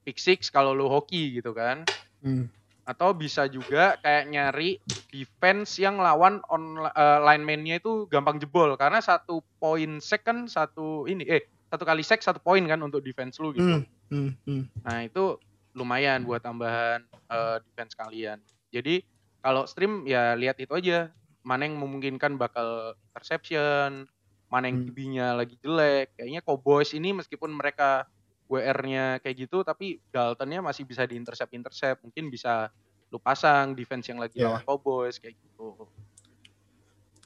pick 0.05 0.21
six 0.21 0.53
kalau 0.53 0.77
lu 0.77 0.85
hoki 0.85 1.41
gitu 1.41 1.57
kan. 1.57 1.89
Hmm. 2.21 2.45
Atau 2.85 3.13
bisa 3.13 3.45
juga 3.49 3.97
kayak 4.01 4.29
nyari 4.29 4.81
defense 5.09 5.81
yang 5.81 5.97
lawan 5.97 6.41
on 6.49 6.85
eh, 6.85 7.19
lineman-nya 7.25 7.81
itu 7.81 8.05
gampang 8.09 8.37
jebol 8.37 8.77
karena 8.77 9.01
satu 9.01 9.41
poin 9.57 9.97
sack 9.97 10.25
kan 10.29 10.45
satu 10.45 11.09
ini 11.09 11.25
eh 11.25 11.43
satu 11.69 11.83
kali 11.85 12.01
sack 12.01 12.19
satu 12.19 12.41
poin 12.41 12.65
kan 12.65 12.81
untuk 12.81 12.99
defense 12.99 13.37
lu 13.37 13.53
gitu. 13.53 13.85
Hmm. 13.85 13.85
Hmm. 14.09 14.31
Hmm. 14.43 14.63
Nah, 14.81 15.05
itu 15.05 15.37
lumayan 15.71 16.25
buat 16.25 16.41
tambahan 16.41 17.05
eh, 17.05 17.57
defense 17.63 17.93
kalian. 17.93 18.41
Jadi 18.73 19.05
kalau 19.39 19.63
stream 19.63 20.03
ya 20.03 20.33
lihat 20.33 20.57
itu 20.57 20.73
aja. 20.73 21.13
Mana 21.39 21.63
yang 21.63 21.79
memungkinkan 21.79 22.35
bakal 22.35 22.93
interception, 23.09 24.05
mana 24.51 24.67
yang 24.67 24.83
Hmm. 24.83 24.91
QB-nya 24.91 25.27
lagi 25.33 25.55
jelek. 25.61 26.11
Kayaknya 26.17 26.41
Cowboys 26.43 26.91
ini 26.91 27.15
meskipun 27.15 27.53
mereka 27.53 28.09
WR-nya 28.49 29.21
kayak 29.21 29.47
gitu 29.47 29.61
tapi 29.61 30.01
Dalton-nya 30.09 30.59
masih 30.59 30.83
bisa 30.83 31.05
diintercept-intercept. 31.05 32.01
Mungkin 32.03 32.27
bisa 32.27 32.73
lu 33.09 33.17
pasang 33.17 33.73
defense 33.73 34.09
yang 34.09 34.19
lagi 34.19 34.37
Ya. 34.37 34.51
lawan 34.51 34.65
Cowboys 34.65 35.17
kayak 35.17 35.37
gitu. 35.37 35.87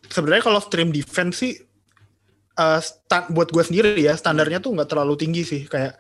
sebenarnya 0.04 0.44
kalau 0.46 0.60
stream 0.62 0.92
defense 0.92 1.42
sih 1.42 1.54
eh, 2.56 2.80
sta- 2.80 3.28
buat 3.28 3.50
gue 3.50 3.62
sendiri 3.62 3.98
ya 3.98 4.14
standarnya 4.14 4.58
tuh 4.58 4.72
nggak 4.72 4.88
terlalu 4.88 5.16
tinggi 5.16 5.42
sih 5.42 5.62
kayak 5.64 5.98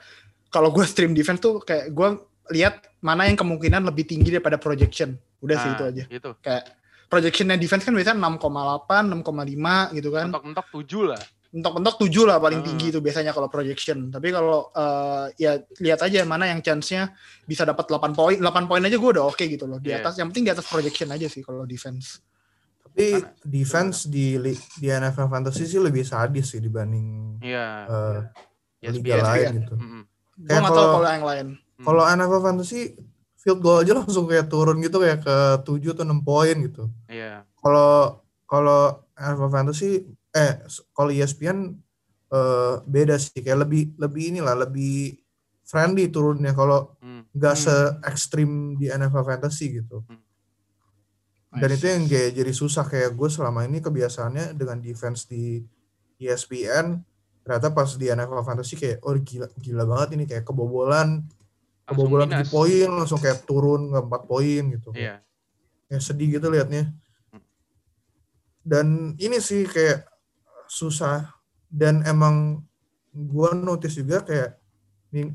kalau 0.47 0.69
gue 0.69 0.83
stream 0.83 1.11
defense 1.11 1.39
tuh 1.39 1.57
kayak 1.59 1.89
gue 1.89 2.07
lihat 2.51 2.75
mana 2.99 3.25
yang 3.25 3.35
kemungkinan 3.35 3.81
lebih 3.83 4.03
tinggi 4.03 4.29
daripada 4.29 4.55
projection 4.55 5.13
udah 5.39 5.57
sih 5.57 5.67
Nah, 5.67 5.75
itu 5.75 5.83
aja 5.85 6.03
Gitu. 6.07 6.29
kayak 6.39 6.63
projectionnya 7.05 7.55
defense 7.55 7.83
kan 7.83 7.93
biasanya 7.93 8.17
6,8 8.19 9.05
6,5 9.07 9.23
gitu 9.91 10.09
kan 10.09 10.25
Mentok-mentok 10.27 10.67
7 10.73 11.03
lah. 11.05 11.21
mentok-mentok 11.49 11.95
7 12.01 12.25
lah 12.25 12.37
paling 12.37 12.59
Hmm. 12.59 12.67
tinggi 12.67 12.89
itu 12.89 12.99
biasanya 12.99 13.29
kalau 13.29 13.45
projection 13.47 14.09
tapi 14.09 14.29
kalau 14.29 14.73
eh, 14.73 15.25
ya 15.37 15.51
lihat 15.79 16.01
aja 16.01 16.21
mana 16.23 16.47
yang 16.47 16.59
chance-nya 16.59 17.13
bisa 17.43 17.61
dapat 17.63 17.85
8 17.85 18.11
poin 18.11 18.35
8 18.35 18.65
poin 18.65 18.81
aja 18.81 18.93
gue 18.93 19.09
udah 19.11 19.25
oke 19.25 19.43
gitu 19.43 19.63
loh 19.63 19.77
di 19.77 19.89
Iya. 19.89 20.01
atas 20.01 20.17
yang 20.17 20.29
penting 20.29 20.43
di 20.43 20.51
atas 20.51 20.65
projection 20.65 21.09
aja 21.09 21.25
sih 21.25 21.41
kalau 21.41 21.63
defense 21.63 22.17
Tapi 22.93 23.09
Karena- 23.17 23.33
defense 23.43 24.05
di 24.05 24.37
li- 24.37 24.53
di 24.77 24.87
NFL 24.87 25.25
fantasy 25.27 25.65
sih 25.65 25.81
lebih 25.81 26.05
sadis 26.05 26.45
sih 26.47 26.61
dibanding 26.61 27.41
Iya. 27.41 27.65
eh, 27.83 28.19
ESPN. 28.85 28.93
liga 28.95 29.15
lain 29.19 29.47
gitu. 29.57 29.75
Mm-mm. 29.75 30.01
gue 30.35 30.45
Kayak 30.45 30.61
nggak 30.61 30.69
tahu 30.69 30.77
kalau- 30.79 30.93
kalau 30.95 31.09
yang 31.09 31.25
lain 31.25 31.47
Hmm. 31.73 31.85
Kalau 31.89 32.03
NFL 32.05 32.41
fantasy 32.43 32.81
field 33.35 33.59
goal 33.59 33.81
aja 33.81 33.93
langsung 33.93 34.25
kayak 34.25 34.45
turun 34.45 34.77
gitu 34.77 34.97
kayak 34.97 35.19
ke 35.19 35.35
7 35.59 35.89
atau 35.89 36.05
6 36.05 36.21
poin 36.21 36.53
gitu. 36.55 36.85
Iya. 37.07 37.49
Kalau 37.55 38.21
kalau 38.45 38.81
NFL 39.13 39.49
fantasy 39.49 40.05
eh 40.31 40.53
kalau 40.91 41.09
ESPN 41.09 41.73
eh, 42.29 42.73
beda 42.83 43.17
sih 43.17 43.33
kayak 43.35 43.65
lebih 43.65 43.93
lebih 43.95 44.23
inilah 44.29 44.53
lebih 44.59 45.17
friendly 45.63 46.07
turunnya 46.07 46.53
kalau 46.53 46.93
Hmm. 46.97 47.25
nggak 47.29 47.55
Hmm. 47.55 47.63
se 47.63 47.75
ekstrim 48.03 48.49
di 48.75 48.85
NFL 48.87 49.21
fantasy 49.23 49.69
gitu. 49.75 50.05
Dan 51.53 51.69
Nice. 51.69 51.77
itu 51.77 51.85
yang 51.85 52.03
kayak 52.09 52.31
jadi 52.33 52.53
susah 52.53 52.85
kayak 52.89 53.13
gue 53.13 53.29
selama 53.29 53.69
ini 53.69 53.77
kebiasaannya 53.77 54.57
dengan 54.57 54.81
defense 54.81 55.29
di 55.29 55.61
ESPN 56.17 56.97
ternyata 57.43 57.69
pas 57.75 57.93
di 57.99 58.07
NFL 58.07 58.41
fantasy 58.41 58.79
kayak 58.79 59.03
oh 59.03 59.13
gila 59.19 59.51
gila 59.59 59.83
banget 59.83 60.09
ini 60.15 60.23
kayak 60.25 60.47
kebobolan 60.47 61.27
kebobolan. 61.83 62.31
7 62.31 62.47
poin 62.47 62.89
langsung 62.89 63.19
kayak 63.19 63.43
turun 63.43 63.91
ke 63.91 63.99
4 63.99 64.29
poin 64.29 64.63
gitu. 64.71 64.89
Iya. 64.95 65.19
Kayak 65.91 66.03
sedih 66.03 66.27
gitu 66.39 66.47
liatnya. 66.47 66.89
Dan 68.63 69.19
ini 69.19 69.43
sih 69.43 69.67
kayak 69.67 70.07
susah 70.71 71.35
dan 71.67 72.01
emang 72.07 72.63
gua 73.11 73.51
notice 73.51 73.99
juga 73.99 74.23
kayak 74.23 74.57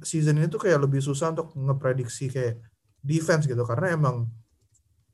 season 0.02 0.40
ini 0.40 0.50
tuh 0.50 0.58
kayak 0.58 0.82
lebih 0.82 0.98
susah 0.98 1.30
untuk 1.30 1.54
ngeprediksi 1.54 2.32
kayak 2.32 2.58
defense 3.04 3.46
gitu 3.46 3.62
karena 3.62 3.94
emang 3.94 4.26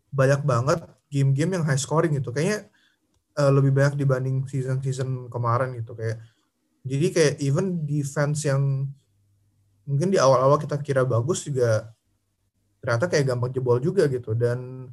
banyak 0.09 0.41
banget 0.47 0.81
game-game 1.13 1.61
yang 1.61 1.65
high 1.65 1.79
scoring 1.81 2.17
gitu. 2.17 2.31
Kayaknya 2.31 2.69
eh, 3.35 3.51
lebih 3.51 3.75
banyak 3.75 3.99
dibanding 3.99 4.47
season-season 4.47 5.27
kemarin 5.27 5.75
gitu 5.75 5.95
kayak 5.99 6.23
jadi 6.85 7.07
kayak 7.11 7.35
even 7.41 7.83
defense 7.83 8.45
yang 8.45 8.87
mungkin 9.89 10.09
di 10.13 10.21
awal-awal 10.21 10.61
kita 10.61 10.79
kira 10.81 11.03
bagus 11.03 11.45
juga 11.49 11.91
ternyata 12.79 13.09
kayak 13.09 13.33
gampang 13.33 13.51
jebol 13.53 13.81
juga 13.81 14.05
gitu 14.07 14.37
dan 14.39 14.89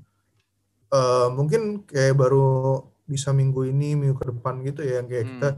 eh, 0.89 1.27
mungkin 1.31 1.83
kayak 1.85 2.15
baru 2.17 2.81
bisa 3.05 3.35
minggu 3.35 3.67
ini 3.67 3.93
minggu 3.99 4.15
ke 4.17 4.25
depan 4.31 4.63
gitu 4.63 4.81
ya 4.87 5.03
yang 5.03 5.07
kayak 5.11 5.25
Hmm. 5.27 5.33
kita 5.35 5.49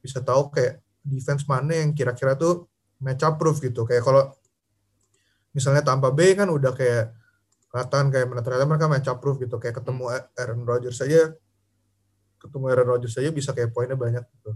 bisa 0.00 0.18
tahu 0.20 0.42
kayak 0.52 0.80
defense 1.00 1.44
mana 1.48 1.80
yang 1.80 1.96
kira-kira 1.96 2.36
tuh 2.36 2.68
match 3.00 3.24
up 3.24 3.40
proof 3.40 3.58
gitu 3.58 3.88
kayak 3.88 4.04
kalau 4.04 4.28
misalnya 5.50 5.82
Tampa 5.82 6.12
Bay 6.12 6.36
kan 6.36 6.46
udah 6.46 6.72
kayak 6.76 7.16
kelihatan 7.70 8.10
kayak 8.10 8.26
mana 8.26 8.42
ternyata 8.42 8.66
mereka 8.66 8.86
match 8.86 9.06
up 9.06 9.18
proof 9.18 9.38
gitu 9.38 9.56
kayak 9.56 9.78
ketemu 9.78 10.02
Aaron 10.34 10.62
Rodgers 10.62 10.96
saja 10.96 11.30
ketemu 12.36 12.64
Aaron 12.68 12.88
Rodgers 12.88 13.14
saja 13.14 13.30
bisa 13.30 13.50
kayak 13.50 13.70
poinnya 13.70 13.94
banyak 13.94 14.26
gitu 14.28 14.52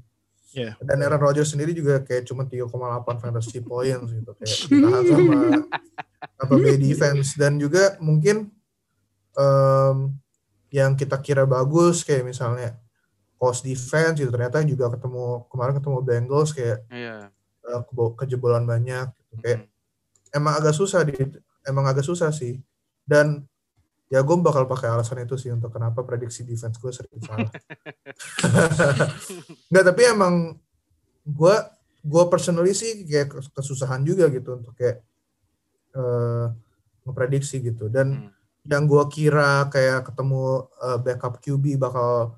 Iya. 0.54 0.78
dan 0.78 0.98
Aaron 1.00 1.18
Rodgers 1.20 1.50
sendiri 1.50 1.70
juga 1.70 1.98
kayak 2.00 2.24
cuma 2.24 2.42
3,8 2.42 2.70
fantasy 3.18 3.58
points 3.58 4.08
gitu 4.08 4.30
kayak 4.32 4.54
ditahan 4.70 5.02
sama 5.04 5.34
Tampa 6.34 6.54
Bay 6.56 6.76
defense 6.76 7.34
dan 7.34 7.54
juga 7.56 7.98
mungkin 7.98 8.50
em, 9.32 9.96
yang 10.70 10.94
kita 10.94 11.18
kira 11.18 11.42
bagus 11.44 12.02
kayak 12.02 12.22
misalnya 12.24 12.78
cost 13.34 13.62
defense 13.62 14.16
itu 14.16 14.30
ternyata 14.30 14.62
juga 14.62 14.90
ketemu 14.90 15.46
kemarin 15.48 15.74
ketemu 15.74 15.98
Bengals 16.00 16.50
kayak 16.50 16.86
Iya. 16.86 17.30
eh, 17.64 17.80
kebo- 17.84 18.14
kejebolan 18.14 18.62
banyak 18.62 19.06
gitu. 19.12 19.34
kayak 19.38 19.58
Mm. 19.60 19.70
emang 20.32 20.54
agak 20.54 20.72
susah 20.72 21.02
di 21.02 21.14
emang 21.62 21.84
agak 21.84 22.02
susah 22.02 22.30
sih 22.30 22.62
dan 23.04 23.44
ya 24.08 24.20
gue 24.20 24.34
bakal 24.38 24.64
pakai 24.64 24.88
alasan 24.88 25.20
itu 25.20 25.34
sih 25.34 25.48
untuk 25.48 25.70
kenapa 25.70 26.02
prediksi 26.02 26.42
defense 26.42 26.76
gue 26.76 26.88
sering 26.88 27.20
salah 27.20 27.48
nggak 29.70 29.84
tapi 29.84 30.02
emang 30.06 30.54
gue 31.24 31.54
gue 32.04 32.22
personally 32.28 32.76
sih 32.76 33.02
kayak 33.02 33.32
kes- 33.32 33.50
kesusahan 33.50 34.04
juga 34.04 34.28
gitu 34.28 34.60
untuk 34.60 34.76
kayak 34.76 35.00
eh 35.94 36.46
ngeprediksi 37.04 37.60
gitu 37.60 37.88
dan 37.88 38.32
Hmm. 38.64 38.66
yang 38.72 38.84
gue 38.88 39.04
kira 39.12 39.68
kayak 39.68 40.08
ketemu 40.08 40.68
eh, 40.80 40.98
backup 41.00 41.36
QB 41.38 41.76
bakal 41.76 42.32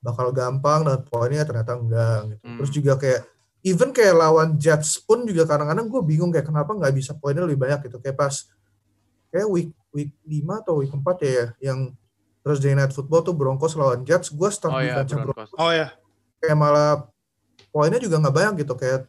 bakal 0.00 0.32
gampang 0.32 0.86
dan 0.86 1.02
poinnya 1.02 1.42
ternyata 1.44 1.76
enggak 1.76 2.18
gitu. 2.32 2.42
Hmm. 2.44 2.56
Terus 2.60 2.70
juga 2.72 2.92
kayak 2.96 3.20
even 3.60 3.90
kayak 3.90 4.14
lawan 4.14 4.56
Jets 4.56 5.02
pun 5.02 5.26
juga 5.26 5.44
kadang-kadang 5.44 5.90
gue 5.90 6.00
bingung 6.00 6.30
kayak 6.30 6.46
kenapa 6.46 6.72
nggak 6.72 6.94
bisa 6.94 7.12
poinnya 7.12 7.44
lebih 7.44 7.60
banyak 7.60 7.88
gitu 7.88 7.98
kayak 8.00 8.16
pas 8.16 8.46
kayak 9.28 9.48
week 9.50 9.68
week 9.96 10.12
5 10.22 10.60
atau 10.60 10.74
week 10.78 10.92
4 10.92 11.00
ya 11.22 11.44
yang 11.62 11.96
Thursday 12.40 12.72
Night 12.72 12.92
Football 12.92 13.22
tuh 13.22 13.32
Broncos 13.32 13.72
lawan 13.72 14.04
Jets 14.04 14.28
gue 14.28 14.48
start 14.48 14.70
Oh 14.70 14.78
ya, 14.78 15.00
defense 15.00 15.12
Broncos. 15.16 15.50
Oh 15.56 15.72
ya. 15.72 15.88
kayak 16.36 16.54
malah 16.54 17.08
poinnya 17.68 17.96
juga 17.96 18.20
nggak 18.20 18.34
banyak 18.34 18.54
gitu 18.60 18.74
kayak 18.74 19.08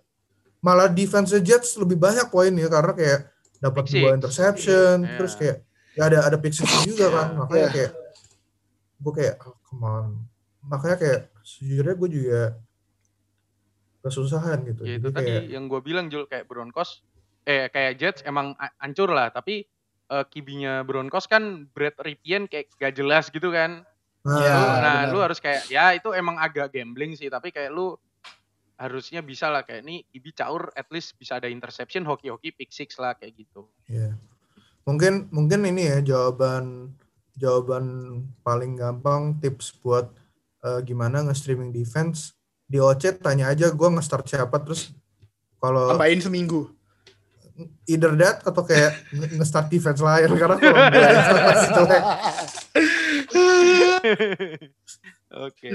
malah 0.58 0.88
defense 0.88 1.36
Jets 1.38 1.76
lebih 1.76 1.96
banyak 1.96 2.28
poinnya 2.28 2.66
karena 2.66 2.92
kayak 2.92 3.20
dapat 3.58 3.84
dua 3.86 4.10
interception 4.14 5.04
Iya. 5.04 5.16
terus 5.16 5.34
kayak 5.34 5.58
ya 5.94 6.04
ada 6.06 6.20
ada 6.24 6.38
pick 6.38 6.54
six 6.54 6.66
juga 6.84 7.10
kan 7.10 7.28
Iya. 7.28 7.38
makanya 7.38 7.62
Iya. 7.62 7.74
kayak 7.74 7.92
gue 8.98 9.14
kayak 9.14 9.36
oh, 9.44 9.56
come 9.62 9.84
on 9.84 10.06
makanya 10.64 10.98
kayak 10.98 11.20
sejujurnya 11.42 11.96
gue 11.96 12.10
juga 12.12 12.42
kesusahan 14.00 14.64
gitu 14.66 14.82
Ya 14.84 14.98
itu 14.98 15.10
Jadi 15.10 15.16
tadi 15.16 15.30
kayak, 15.30 15.44
yang 15.50 15.64
gue 15.68 15.80
bilang 15.80 16.06
Jul 16.08 16.26
kayak 16.26 16.48
Broncos 16.48 17.04
eh 17.44 17.68
kayak 17.68 17.94
Jets 17.96 18.22
emang 18.24 18.56
a- 18.56 18.76
hancur 18.78 19.08
lah 19.08 19.30
tapi 19.30 19.68
eh, 20.12 20.26
kibinya 20.32 20.82
Broncos 20.84 21.28
kan 21.28 21.68
Brad 21.72 21.96
Ripien 22.00 22.48
kayak 22.48 22.72
gak 22.80 22.94
jelas 22.96 23.28
gitu 23.32 23.52
kan. 23.52 23.84
Lu- 24.28 24.44
nah, 24.44 25.08
benar. 25.08 25.14
lu 25.16 25.20
harus 25.24 25.40
kayak 25.40 25.72
ya 25.72 25.96
itu 25.96 26.12
emang 26.12 26.36
agak 26.36 26.76
gambling 26.76 27.16
sih 27.16 27.32
tapi 27.32 27.48
kayak 27.48 27.72
lu 27.72 27.96
harusnya 28.78 29.24
bisa 29.24 29.50
lah 29.50 29.64
kayak 29.66 29.88
nih 29.88 30.06
Kibi 30.12 30.36
caur 30.36 30.70
at 30.78 30.86
least 30.94 31.18
bisa 31.18 31.42
ada 31.42 31.50
interception 31.50 32.06
hoki-hoki 32.06 32.54
pick 32.54 32.70
six 32.70 33.00
lah 33.02 33.16
kayak 33.16 33.40
gitu. 33.40 33.66
Iya. 33.90 34.20
Mungkin 34.84 35.32
mungkin 35.34 35.64
ini 35.66 35.90
ya 35.90 36.00
jawaban 36.04 36.94
jawaban 37.40 37.86
paling 38.46 38.78
gampang 38.78 39.40
tips 39.42 39.74
buat 39.82 40.12
eh, 40.62 40.80
gimana 40.86 41.26
nge-streaming 41.26 41.74
defense 41.74 42.38
di 42.68 42.78
OC 42.84 43.24
tanya 43.24 43.50
aja 43.50 43.72
gue 43.72 43.90
nge-start 43.96 44.28
siapa 44.28 44.60
terus 44.60 44.92
kalau 45.58 45.90
Tambahin 45.90 46.22
seminggu. 46.22 46.70
Either 47.86 48.14
that 48.16 48.42
atau 48.42 48.62
kayak 48.62 48.94
nge- 49.10 49.32
nge-start 49.36 49.68
defense 49.68 50.00
lain 50.00 50.30
karena 50.32 50.56
kalau 50.56 50.78
pasti 51.44 51.68
jelek. 51.74 52.04
Oke, 55.30 55.70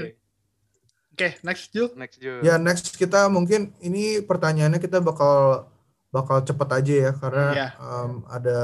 Oke, 1.13 1.27
next 1.45 1.69
Jul. 1.69 1.93
next 1.93 2.17
Jul. 2.17 2.41
Ya 2.41 2.57
next 2.57 2.97
kita 2.97 3.29
mungkin 3.29 3.69
ini 3.79 4.19
pertanyaannya 4.19 4.81
kita 4.81 4.97
bakal 4.97 5.69
bakal 6.09 6.41
cepet 6.41 6.69
aja 6.73 6.93
ya 6.93 7.11
karena 7.13 7.45
Iya. 7.53 7.67
em, 7.77 8.11
ada 8.27 8.57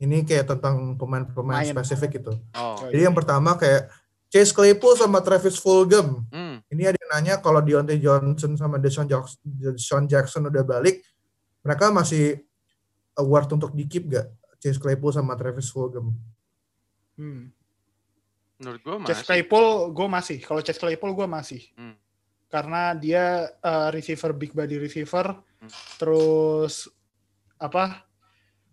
ini 0.00 0.24
kayak 0.24 0.48
tentang 0.48 0.96
pemain-pemain 0.96 1.60
Main. 1.60 1.72
spesifik 1.76 2.20
gitu. 2.20 2.32
Oh. 2.56 2.88
Jadi 2.88 3.04
yang 3.04 3.12
pertama 3.12 3.52
kayak 3.54 3.92
Chase 4.32 4.54
Claypool 4.54 4.96
sama 4.96 5.20
Travis 5.20 5.60
Fulgham. 5.60 6.24
Hmm. 6.32 6.62
Ini 6.70 6.88
ada 6.88 6.96
yang 6.96 7.10
nanya 7.12 7.34
kalau 7.36 7.60
Deontay 7.60 8.00
Johnson 8.00 8.56
sama 8.56 8.78
Deshaun 8.78 9.04
Jackson, 9.04 9.36
Deshaun 9.44 10.06
Jackson 10.06 10.46
udah 10.46 10.62
balik, 10.62 11.02
mereka 11.60 11.90
masih 11.90 12.38
award 13.18 13.48
untuk 13.56 13.74
di 13.74 13.88
keep 13.88 14.06
gak? 14.06 14.28
Chase 14.60 14.76
Claypool 14.76 15.10
sama 15.10 15.34
Travis 15.34 15.72
Fulgham. 15.72 16.12
Hmm. 17.16 17.48
Menurut 18.60 18.80
gue 18.84 18.94
Chase 19.08 19.24
masih. 19.24 19.26
Claypool 19.26 19.66
gue 19.96 20.06
masih. 20.06 20.38
Kalau 20.44 20.60
Chase 20.60 20.80
Claypool 20.80 21.16
gue 21.16 21.26
masih. 21.26 21.62
Hmm. 21.74 21.96
Karena 22.52 22.92
dia 22.92 23.48
uh, 23.64 23.88
receiver 23.88 24.36
big 24.36 24.52
body 24.52 24.76
receiver. 24.76 25.32
Hmm. 25.32 25.70
Terus 25.96 26.92
apa? 27.56 28.04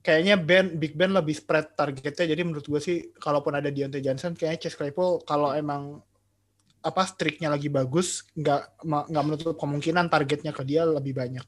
Kayaknya 0.04 0.36
Ben 0.40 0.76
Big 0.76 0.96
Ben 0.96 1.12
lebih 1.16 1.36
spread 1.36 1.76
targetnya. 1.76 2.28
Jadi 2.28 2.42
menurut 2.44 2.68
gue 2.68 2.80
sih 2.84 3.12
kalaupun 3.16 3.56
ada 3.56 3.72
Deontay 3.72 4.04
Johnson 4.04 4.36
kayaknya 4.36 4.68
Chase 4.68 4.76
Claypool 4.80 5.24
kalau 5.24 5.56
emang 5.56 6.04
apa 6.84 7.04
streaknya 7.04 7.52
lagi 7.52 7.68
bagus 7.68 8.24
nggak 8.38 8.88
nggak 8.88 9.24
menutup 9.28 9.56
kemungkinan 9.60 10.08
targetnya 10.08 10.52
ke 10.52 10.64
dia 10.68 10.84
lebih 10.88 11.16
banyak. 11.16 11.44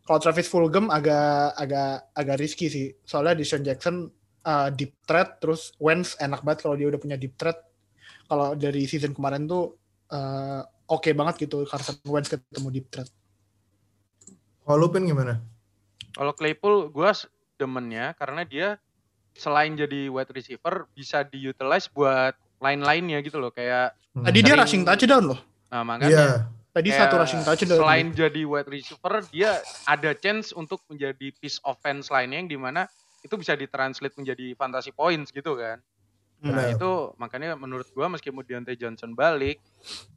Kalau 0.00 0.18
Travis 0.18 0.46
Fulgham 0.46 0.88
agak 0.88 1.54
agak 1.54 1.90
agak 2.12 2.36
risky 2.36 2.66
sih. 2.66 2.86
Soalnya 3.02 3.36
Deshaun 3.36 3.62
Jackson 3.62 4.10
uh, 4.42 4.68
deep 4.70 4.98
threat 5.04 5.38
terus 5.38 5.70
Wentz 5.78 6.16
enak 6.16 6.42
banget 6.42 6.64
kalau 6.64 6.74
dia 6.74 6.88
udah 6.88 6.98
punya 6.98 7.14
deep 7.14 7.36
threat. 7.36 7.58
Kalau 8.26 8.54
dari 8.54 8.86
season 8.86 9.12
kemarin 9.12 9.46
tuh 9.46 9.76
uh, 10.10 10.60
oke 10.86 11.10
banget 11.12 11.46
gitu 11.46 11.62
Carson 11.64 11.98
Wentz 12.06 12.26
ketemu 12.28 12.68
deep 12.70 12.86
threat. 12.88 13.10
Kalau 14.62 14.76
lu 14.76 14.88
Pin 14.88 15.04
gimana? 15.04 15.38
Kalau 16.10 16.34
Claypool 16.34 16.90
gue 16.90 17.10
demennya 17.54 18.14
karena 18.14 18.42
dia 18.42 18.68
selain 19.30 19.74
jadi 19.74 20.10
wide 20.10 20.30
receiver 20.30 20.90
bisa 20.90 21.22
diutilize 21.22 21.86
buat 21.86 22.34
lain-lainnya 22.58 23.22
gitu 23.22 23.38
loh 23.38 23.50
kayak 23.50 23.94
Hmm. 24.10 24.26
Tadi 24.26 24.42
dia 24.42 24.58
Sering- 24.58 24.62
rushing 24.66 24.82
touchdown 24.82 25.22
loh. 25.22 25.38
nah 25.70 25.86
Iya, 25.86 25.86
makanya 25.86 26.26
Tadi 26.70 26.88
satu 26.94 27.18
rushing 27.18 27.42
touchdown. 27.42 27.82
selain 27.82 28.06
jadi 28.14 28.46
wide 28.46 28.70
receiver 28.70 29.26
dia 29.34 29.58
ada 29.90 30.14
chance 30.14 30.54
untuk 30.54 30.78
menjadi 30.86 31.34
piece 31.34 31.58
offense 31.66 32.06
lainnya 32.14 32.46
yang 32.46 32.50
di 32.50 32.58
mana 32.58 32.86
itu 33.26 33.34
bisa 33.34 33.58
ditranslate 33.58 34.14
menjadi 34.14 34.54
fantasy 34.54 34.94
points 34.94 35.34
gitu 35.34 35.58
kan. 35.58 35.82
Nah 36.40 36.70
Benar. 36.70 36.78
itu 36.78 36.90
makanya 37.18 37.58
menurut 37.58 37.90
gua 37.92 38.06
meskipun 38.08 38.46
Deontay 38.46 38.78
Johnson 38.78 39.12
balik 39.18 39.58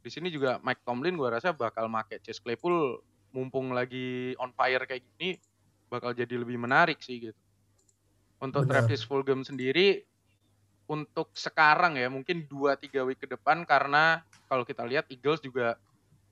di 0.00 0.08
sini 0.08 0.30
juga 0.30 0.62
Mike 0.62 0.86
Tomlin 0.86 1.18
gua 1.18 1.36
rasa 1.36 1.50
bakal 1.52 1.90
make 1.90 2.22
Chase 2.22 2.40
Claypool 2.40 3.02
mumpung 3.34 3.74
lagi 3.74 4.38
on 4.38 4.54
fire 4.54 4.86
kayak 4.86 5.02
gini 5.04 5.36
bakal 5.90 6.14
jadi 6.14 6.38
lebih 6.38 6.56
menarik 6.56 7.02
sih 7.02 7.18
gitu. 7.18 7.40
Untuk 8.38 8.70
Benar. 8.70 8.86
Travis 8.86 9.02
Fulgham 9.02 9.42
sendiri 9.42 10.06
untuk 10.86 11.34
sekarang 11.34 11.96
ya 11.96 12.06
mungkin 12.12 12.44
2-3 12.46 13.08
week 13.08 13.20
ke 13.24 13.28
depan 13.28 13.66
karena 13.66 14.20
kalau 14.46 14.62
kita 14.62 14.84
lihat 14.84 15.08
Eagles 15.08 15.40
juga 15.40 15.80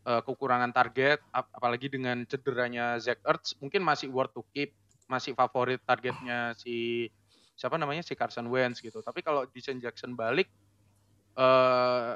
eh, 0.07 0.23
kekurangan 0.23 0.71
target 0.75 1.23
ap- 1.31 1.51
apalagi 1.55 1.87
dengan 1.91 2.23
cederanya 2.27 2.99
Zach 2.99 3.23
Ertz 3.23 3.55
mungkin 3.63 3.83
masih 3.87 4.11
worth 4.11 4.35
to 4.35 4.43
keep 4.51 4.75
masih 5.07 5.35
favorit 5.37 5.83
targetnya 5.85 6.57
si 6.57 7.07
siapa 7.55 7.77
namanya 7.77 8.03
si 8.03 8.17
Carson 8.17 8.49
Wentz 8.49 8.81
gitu 8.81 9.05
tapi 9.05 9.21
kalau 9.21 9.45
Deshaun 9.51 9.79
Jackson 9.79 10.17
balik 10.17 10.49
eh 11.37 12.13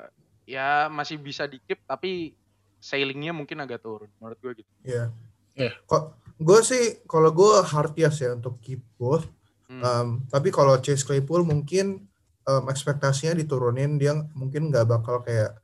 ya 0.46 0.86
masih 0.86 1.18
bisa 1.18 1.44
di 1.50 1.58
keep 1.66 1.82
tapi 1.84 2.32
sailingnya 2.78 3.34
mungkin 3.34 3.58
agak 3.64 3.82
turun 3.82 4.10
menurut 4.22 4.38
gue 4.38 4.52
gitu 4.62 4.72
Iya. 4.86 5.04
Iya. 5.56 5.72
Kok 5.88 6.02
gue 6.36 6.60
sih 6.62 6.84
kalau 7.08 7.32
gue 7.32 7.64
hard 7.64 7.96
yes 7.96 8.20
ya 8.20 8.36
untuk 8.36 8.60
keep 8.60 8.84
both. 9.00 9.24
Hmm. 9.66 9.82
Um, 9.82 10.08
tapi 10.30 10.52
kalau 10.54 10.78
Chase 10.78 11.02
Claypool 11.02 11.42
mungkin 11.42 12.06
um, 12.46 12.64
ekspektasinya 12.70 13.34
diturunin 13.34 13.98
dia 13.98 14.14
mungkin 14.36 14.70
nggak 14.70 14.86
bakal 14.86 15.24
kayak 15.24 15.58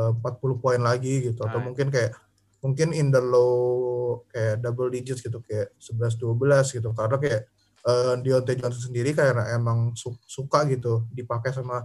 uh, 0.00 0.12
40 0.16 0.56
poin 0.64 0.80
lagi 0.80 1.28
gitu 1.28 1.44
atau 1.44 1.60
Nah. 1.60 1.66
mungkin 1.68 1.92
kayak 1.92 2.16
mungkin 2.64 2.96
in 2.96 3.12
the 3.12 3.20
low 3.20 4.24
kayak 4.32 4.64
double 4.64 4.88
digits 4.88 5.20
gitu 5.20 5.44
kayak 5.44 5.76
11 5.76 6.16
12 6.16 6.76
gitu 6.76 6.88
karena 6.96 7.16
kayak 7.20 7.42
uh, 7.84 8.16
Deontay 8.16 8.56
Johnson 8.56 8.88
sendiri 8.92 9.12
karena 9.12 9.52
emang 9.52 9.92
su- 9.96 10.20
suka 10.24 10.64
gitu 10.68 11.04
dipakai 11.12 11.52
sama 11.52 11.84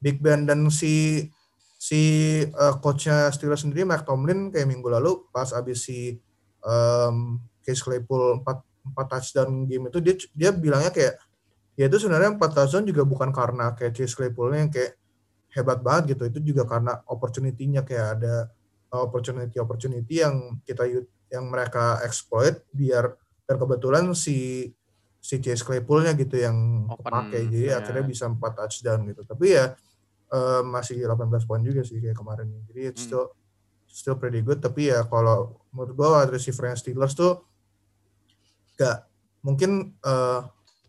Big 0.00 0.20
Ben 0.20 0.48
dan 0.48 0.68
si 0.72 1.28
si 1.76 2.00
uh, 2.54 2.78
coachnya 2.78 3.28
Steelers 3.34 3.66
sendiri 3.66 3.82
Mike 3.82 4.06
Tomlin 4.06 4.48
kayak 4.54 4.68
minggu 4.70 4.86
lalu 4.86 5.26
pas 5.34 5.50
abis 5.52 5.82
si 5.84 6.16
um, 6.62 7.38
Case 7.62 7.82
Claypool 7.82 8.42
4 8.42 8.72
empat 8.82 9.06
touchdown 9.14 9.62
game 9.70 9.86
itu 9.90 9.98
dia 10.02 10.14
dia 10.34 10.50
bilangnya 10.50 10.90
kayak 10.90 11.14
ya 11.78 11.86
itu 11.86 11.96
sebenarnya 12.02 12.34
empat 12.34 12.50
touchdown 12.54 12.82
juga 12.86 13.02
bukan 13.06 13.30
karena 13.30 13.74
kayak 13.78 13.94
Chase 13.94 14.14
Claypoolnya 14.18 14.58
yang 14.66 14.72
kayak 14.74 14.98
hebat 15.52 15.78
banget 15.84 16.16
gitu. 16.16 16.22
Itu 16.28 16.40
juga 16.42 16.64
karena 16.64 17.00
opportunity-nya 17.08 17.84
kayak 17.84 18.08
ada 18.20 18.50
opportunity 18.92 19.56
opportunity 19.56 20.20
yang 20.20 20.60
kita 20.68 20.84
yang 21.32 21.48
mereka 21.48 22.00
exploit 22.04 22.60
biar 22.76 23.16
dan 23.48 23.56
kebetulan 23.56 24.04
si 24.12 24.68
si 25.22 25.38
Chase 25.38 25.62
Claypoolnya 25.62 26.12
gitu 26.18 26.34
yang 26.36 26.88
Open, 26.90 26.98
kepake. 26.98 27.38
Jadi 27.48 27.68
ya. 27.70 27.78
akhirnya 27.80 28.04
bisa 28.04 28.24
empat 28.28 28.52
touchdown 28.58 29.06
gitu. 29.08 29.22
Tapi 29.24 29.46
ya 29.54 29.72
eh, 30.32 30.62
masih 30.64 30.98
18 31.04 31.46
poin 31.48 31.62
juga 31.62 31.84
sih 31.86 32.00
kayak 32.02 32.16
kemarin. 32.18 32.48
Jadi 32.68 32.80
it's 32.90 33.06
Hmm. 33.06 33.08
still 33.08 33.26
still 33.88 34.16
pretty 34.18 34.40
good. 34.44 34.60
Tapi 34.60 34.88
ya 34.92 35.04
kalau 35.06 35.60
menurut 35.72 35.94
gua 35.96 36.08
wide 36.20 36.32
receiver 36.36 36.68
Steelers 36.76 37.14
tuh 37.16 37.44
gak 38.76 39.06
mungkin 39.44 39.94
eh, 40.00 40.40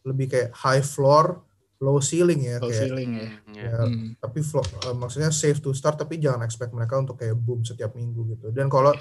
lebih 0.04 0.28
kayak 0.32 0.50
high 0.56 0.84
floor 0.84 1.40
low 1.78 1.98
ceiling 1.98 2.42
ya 2.42 2.58
Low 2.58 2.68
kayak 2.68 2.80
ceiling 2.80 3.12
ya. 3.14 3.28
Hmm, 3.28 3.54
ya. 3.54 3.64
ya, 3.64 3.76
Hmm. 3.84 4.08
tapi 4.18 4.40
floor, 4.40 4.66
eh, 4.84 4.94
maksudnya 4.94 5.30
safe 5.30 5.58
to 5.58 5.72
start 5.72 5.96
tapi 5.96 6.16
jangan 6.16 6.42
expect 6.42 6.72
mereka 6.72 6.96
untuk 6.96 7.16
kayak 7.16 7.36
boom 7.36 7.62
setiap 7.62 7.92
minggu 7.92 8.28
gitu 8.30 8.50
dan 8.50 8.68
kalau 8.68 8.94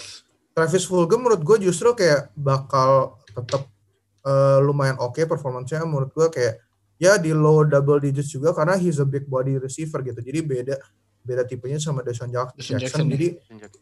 Travis 0.51 0.85
Fulgham 0.85 1.21
menurut 1.21 1.41
gue 1.41 1.65
justru 1.65 1.93
kayak 1.93 2.33
bakal 2.33 3.17
tetap 3.27 3.69
eh, 4.23 4.59
lumayan 4.59 4.97
oke 4.97 5.19
performancenya 5.21 5.83
menurut 5.83 6.11
gue 6.11 6.29
kayak 6.29 6.55
ya 6.97 7.17
di 7.17 7.31
low 7.31 7.63
double 7.63 7.99
digits 7.99 8.31
juga 8.31 8.51
karena 8.51 8.75
he's 8.75 8.97
a 8.97 9.05
big 9.05 9.27
body 9.27 9.57
receiver 9.57 9.99
gitu 10.01 10.19
jadi 10.19 10.39
beda 10.41 10.77
beda 11.21 11.43
tipenya 11.43 11.79
sama 11.79 12.01
Deshaun 12.01 12.31
Jack- 12.31 12.51
Deshaun 12.53 12.79
Jackson, 12.79 13.03
Jackson 13.03 13.05
ya. 13.05 13.13
jadi 13.13 13.27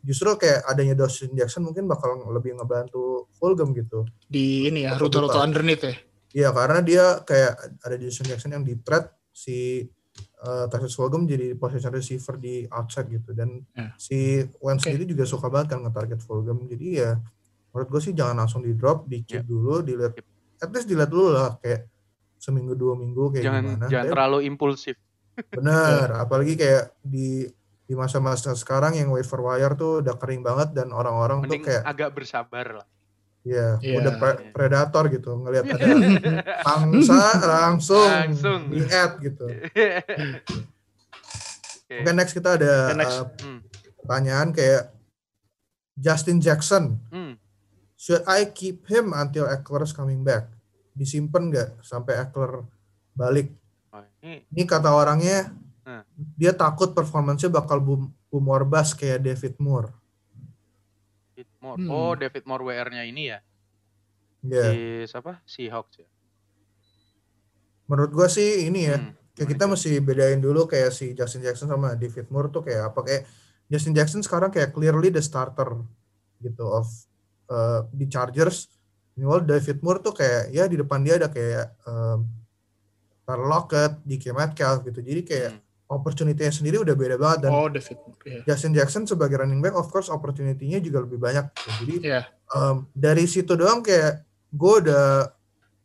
justru 0.03 0.29
kayak 0.37 0.61
adanya 0.63 0.95
Deshaun 0.95 1.33
Jackson 1.33 1.63
mungkin 1.63 1.85
bakal 1.85 2.17
lebih 2.27 2.53
ngebantu 2.55 3.29
Fulgham 3.33 3.73
gitu 3.73 4.05
Di 4.23 4.69
ini 4.69 4.85
ya, 4.85 4.95
rute-rute 4.95 5.37
underneath 5.37 5.81
ya. 5.83 5.97
Iya 6.31 6.49
karena 6.51 6.79
dia 6.81 7.05
kayak 7.21 7.53
ada 7.81 7.97
Jason 7.97 8.25
Jackson 8.25 8.53
yang 8.53 8.63
di 8.63 8.79
threat 8.79 9.11
si 9.31 9.83
uh, 10.41 10.67
Travis 10.67 10.95
Fulgham 10.95 11.25
jadi 11.25 11.55
position 11.55 11.91
receiver 11.91 12.35
di 12.37 12.67
outside 12.69 13.09
gitu 13.09 13.31
dan 13.33 13.63
Ya. 13.73 13.91
si 13.97 14.19
Wentz 14.59 14.83
Oke. 14.83 14.91
sendiri 14.91 15.05
juga 15.07 15.25
suka 15.25 15.47
banget 15.47 15.75
kan 15.75 15.83
nge-target 15.83 16.21
Fulgham 16.21 16.65
jadi 16.65 16.87
ya 16.87 17.11
menurut 17.71 17.89
gue 17.89 18.01
sih 18.01 18.11
jangan 18.11 18.43
langsung 18.43 18.63
di 18.63 18.75
drop, 18.75 19.07
di 19.07 19.23
keep 19.23 19.43
Yep. 19.43 19.47
dulu, 19.47 19.75
dilihat, 19.81 20.15
at 20.59 20.71
least 20.71 20.87
dilihat 20.87 21.07
dulu 21.07 21.31
lah 21.31 21.55
kayak 21.57 21.87
seminggu 22.35 22.75
dua 22.75 22.95
minggu 22.95 23.31
kayak 23.31 23.45
Jangan 23.47 23.63
gimana. 23.63 23.87
jangan 23.87 24.05
Tapi 24.05 24.13
terlalu 24.13 24.39
impulsif. 24.45 24.97
Bener, 25.49 26.07
apalagi 26.17 26.55
kayak 26.55 26.99
di 27.01 27.47
di 27.87 27.95
masa-masa 27.95 28.55
sekarang 28.55 28.95
yang 28.95 29.11
waiver 29.11 29.39
wire 29.41 29.75
tuh 29.75 29.99
udah 29.99 30.15
kering 30.15 30.43
banget 30.43 30.71
dan 30.73 30.91
orang-orang 30.91 31.43
tuh 31.43 31.59
kayak 31.59 31.83
agak 31.83 32.11
bersabar 32.11 32.83
lah. 32.83 32.87
Ya 33.43 33.81
Iya. 33.81 33.97
udah 33.97 34.13
pre- 34.15 34.53
predator 34.53 35.05
gitu 35.09 35.33
ngelihat 35.39 35.65
ada 35.67 35.87
pangsa 36.67 37.21
langsung, 37.41 38.05
Langsung. 38.05 38.69
di 38.69 38.85
add 38.85 39.17
gitu. 39.19 39.47
Oke. 39.49 39.89
Oke 42.01 42.11
next 42.13 42.33
kita 42.33 42.55
ada 42.55 42.73
Oke, 42.87 42.97
next. 42.97 43.17
uh, 43.17 43.27
Hmm. 43.41 43.61
pertanyaan 43.99 44.49
kayak 44.51 44.83
Justin 45.95 46.39
Jackson, 46.39 46.97
Hmm. 47.07 47.35
should 47.93 48.23
I 48.25 48.47
keep 48.47 48.87
him 48.87 49.13
until 49.13 49.45
Eckler 49.47 49.83
is 49.83 49.93
coming 49.93 50.21
back? 50.21 50.49
Disimpan 50.93 51.51
nggak 51.51 51.69
sampai 51.81 52.17
Eckler 52.19 52.65
balik? 53.13 53.53
Oh, 53.91 54.05
ini 54.23 54.45
Ini 54.47 54.63
kata 54.65 54.89
orangnya 54.89 55.51
Hmm. 55.81 56.05
dia 56.37 56.53
takut 56.53 56.93
performance-nya 56.93 57.51
bakal 57.51 57.79
boom, 57.79 58.03
boom 58.27 58.47
or 58.47 58.63
bust 58.63 58.95
kayak 58.95 59.21
David 59.21 59.57
Moore. 59.57 59.91
Moore. 61.61 61.79
Hmm. 61.81 61.91
Oh, 61.93 62.13
David 62.17 62.45
Moore 62.49 62.65
WR-nya 62.67 63.05
ini 63.05 63.31
ya. 63.31 63.39
Ya, 64.41 64.73
Si 64.73 64.81
siapa? 65.13 65.45
Si 65.45 65.69
Hawks 65.69 66.01
ya. 66.01 66.09
menurut 67.91 68.13
gua 68.15 68.29
sih 68.31 68.71
ini 68.71 68.87
ya. 68.87 68.97
Hmm. 68.97 69.13
Kayak 69.35 69.49
kita 69.57 69.65
mesti 69.67 69.91
bedain 70.05 70.41
dulu 70.41 70.69
kayak 70.69 70.93
si 70.93 71.13
Justin 71.17 71.43
Jackson 71.43 71.69
sama 71.71 71.97
David 71.97 72.29
Moore 72.29 72.49
tuh 72.53 72.63
kayak 72.63 72.93
apa 72.93 73.01
kayak 73.03 73.23
Justin 73.67 73.95
Jackson 73.97 74.21
sekarang 74.21 74.51
kayak 74.53 74.71
clearly 74.75 75.09
the 75.11 75.23
starter 75.23 75.81
gitu 76.39 76.65
of 76.67 76.87
uh, 77.49 77.87
di 77.91 78.07
Chargers. 78.07 78.69
Meanwhile 79.17 79.45
David 79.45 79.81
Moore 79.83 80.01
tuh 80.01 80.15
kayak 80.15 80.53
ya 80.55 80.65
di 80.71 80.77
depan 80.79 81.03
dia 81.03 81.17
ada 81.19 81.29
kayak 81.29 81.77
um, 81.85 82.27
Tyler 83.25 83.47
Lockett, 83.49 83.93
DK 84.07 84.25
Metcalf 84.35 84.87
gitu. 84.87 85.01
Jadi 85.03 85.23
kayak 85.25 85.51
Hmm. 85.55 85.63
Opportunity-nya 85.91 86.55
sendiri 86.55 86.79
udah 86.79 86.95
beda 86.95 87.19
banget 87.19 87.39
dan 87.45 87.51
Oh, 87.51 87.67
David. 87.67 87.99
Iya. 88.23 88.41
Justin 88.47 88.73
Jackson 88.73 89.03
sebagai 89.05 89.37
running 89.37 89.59
back 89.59 89.75
of 89.75 89.91
course 89.91 90.07
opportunity-nya 90.07 90.79
juga 90.79 91.03
lebih 91.03 91.19
banyak. 91.19 91.51
Jadi 91.83 91.95
Iya. 92.07 92.31
um, 92.49 92.87
dari 92.95 93.27
situ 93.27 93.59
doang 93.59 93.83
kayak 93.83 94.23
gue 94.49 94.75
udah 94.81 95.31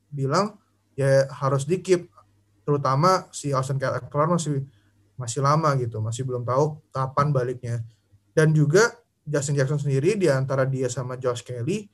bilang 0.10 0.58
ya 0.94 1.26
harus 1.34 1.66
di 1.66 1.82
keep 1.82 2.08
terutama 2.62 3.30
si 3.30 3.50
Austin 3.50 3.78
Eckler 3.78 4.26
masih 4.28 4.66
masih 5.16 5.40
lama 5.40 5.70
gitu 5.76 6.02
masih 6.02 6.24
belum 6.24 6.42
tahu 6.44 6.82
kapan 6.90 7.30
baliknya 7.30 7.82
dan 8.32 8.52
juga 8.52 8.90
Justin 9.22 9.54
Jackson 9.56 9.78
sendiri 9.78 10.14
di 10.16 10.28
antara 10.28 10.66
dia 10.66 10.86
sama 10.88 11.14
Josh 11.16 11.42
Kelly 11.42 11.86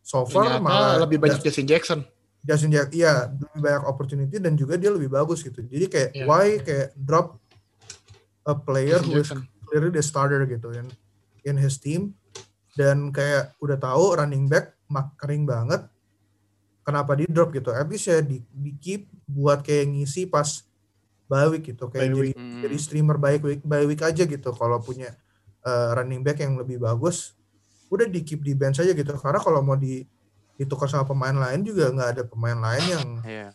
so 0.00 0.22
far 0.24 0.44
Ternyata 0.48 0.60
malah 0.60 0.96
lebih 0.98 1.16
banyak 1.18 1.40
Justin 1.40 1.64
Jackson. 1.66 2.00
Justin 2.40 2.68
Jack 2.70 2.92
iya 2.92 3.28
lebih 3.28 3.60
banyak 3.60 3.84
opportunity 3.84 4.36
dan 4.36 4.52
juga 4.54 4.76
dia 4.76 4.88
lebih 4.88 5.08
bagus 5.08 5.40
gitu 5.40 5.60
jadi 5.62 5.86
kayak 5.88 6.10
Iya. 6.14 6.24
why 6.24 6.46
kayak 6.58 6.88
drop 6.94 7.39
a 8.42 8.54
player 8.54 8.98
who 8.98 9.18
is 9.18 9.28
clearly 9.64 9.90
the 9.90 10.00
starter 10.00 10.42
gitu 10.44 10.72
in, 10.72 10.86
in 11.42 11.56
his 11.56 11.76
team. 11.76 12.14
Dan 12.70 13.10
kayak 13.10 13.58
udah 13.58 13.76
tahu 13.76 14.14
running 14.14 14.46
back 14.46 14.78
mak 14.86 15.14
kering 15.16 15.44
banget. 15.44 15.84
Kenapa 16.80 17.12
di 17.12 17.28
drop 17.28 17.50
gitu? 17.50 17.70
At 17.70 17.86
least 17.86 18.08
ya 18.08 18.18
di, 18.20 18.40
di 18.46 18.72
keep 18.76 19.06
buat 19.26 19.60
kayak 19.60 19.90
ngisi 19.90 20.24
pas 20.24 20.64
bye 21.26 21.46
week 21.46 21.68
gitu. 21.68 21.86
Kayak 21.86 22.08
Bye 22.08 22.16
jadi 22.16 22.30
Hmm. 22.34 22.60
jadi 22.62 22.76
streamer 22.76 23.16
bye 23.16 23.36
week 23.36 23.62
bye 23.62 23.84
week 23.84 24.00
aja 24.00 24.24
gitu. 24.24 24.50
Kalau 24.50 24.80
punya 24.80 25.12
uh, 25.62 25.92
running 25.94 26.22
back 26.22 26.40
yang 26.40 26.56
lebih 26.56 26.78
bagus 26.78 27.36
udah 27.90 28.06
di 28.06 28.22
keep 28.22 28.40
di 28.40 28.54
bench 28.54 28.78
aja 28.78 28.90
gitu. 28.90 29.12
Karena 29.14 29.38
kalau 29.38 29.60
mau 29.60 29.74
di 29.74 30.06
ditukar 30.54 30.86
sama 30.86 31.02
pemain 31.04 31.34
lain 31.34 31.60
juga 31.62 31.90
nggak 31.90 32.10
ada 32.16 32.22
pemain 32.22 32.54
lain 32.54 32.84
yang 32.86 33.06
Iya. 33.24 33.48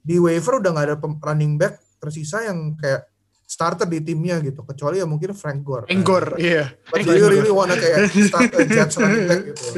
di 0.00 0.16
waiver 0.16 0.62
udah 0.62 0.70
nggak 0.70 0.86
ada 0.86 0.96
pem- 0.96 1.18
running 1.18 1.54
back 1.56 1.74
tersisa 1.98 2.46
yang 2.46 2.78
kayak 2.78 3.09
starter 3.50 3.82
di 3.82 3.98
timnya 3.98 4.38
gitu 4.38 4.62
kecuali 4.62 5.02
ya 5.02 5.06
mungkin 5.10 5.34
Frank 5.34 5.66
Gore 5.66 5.84
kan. 5.84 5.90
Enggor, 5.90 6.38
iya. 6.38 6.70
But 6.86 7.02
do 7.02 7.18
you 7.18 7.26
really 7.26 7.50
wanna 7.50 7.74
kayak 7.74 8.06
start 8.14 8.54
a 8.54 8.62
Jets 8.62 8.94
running 8.94 9.26
back 9.26 9.40
gitu? 9.42 9.62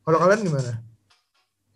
Kalau 0.00 0.18
kalian 0.18 0.40
gimana? 0.42 0.72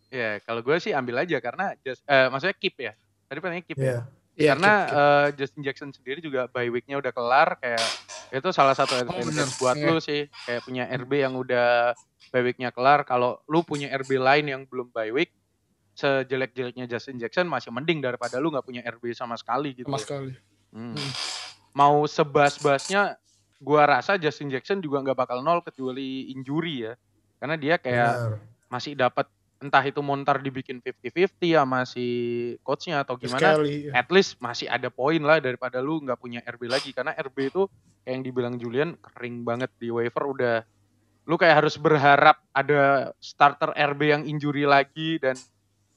Ya, 0.09 0.38
kalau 0.40 0.62
gue 0.62 0.76
sih 0.78 0.95
ambil 0.95 1.26
aja 1.26 1.42
karena 1.42 1.74
just, 1.82 2.07
eh, 2.07 2.30
maksudnya 2.30 2.55
keep 2.55 2.78
ya. 2.78 2.95
Tadi 3.26 3.38
pertanyaannya 3.38 3.66
keep 3.66 3.78
ya. 3.78 3.84
Iya. 3.84 3.99
Iya, 4.34 4.49
karena 4.51 4.72
keep, 4.72 4.86
keep. 4.86 4.99
eh, 4.99 5.26
Justin 5.38 5.62
Jackson 5.62 5.90
sendiri 5.90 6.18
juga 6.18 6.47
bye 6.49 6.66
week-nya 6.66 6.99
udah 6.99 7.11
kelar 7.11 7.59
kayak 7.59 7.82
itu 8.30 8.49
salah 8.51 8.74
satu 8.74 8.95
bener. 8.97 9.07
advantage 9.07 9.55
buat 9.59 9.76
Iya. 9.76 9.86
lu 9.86 9.99
sih 9.99 10.20
kayak 10.42 10.62
punya 10.62 10.84
RB 10.90 11.12
yang 11.22 11.34
udah 11.34 11.95
bye 12.30 12.42
week-nya 12.42 12.70
kelar 12.70 13.03
kalau 13.03 13.38
lu 13.47 13.62
punya 13.62 13.90
RB 13.95 14.18
lain 14.18 14.45
yang 14.49 14.62
belum 14.66 14.90
bye 14.90 15.11
week 15.11 15.30
sejelek-jeleknya 15.95 16.90
Justin 16.90 17.16
Jackson 17.22 17.47
masih 17.47 17.70
mending 17.70 18.03
daripada 18.03 18.42
lu 18.42 18.51
nggak 18.51 18.66
punya 18.66 18.82
RB 18.82 19.14
sama 19.14 19.38
sekali 19.38 19.74
gitu. 19.74 19.88
sama 19.88 20.03
sekali. 20.03 20.32
Hmm. 20.74 20.95
Hmm. 20.99 21.11
Mau 21.74 22.07
sebas-basnya 22.07 23.18
gua 23.62 23.86
rasa 23.99 24.18
Justin 24.18 24.51
Jackson 24.51 24.82
juga 24.82 25.01
nggak 25.01 25.18
bakal 25.18 25.40
nol 25.40 25.62
kecuali 25.62 26.34
injury 26.34 26.90
ya. 26.90 26.95
Karena 27.38 27.55
dia 27.55 27.78
kayak 27.78 28.12
Benar. 28.14 28.38
masih 28.68 28.92
dapat 28.99 29.26
entah 29.62 29.80
itu 29.80 30.05
montar 30.05 30.45
dibikin 30.45 30.84
50-50 30.84 31.57
sama 31.57 31.88
si 31.88 32.07
coachnya 32.61 33.01
atau 33.01 33.16
gimana 33.16 33.57
Sekali. 33.57 33.88
at 33.97 34.09
least 34.12 34.36
masih 34.36 34.68
ada 34.68 34.92
poin 34.92 35.22
lah 35.24 35.40
daripada 35.40 35.80
lu 35.80 36.05
nggak 36.05 36.20
punya 36.20 36.45
RB 36.45 36.68
lagi 36.68 36.92
karena 36.92 37.16
RB 37.16 37.49
itu 37.49 37.64
kayak 38.05 38.12
yang 38.12 38.24
dibilang 38.28 38.55
Julian 38.61 38.90
kering 39.01 39.40
banget 39.40 39.72
di 39.80 39.88
waiver 39.88 40.24
udah 40.28 40.57
lu 41.24 41.40
kayak 41.40 41.64
harus 41.64 41.80
berharap 41.80 42.36
ada 42.53 43.14
starter 43.16 43.72
RB 43.72 44.01
yang 44.05 44.22
injury 44.28 44.68
lagi 44.68 45.16
dan 45.16 45.32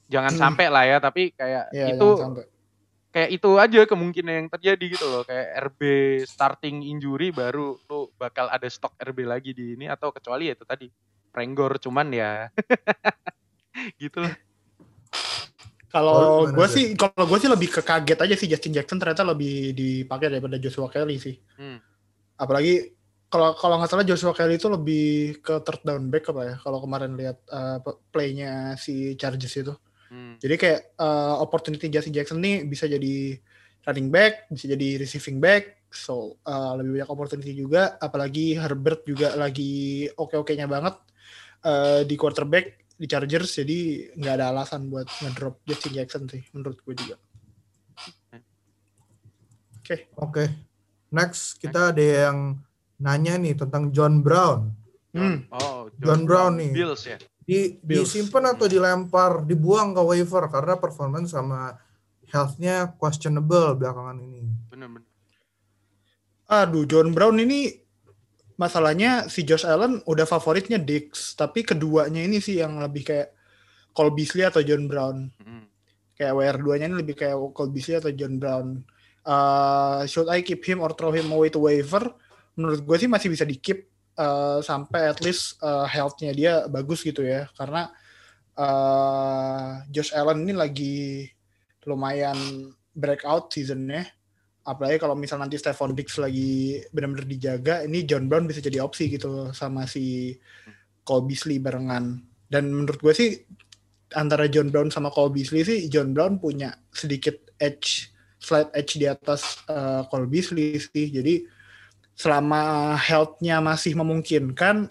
jangan 0.08 0.32
Hmm. 0.34 0.40
sampai 0.40 0.66
lah 0.72 0.84
ya 0.88 0.96
tapi 0.98 1.30
kayak 1.36 1.68
Iya, 1.70 1.86
itu 1.94 2.08
kayak 3.08 3.30
itu 3.32 3.50
aja 3.56 3.80
kemungkinan 3.88 4.34
yang 4.44 4.48
terjadi 4.52 4.84
gitu 4.88 5.06
loh 5.08 5.22
kayak 5.24 5.72
RB 5.72 5.80
starting 6.24 6.84
injury 6.84 7.32
baru 7.32 7.76
lu 7.88 8.08
bakal 8.16 8.48
ada 8.48 8.68
stok 8.68 8.96
RB 9.00 9.24
lagi 9.24 9.52
di 9.52 9.76
ini 9.76 9.88
atau 9.88 10.12
kecuali 10.12 10.48
ya 10.48 10.54
itu 10.56 10.64
tadi 10.64 10.86
Prenggor 11.28 11.76
cuman 11.76 12.08
ya 12.08 12.48
gitu 14.02 14.24
loh 14.24 14.34
Kalau 15.88 16.44
gue 16.44 16.68
sih, 16.68 16.92
kalau 17.00 17.24
gue 17.24 17.38
sih 17.40 17.48
lebih 17.48 17.72
ke 17.72 17.80
kaget 17.80 18.20
aja 18.20 18.34
sih 18.36 18.44
Justin 18.44 18.76
Jackson 18.76 19.00
ternyata 19.00 19.24
lebih 19.24 19.72
dipakai 19.72 20.28
daripada 20.28 20.60
Joshua 20.60 20.92
Kelly 20.92 21.16
sih. 21.16 21.40
Hmm. 21.56 21.80
Apalagi 22.36 22.92
kalau 23.32 23.56
kalau 23.56 23.80
nggak 23.80 23.88
salah 23.88 24.04
Joshua 24.04 24.36
Kelly 24.36 24.60
itu 24.60 24.68
lebih 24.68 25.40
ke 25.40 25.64
third 25.64 25.80
down 25.88 26.12
back 26.12 26.28
apa 26.28 26.42
ya? 26.44 26.54
Kalau 26.60 26.84
kemarin 26.84 27.16
lihat 27.16 27.40
uh, 27.48 27.80
playnya 28.12 28.76
si 28.76 29.16
Chargers 29.16 29.56
itu. 29.56 29.72
Hmm. 30.08 30.40
Jadi 30.40 30.54
kayak 30.56 30.80
uh, 30.96 31.36
opportunity 31.40 31.92
Justin 31.92 32.16
Jackson 32.16 32.40
nih 32.40 32.64
bisa 32.64 32.88
jadi 32.88 33.36
running 33.84 34.08
back, 34.08 34.48
bisa 34.48 34.68
jadi 34.68 35.00
receiving 35.00 35.40
back. 35.40 35.88
So 35.88 36.36
uh, 36.44 36.76
lebih 36.76 37.00
banyak 37.00 37.10
opportunity 37.12 37.52
juga. 37.56 37.96
Apalagi 38.00 38.56
Herbert 38.56 39.04
juga 39.04 39.36
lagi 39.36 40.08
oke-okenya 40.08 40.68
banget 40.68 40.94
uh, 41.64 42.00
di 42.04 42.14
quarterback 42.16 42.88
di 42.96 43.06
Chargers. 43.08 43.60
Jadi 43.60 44.10
nggak 44.16 44.34
ada 44.40 44.52
alasan 44.52 44.88
buat 44.88 45.08
ngedrop 45.24 45.60
Justin 45.64 45.92
Jackson 45.96 46.22
sih 46.28 46.42
menurut 46.52 46.80
gue 46.84 46.94
juga. 46.96 47.16
Oke, 49.78 50.12
Oke. 50.20 50.44
Next 51.08 51.56
kita 51.56 51.96
ada 51.96 52.04
yang 52.04 52.60
nanya 53.00 53.40
nih 53.40 53.56
tentang 53.56 53.88
John 53.88 54.20
Brown. 54.20 54.68
Hmm. 55.16 55.48
Oh, 55.48 55.88
John 55.96 56.28
Brown 56.28 56.60
nih. 56.60 56.76
Bills 56.76 57.08
ya. 57.08 57.16
Di 57.48 57.80
Bills. 57.80 58.12
disimpan 58.12 58.52
atau 58.52 58.68
dilempar, 58.68 59.48
dibuang 59.48 59.96
ke 59.96 60.02
waiver 60.04 60.44
karena 60.52 60.76
performance 60.76 61.32
sama 61.32 61.80
health-nya 62.28 62.92
questionable 63.00 63.72
belakangan 63.80 64.20
ini. 64.20 64.44
Bener-bener. 64.68 65.08
Aduh, 66.48 66.84
John 66.84 67.16
Brown 67.16 67.40
ini 67.40 67.72
masalahnya 68.60 69.32
si 69.32 69.48
Josh 69.48 69.64
Allen 69.64 70.04
udah 70.04 70.28
favoritnya 70.28 70.76
Dix, 70.76 71.32
tapi 71.32 71.64
keduanya 71.64 72.20
ini 72.20 72.36
sih 72.36 72.60
yang 72.60 72.84
lebih 72.84 73.08
kayak 73.08 73.32
Cole 73.96 74.12
Beasley 74.12 74.44
atau 74.44 74.60
John 74.60 74.84
Brown. 74.84 75.32
Hmm. 75.40 75.64
Kayak 76.12 76.36
WR2-nya 76.36 76.86
ini 76.92 76.96
lebih 77.00 77.16
kayak 77.16 77.36
Cole 77.56 77.72
Beasley 77.72 77.96
atau 77.96 78.12
John 78.12 78.36
Brown. 78.36 78.84
Uh, 79.24 80.04
should 80.04 80.28
I 80.28 80.44
keep 80.44 80.64
him 80.68 80.84
or 80.84 80.92
throw 80.92 81.12
him 81.12 81.32
away 81.32 81.48
to 81.48 81.64
waiver? 81.64 82.12
Menurut 82.56 82.84
gue 82.84 82.96
sih 82.96 83.08
masih 83.08 83.32
bisa 83.32 83.48
di 83.48 83.56
keep 83.56 83.88
uh, 84.18 84.58
sampai 84.60 85.08
at 85.08 85.22
least 85.22 85.56
uh, 85.62 85.86
health-nya 85.86 86.34
dia 86.34 86.52
bagus 86.66 87.06
gitu 87.06 87.22
ya. 87.22 87.46
Karena 87.54 87.88
uh, 88.58 89.80
Josh 89.88 90.12
Allen 90.12 90.44
ini 90.44 90.52
lagi 90.52 90.96
lumayan 91.86 92.36
breakout 92.92 93.54
seasonnya. 93.54 94.04
Apalagi 94.68 95.00
kalau 95.00 95.16
misal 95.16 95.40
nanti 95.40 95.56
Stephon 95.56 95.96
Diggs 95.96 96.20
lagi 96.20 96.82
benar-benar 96.92 97.24
dijaga 97.24 97.74
ini 97.88 98.04
John 98.04 98.28
Brown 98.28 98.44
bisa 98.44 98.60
jadi 98.60 98.84
opsi 98.84 99.08
gitu 99.08 99.48
sama 99.56 99.88
si 99.88 100.36
Cole 101.08 101.24
Beasley 101.24 101.56
barengan. 101.56 102.20
Dan 102.44 102.68
menurut 102.68 103.00
gue 103.00 103.14
sih 103.16 103.30
antara 104.12 104.44
John 104.52 104.68
Brown 104.68 104.92
sama 104.92 105.08
Cole 105.08 105.32
Beasley 105.32 105.64
sih 105.64 105.88
John 105.88 106.12
Brown 106.12 106.36
punya 106.36 106.76
sedikit 106.92 107.48
edge 107.56 108.12
slight 108.36 108.68
edge 108.76 109.00
di 109.00 109.08
atas 109.08 109.64
uh, 109.72 110.04
Cole 110.12 110.28
Beasley 110.28 110.76
sih. 110.76 111.08
Jadi 111.08 111.48
selama 112.18 112.94
health-nya 112.98 113.62
masih 113.62 113.94
memungkinkan 113.94 114.90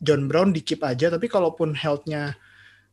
John 0.00 0.24
Brown 0.26 0.56
di 0.56 0.64
keep 0.64 0.80
aja. 0.80 1.12
Tapi 1.12 1.28
kalaupun 1.28 1.76
health-nya 1.76 2.32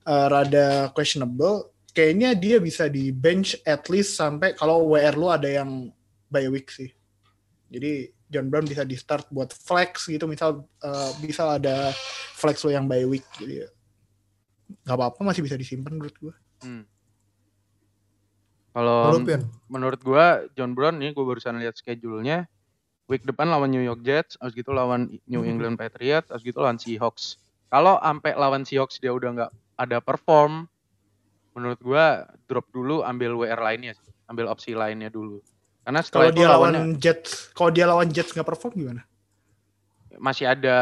uh, 0.04 0.28
rada 0.28 0.92
questionable 0.92 1.72
kayaknya 1.96 2.36
dia 2.36 2.60
bisa 2.60 2.92
di 2.92 3.10
bench 3.16 3.56
at 3.64 3.88
least 3.88 4.20
sampai 4.20 4.54
kalau 4.54 4.92
WR 4.92 5.16
lu 5.16 5.32
ada 5.32 5.48
yang 5.48 5.88
bye 6.28 6.52
week 6.52 6.68
sih. 6.68 6.92
Jadi 7.72 8.12
John 8.30 8.52
Brown 8.52 8.68
bisa 8.68 8.84
di 8.84 9.00
start 9.00 9.32
buat 9.32 9.56
flex 9.56 10.12
gitu. 10.12 10.28
Misal 10.28 10.68
uh, 10.84 11.12
bisa 11.24 11.56
ada 11.56 11.96
flex 12.36 12.62
lo 12.68 12.72
yang 12.76 12.86
bye 12.86 13.08
week 13.08 13.26
jadi 13.40 13.68
nggak 14.86 14.96
apa-apa 14.96 15.34
masih 15.34 15.42
bisa 15.42 15.58
disimpan 15.58 15.98
menurut 15.98 16.16
gue 16.22 16.36
Hmm. 16.60 16.84
Kalau 18.76 19.16
menurut 19.72 20.02
gua 20.04 20.44
John 20.60 20.76
Brown 20.76 21.00
nih 21.00 21.16
gua 21.16 21.32
barusan 21.32 21.56
lihat 21.56 21.80
schedule-nya 21.80 22.52
week 23.10 23.26
depan 23.26 23.49
lawan 23.49 23.74
New 23.74 23.82
York 23.82 24.05
Jets, 24.05 24.38
habis 24.38 24.53
gitu 24.53 24.70
lawan 24.70 25.10
New 25.26 25.41
Mhm. 25.41 25.49
England 25.49 25.76
Patriots, 25.82 26.30
habis 26.30 26.45
gitu 26.45 26.62
lawan 26.62 26.78
Seahawks. 26.78 27.41
Kalau 27.74 27.97
sampai 27.97 28.38
lawan 28.38 28.64
Seahawks 28.64 29.01
dia 29.01 29.10
udah 29.10 29.30
nggak 29.34 29.51
ada 29.82 29.97
perform, 29.99 30.70
menurut 31.57 31.82
gua 31.82 32.30
drop 32.45 32.70
dulu 32.70 33.01
ambil 33.01 33.34
WR 33.34 33.57
lainnya. 33.57 33.97
Ambil 34.30 34.45
opsi 34.45 34.78
lainnya 34.78 35.10
dulu. 35.10 35.41
Karena 35.82 36.05
kalau 36.05 36.30
dia 36.30 36.47
lawan 36.53 36.74
Jets 37.01 37.49
kalau 37.57 37.74
dia 37.74 37.89
lawan 37.89 38.14
Jets 38.14 38.30
nggak 38.30 38.45
perform 38.45 38.78
gimana 38.78 39.01
masih 40.20 40.45
ada 40.51 40.78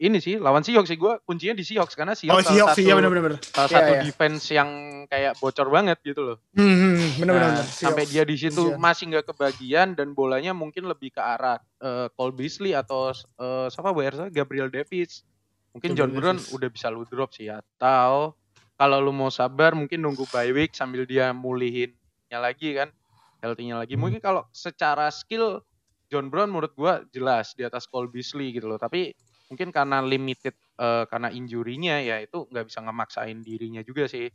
ini 0.00 0.18
sih 0.18 0.40
lawan 0.40 0.64
Seahawks 0.64 0.88
sih 0.88 0.96
gua 0.96 1.20
kuncinya 1.22 1.52
di 1.52 1.62
Seahawks 1.62 1.92
karena 1.94 2.12
oh 2.12 2.18
Seahawks 2.18 2.48
Seahawks 2.48 2.76
salah 2.80 2.96
satu, 2.96 3.08
benar-benar 3.12 3.32
salah 3.44 3.68
Iya, 3.68 3.76
satu 3.76 3.92
iya. 3.92 4.00
defense 4.02 4.44
yang 4.50 4.70
kayak 5.04 5.32
bocor 5.38 5.68
banget 5.68 5.98
gitu 6.00 6.20
loh. 6.24 6.36
hmm, 6.56 6.76
hmm, 6.76 7.08
benar-benar 7.20 7.50
Nah, 7.54 7.64
sampai 7.64 8.04
dia 8.08 8.24
di 8.24 8.36
situ 8.40 8.56
Kuncian. 8.72 8.80
masih 8.80 9.04
nggak 9.12 9.26
kebagian 9.30 9.88
dan 9.92 10.16
bolanya 10.16 10.56
mungkin 10.56 10.88
lebih 10.88 11.12
ke 11.12 11.20
arah 11.20 11.60
eh, 11.78 12.08
Cole 12.16 12.34
Beasley 12.34 12.72
atau 12.72 13.12
eh, 13.12 13.66
siapa 13.68 13.92
WR 13.92 14.32
Gabriel 14.32 14.72
Davis. 14.72 15.22
Mungkin 15.76 15.92
Gabriel 15.92 16.08
John 16.08 16.10
Brown 16.16 16.38
udah 16.56 16.68
bisa 16.72 16.86
lu 16.88 17.04
drop 17.04 17.30
sih 17.36 17.52
atau 17.52 18.32
kalau 18.74 18.98
lu 18.98 19.12
mau 19.14 19.30
sabar 19.30 19.76
mungkin 19.76 20.02
nunggu 20.02 20.26
bye 20.32 20.50
week 20.50 20.74
sambil 20.74 21.06
dia 21.06 21.30
mulihinnya 21.30 22.38
lagi 22.40 22.74
kan 22.74 22.88
healthy-nya 23.44 23.76
lagi. 23.76 23.94
Hmm. 23.94 24.08
Mungkin 24.08 24.20
kalau 24.24 24.48
secara 24.50 25.12
skill 25.12 25.60
John 26.14 26.30
Brown 26.30 26.54
menurut 26.54 26.78
gua 26.78 27.02
jelas 27.10 27.58
di 27.58 27.66
atas 27.66 27.90
Cole 27.90 28.06
Beasley 28.06 28.54
gitu 28.54 28.70
loh. 28.70 28.78
Tapi 28.78 29.10
mungkin 29.50 29.74
karena 29.74 29.98
limited 29.98 30.54
eh, 30.78 31.04
karena 31.10 31.34
injurinya 31.34 31.98
ya 31.98 32.22
itu 32.22 32.46
nggak 32.46 32.70
bisa 32.70 32.86
ngemaksain 32.86 33.42
dirinya 33.42 33.82
juga 33.82 34.06
sih. 34.06 34.30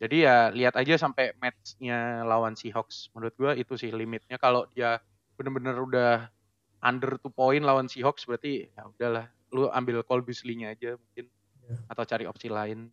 Jadi 0.00 0.24
ya 0.24 0.48
lihat 0.48 0.80
aja 0.80 0.96
sampai 0.96 1.36
matchnya 1.36 2.24
lawan 2.24 2.56
Seahawks. 2.56 3.12
Menurut 3.12 3.36
gua 3.36 3.52
itu 3.52 3.76
sih 3.76 3.92
limitnya. 3.92 4.40
Kalau 4.40 4.64
dia 4.72 4.96
bener-bener 5.36 5.76
udah 5.76 6.32
under 6.80 7.20
two 7.20 7.28
point 7.28 7.60
lawan 7.60 7.84
Seahawks 7.84 8.24
berarti 8.24 8.72
ya 8.72 8.88
udahlah. 8.88 9.28
Lu 9.52 9.68
ambil 9.68 10.00
Cole 10.08 10.24
Beasley-nya 10.24 10.72
aja 10.72 10.96
mungkin. 10.96 11.28
Ya. 11.68 11.76
Atau 11.92 12.08
cari 12.08 12.24
opsi 12.24 12.48
lain. 12.48 12.88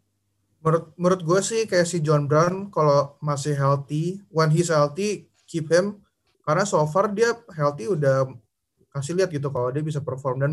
menurut 0.58 0.90
menurut 0.98 1.22
gue 1.22 1.40
sih 1.46 1.62
kayak 1.70 1.86
si 1.86 2.02
John 2.02 2.26
Brown 2.26 2.74
kalau 2.74 3.14
masih 3.22 3.54
healthy, 3.54 4.26
when 4.34 4.50
he's 4.50 4.74
healthy 4.74 5.30
keep 5.46 5.70
him 5.70 6.02
karena 6.48 6.64
so 6.64 6.80
far 6.88 7.12
dia 7.12 7.36
healthy 7.52 7.92
udah 7.92 8.32
kasih 8.88 9.20
lihat 9.20 9.28
gitu 9.30 9.52
kalau 9.52 9.68
dia 9.68 9.84
bisa 9.84 10.00
perform 10.00 10.38
dan 10.40 10.52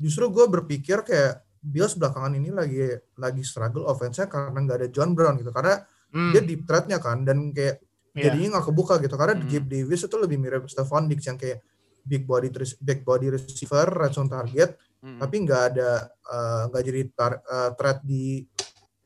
justru 0.00 0.32
gue 0.32 0.48
berpikir 0.48 1.04
kayak 1.04 1.44
Bills 1.60 1.96
belakangan 1.96 2.32
ini 2.32 2.48
lagi 2.48 2.88
lagi 3.16 3.44
struggle 3.44 3.84
offense-nya 3.84 4.28
karena 4.28 4.56
nggak 4.64 4.78
ada 4.80 4.88
John 4.88 5.12
Brown 5.12 5.36
gitu 5.36 5.52
karena 5.52 5.84
Hmm, 6.14 6.30
dia 6.30 6.46
deep 6.46 6.62
threat-nya 6.62 7.02
kan 7.02 7.26
dan 7.26 7.50
kayak 7.50 7.82
iya. 8.14 8.30
jadinya 8.30 8.54
nggak 8.54 8.70
kebuka 8.70 9.02
gitu 9.02 9.18
karena 9.18 9.34
Hmm. 9.34 9.50
Gabe 9.50 9.66
Davis 9.66 10.06
itu 10.06 10.14
lebih 10.14 10.38
mirip 10.38 10.70
Stephon 10.70 11.10
Diggs 11.10 11.26
yang 11.26 11.34
kayak 11.34 11.58
big 12.06 12.22
body 12.22 12.54
big 12.78 13.02
body 13.02 13.34
receiver 13.34 13.82
red 13.90 14.14
zone 14.14 14.30
target 14.30 14.78
Mm-mm. 15.02 15.18
tapi 15.18 15.42
nggak 15.42 15.62
ada 15.74 15.90
eh, 16.06 16.62
nggak 16.70 16.82
jadi 16.86 17.02
tar, 17.18 17.32
eh, 17.42 17.70
threat 17.74 17.98
di 18.06 18.46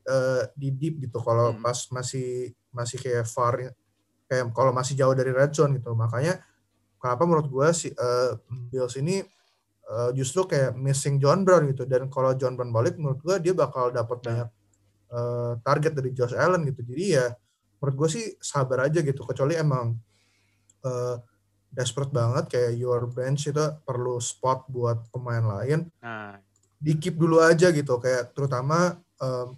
eh, 0.05 0.43
di 0.53 0.69
deep 0.69 1.01
gitu 1.01 1.17
kalau 1.17 1.57
Hmm. 1.57 1.65
pas 1.65 1.79
masih 1.89 2.53
masih 2.69 2.97
kayak 3.01 3.25
far 3.25 3.57
kayak 4.29 4.53
kalau 4.53 4.69
masih 4.69 4.93
jauh 4.93 5.17
dari 5.17 5.33
red 5.33 5.49
zone 5.51 5.81
gitu. 5.81 5.97
Makanya 5.97 6.37
kenapa 7.01 7.25
menurut 7.25 7.49
gue 7.49 7.67
si 7.73 7.89
eh, 7.89 8.31
Bills 8.69 8.93
ini 9.01 9.25
eh, 9.89 10.09
justru 10.13 10.45
kayak 10.45 10.77
missing 10.77 11.17
John 11.17 11.41
Brown 11.41 11.65
gitu. 11.73 11.89
Dan 11.89 12.07
kalau 12.13 12.37
John 12.37 12.53
Brown 12.53 12.69
balik 12.69 13.01
menurut 13.01 13.19
gue 13.25 13.35
dia 13.41 13.57
bakal 13.57 13.89
dapat 13.89 14.21
banyak 14.21 14.49
eh, 15.09 15.53
target 15.65 15.97
dari 15.97 16.13
Josh 16.13 16.37
Allen 16.37 16.61
gitu. 16.69 16.85
Jadi 16.85 17.05
ya 17.17 17.25
menurut 17.81 17.95
gue 18.05 18.09
sih 18.13 18.25
sabar 18.37 18.85
aja 18.85 19.01
gitu. 19.01 19.25
Kecuali 19.25 19.57
emang 19.57 19.97
eh, 20.85 21.17
desperate 21.69 22.13
banget 22.13 22.45
kayak 22.49 22.71
your 22.77 23.09
bench 23.09 23.49
itu 23.49 23.65
perlu 23.85 24.21
spot 24.21 24.69
buat 24.69 25.09
pemain 25.13 25.41
lain. 25.41 25.89
Nah, 26.01 26.37
di 26.79 26.97
keep 26.97 27.19
dulu 27.19 27.43
aja 27.43 27.69
gitu. 27.69 27.99
Kayak 28.01 28.33
terutama 28.33 28.97
em, 29.21 29.53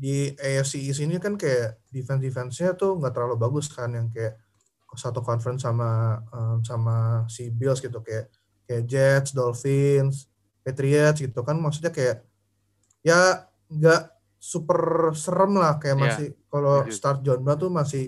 di 0.00 0.32
AFC 0.32 0.80
East 0.80 1.04
ini 1.04 1.20
kan 1.20 1.36
kayak 1.36 1.84
defense 1.92 2.22
defense-nya 2.24 2.72
tuh 2.72 2.96
nggak 2.96 3.12
terlalu 3.12 3.36
bagus 3.36 3.68
kan 3.68 3.92
yang 3.92 4.08
kayak 4.08 4.40
satu 4.96 5.20
conference 5.20 5.62
sama 5.62 6.18
em, 6.32 6.58
sama 6.64 7.28
si 7.28 7.52
Bills 7.52 7.84
gitu 7.84 8.00
kayak 8.00 8.32
kayak 8.64 8.82
Jets, 8.88 9.36
Dolphins, 9.36 10.26
Patriots 10.64 11.20
gitu 11.20 11.44
kan 11.44 11.60
maksudnya 11.60 11.92
kayak 11.92 12.24
ya 13.04 13.44
nggak 13.68 14.02
super 14.40 15.12
serem 15.12 15.60
lah 15.60 15.76
kayak 15.76 15.94
Iya, 15.94 16.02
masih 16.08 16.26
kalau 16.48 16.74
setuju. 16.88 16.96
start 16.96 17.18
John 17.20 17.40
Brown 17.44 17.60
tuh 17.60 17.70
masih 17.70 18.04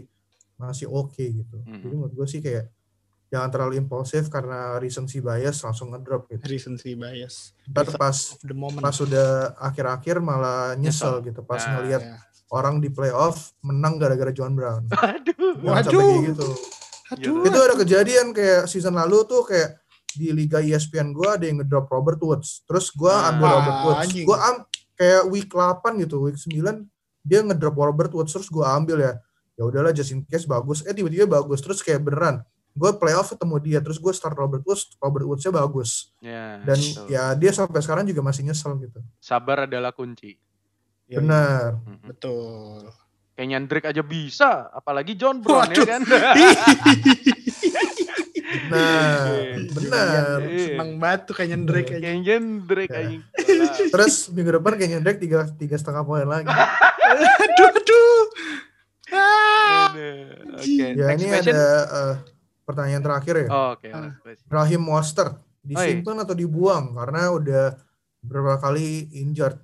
masih 0.57 0.87
oke 0.89 1.21
gitu. 1.21 1.57
Mm-mm. 1.61 1.83
Jadi 1.85 1.95
menurut 1.95 2.15
gue 2.17 2.27
sih 2.27 2.41
kayak 2.41 2.73
jangan 3.33 3.49
terlalu 3.49 3.81
impulsif 3.81 4.29
karena 4.29 4.77
recency 4.77 5.19
bias 5.19 5.65
langsung 5.65 5.89
ngedrop 5.89 6.29
gitu. 6.29 6.45
recency 6.45 6.93
bias 6.93 7.57
Ntar 7.65 7.89
pas 7.97 8.13
of 8.31 8.45
the 8.45 8.53
moment 8.53 8.79
pas 8.79 8.93
sudah 8.93 9.57
akhir-akhir 9.57 10.21
malah 10.21 10.77
nyesel, 10.77 11.25
gitu 11.25 11.41
pas 11.41 11.59
Nah, 11.63 11.81
ngelihat 11.81 12.03
Ya. 12.05 12.17
orang 12.51 12.77
di 12.79 12.87
playoff 12.87 13.57
menang 13.61 13.97
gara-gara 13.97 14.29
John 14.31 14.53
Brown. 14.53 14.85
aduh. 14.93 15.57
Jangan 15.57 15.83
sampai 15.83 15.97
Waduh. 15.97 16.13
kayak 16.13 16.29
gitu. 16.29 16.49
Aduh. 17.11 17.41
Itu 17.43 17.59
ada 17.59 17.75
kejadian 17.75 18.27
kayak 18.31 18.63
season 18.67 18.93
lalu 18.93 19.25
tuh 19.25 19.43
kayak 19.43 19.81
di 20.13 20.29
liga 20.29 20.61
ESPN 20.61 21.11
gua 21.11 21.35
ada 21.35 21.45
yang 21.45 21.57
ngedrop 21.59 21.89
Robert 21.89 22.21
Woods. 22.21 22.63
Terus 22.63 22.93
gua 22.93 23.17
Nah. 23.17 23.29
ambil 23.33 23.49
Robert 23.51 23.79
Woods. 23.83 24.09
Gua 24.23 24.39
am 24.43 24.57
kayak 24.93 25.23
week 25.27 25.49
8 25.49 25.97
gitu, 25.99 26.21
week 26.23 26.37
9 26.37 26.85
dia 27.23 27.41
ngedrop 27.41 27.73
Robert 27.75 28.13
Woods 28.13 28.29
terus 28.31 28.47
gua 28.47 28.77
ambil 28.77 29.01
ya. 29.01 29.17
Ya 29.55 29.63
udahlah 29.63 29.91
just 29.91 30.11
in 30.11 30.21
case 30.23 30.45
bagus. 30.45 30.85
Eh 30.85 30.93
tiba-tiba 30.93 31.25
bagus 31.31 31.61
terus 31.61 31.81
kayak 31.81 32.01
beneran. 32.03 32.45
Gue 32.73 32.91
playoff 32.95 33.29
ketemu 33.29 33.57
dia 33.59 33.79
terus 33.79 33.97
gue 33.97 34.09
start 34.11 34.33
Robert 34.33 34.63
Woods, 34.63 34.97
Robert 34.97 35.25
Woods-nya 35.25 35.53
bagus. 35.53 36.09
Ya, 36.19 36.57
Dan 36.59 36.77
betul. 36.77 37.07
ya 37.07 37.25
dia 37.33 37.51
sampai 37.51 37.79
sekarang 37.79 38.05
juga 38.05 38.21
masih 38.21 38.43
nyesel 38.43 38.73
gitu. 38.79 38.99
sabar 39.19 39.65
adalah 39.65 39.91
kunci. 39.91 40.41
Ya, 41.05 41.19
Benar. 41.19 41.77
Mm-mm. 41.79 42.09
betul 42.09 42.89
Kayaknya 43.33 43.59
Drake 43.63 43.89
aja 43.89 44.03
bisa, 44.03 44.51
apalagi 44.71 45.13
John 45.15 45.41
Brown 45.41 45.65
Waduh. 45.67 45.77
ya 45.79 45.89
kan. 45.91 46.03
Nah, 48.65 49.33
Iya. 49.33 49.65
benar. 49.71 50.39
Iya. 50.43 50.65
senang 50.69 50.91
banget 50.99 51.21
tuh 51.25 51.35
kayak 51.35 51.49
nyendrek 51.51 51.87
aja 51.91 52.01
Kayaknya 52.03 52.37
Drake 52.63 52.93
Ya. 52.93 53.01
aja. 53.01 53.17
Terus 53.93 54.15
minggu 54.29 54.51
depan 54.55 54.73
kayaknya 54.77 55.01
Drake 55.01 55.17
tiga 55.19 55.49
tiga 55.51 55.77
setengah 55.77 56.03
poin 56.03 56.25
lagi. 56.25 56.49
aduh 57.43 57.69
aduh 57.71 58.21
Ah. 59.09 59.93
Oke, 59.93 60.09
Ya 60.91 61.05
next 61.07 61.21
ini 61.21 61.29
question. 61.31 61.53
ada 61.53 61.65
eh, 61.87 62.15
pertanyaan 62.73 63.03
terakhir 63.03 63.35
ya. 63.37 63.49
Oh, 63.49 63.69
Oke, 63.73 63.89
Ah. 63.89 64.01
next 64.03 64.21
question. 64.21 64.49
Rahim 64.49 64.83
Mostert 64.83 65.33
disimpan 65.61 66.17
atau 66.19 66.33
dibuang 66.33 66.91
karena 66.93 67.23
udah 67.31 67.65
beberapa 68.19 68.57
kali 68.59 69.13
injured. 69.15 69.61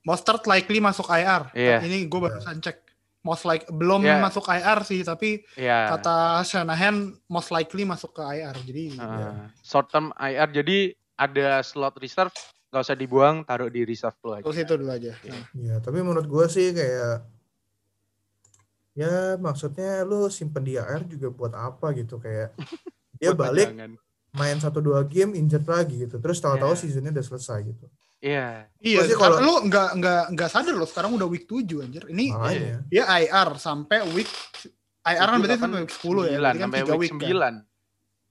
Mostert 0.00 0.44
likely 0.44 0.78
masuk 0.78 1.08
IR 1.08 1.48
Iya. 1.50 1.80
ini 1.80 2.04
gue 2.04 2.20
barusan 2.20 2.60
cek 2.60 2.80
most 3.20 3.42
like 3.42 3.64
belum 3.66 4.00
Iya. 4.00 4.20
masuk 4.20 4.44
IR 4.46 4.78
sih 4.82 5.00
tapi 5.00 5.40
Ya. 5.54 5.88
kata 5.90 6.40
Shanahan 6.42 6.94
most 7.26 7.48
likely 7.48 7.82
masuk 7.82 8.12
ke 8.12 8.22
IR 8.22 8.52
jadi 8.58 8.84
uh, 8.94 9.48
short 9.58 9.88
term 9.88 10.12
IR 10.14 10.44
jadi 10.46 10.92
ada 11.14 11.60
slot 11.60 11.96
reserve 11.96 12.36
nggak 12.68 12.82
usah 12.82 12.92
dibuang 12.94 13.36
taruh 13.42 13.68
di 13.68 13.80
reserve 13.82 14.18
lo 14.20 14.34
aja. 14.34 14.44
terus 14.44 14.60
itu 14.60 14.72
dulu 14.74 14.90
aja 14.90 15.12
Iya. 15.16 15.32
Nah, 15.32 15.44
Ya, 15.56 15.74
tapi 15.78 15.98
menurut 15.98 16.26
gue 16.26 16.46
sih 16.48 16.68
kayak 16.70 17.24
ya 18.94 19.14
maksudnya 19.36 20.02
lu 20.02 20.26
simpen 20.28 20.62
di 20.62 20.74
AR 20.74 21.02
juga 21.04 21.28
buat 21.28 21.52
apa 21.52 21.90
gitu 21.92 22.16
kayak 22.16 22.54
dia 23.18 23.30
balik 23.32 23.74
main 24.30 24.56
satu 24.56 24.78
dua 24.78 25.02
game 25.02 25.34
injured 25.34 25.62
lagi 25.64 26.00
gitu. 26.00 26.18
Terus 26.18 26.38
tahu-tahu 26.38 26.72
Iya. 26.72 26.80
seasonnya 26.80 27.10
udah 27.10 27.22
selesai 27.24 27.58
gitu. 27.64 27.86
Iya. 28.18 28.66
iya 28.78 28.98
Pasti 28.98 29.14
kalau 29.14 29.36
lu 29.38 29.54
nggak 29.64 29.88
nggak 29.94 30.22
nggak 30.32 30.48
sadar 30.48 30.72
lo 30.72 30.82
sekarang 30.84 31.12
udah 31.12 31.26
week 31.26 31.44
7 31.44 31.60
anjir 31.80 32.08
ini 32.08 32.32
Makanya. 32.32 32.80
dia 32.86 33.04
IR 33.20 33.48
sampai 33.54 34.00
week 34.10 34.30
IR 35.04 35.28
kan 35.28 35.38
berarti 35.38 35.60
sampai 35.60 35.80
week 35.82 35.92
10 35.92 36.00
ya 36.00 36.00
Sembilan, 36.00 36.40
berarti 36.40 36.56
kan 36.56 36.64
sampai 36.64 36.80
3 36.80 36.88
week 36.88 36.96
week 36.96 37.12
kan 37.12 37.20
sembilan. 37.20 37.54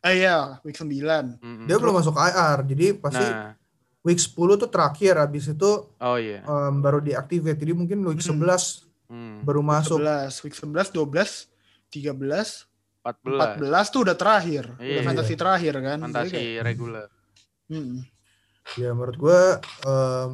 eh 0.02 0.14
iya 0.18 0.38
week 0.60 0.76
9 0.76 0.90
Mm-mm. 1.40 1.66
Dia 1.66 1.78
belum 1.78 1.94
masuk 1.94 2.16
IR. 2.16 2.58
Jadi 2.66 2.88
pasti 2.96 3.24
Nah, 3.24 3.52
week 4.02 4.20
10 4.20 4.34
tuh 4.58 4.68
terakhir 4.68 5.14
habis 5.16 5.46
itu 5.48 5.72
oh 5.94 6.18
iya. 6.18 6.42
em, 6.42 6.76
baru 6.80 7.00
diaktifkan. 7.00 7.54
Jadi 7.54 7.72
mungkin 7.72 8.02
week 8.04 8.20
Hmm. 8.20 8.42
11 8.42 8.90
Hmm. 9.14 9.46
baru 9.46 9.62
masuk. 9.62 10.02
11 10.02 10.42
week 10.42 10.56
11 10.58 10.90
12 10.90 11.46
13 11.94 12.66
14. 13.06 13.62
14 13.62 13.94
tuh 13.94 14.02
udah 14.02 14.16
terakhir 14.16 14.64
udah 14.74 14.82
Iya. 14.82 15.06
fantasi 15.06 15.34
terakhir 15.36 15.74
kan 15.78 15.98
Jadi 15.98 16.04
Fantasi 16.04 16.34
kayak- 16.34 16.64
reguler. 16.64 17.08
Mm-mm. 17.68 18.00
Ya 18.74 18.90
menurut 18.90 19.14
gue 19.16 19.42
em, 19.86 20.34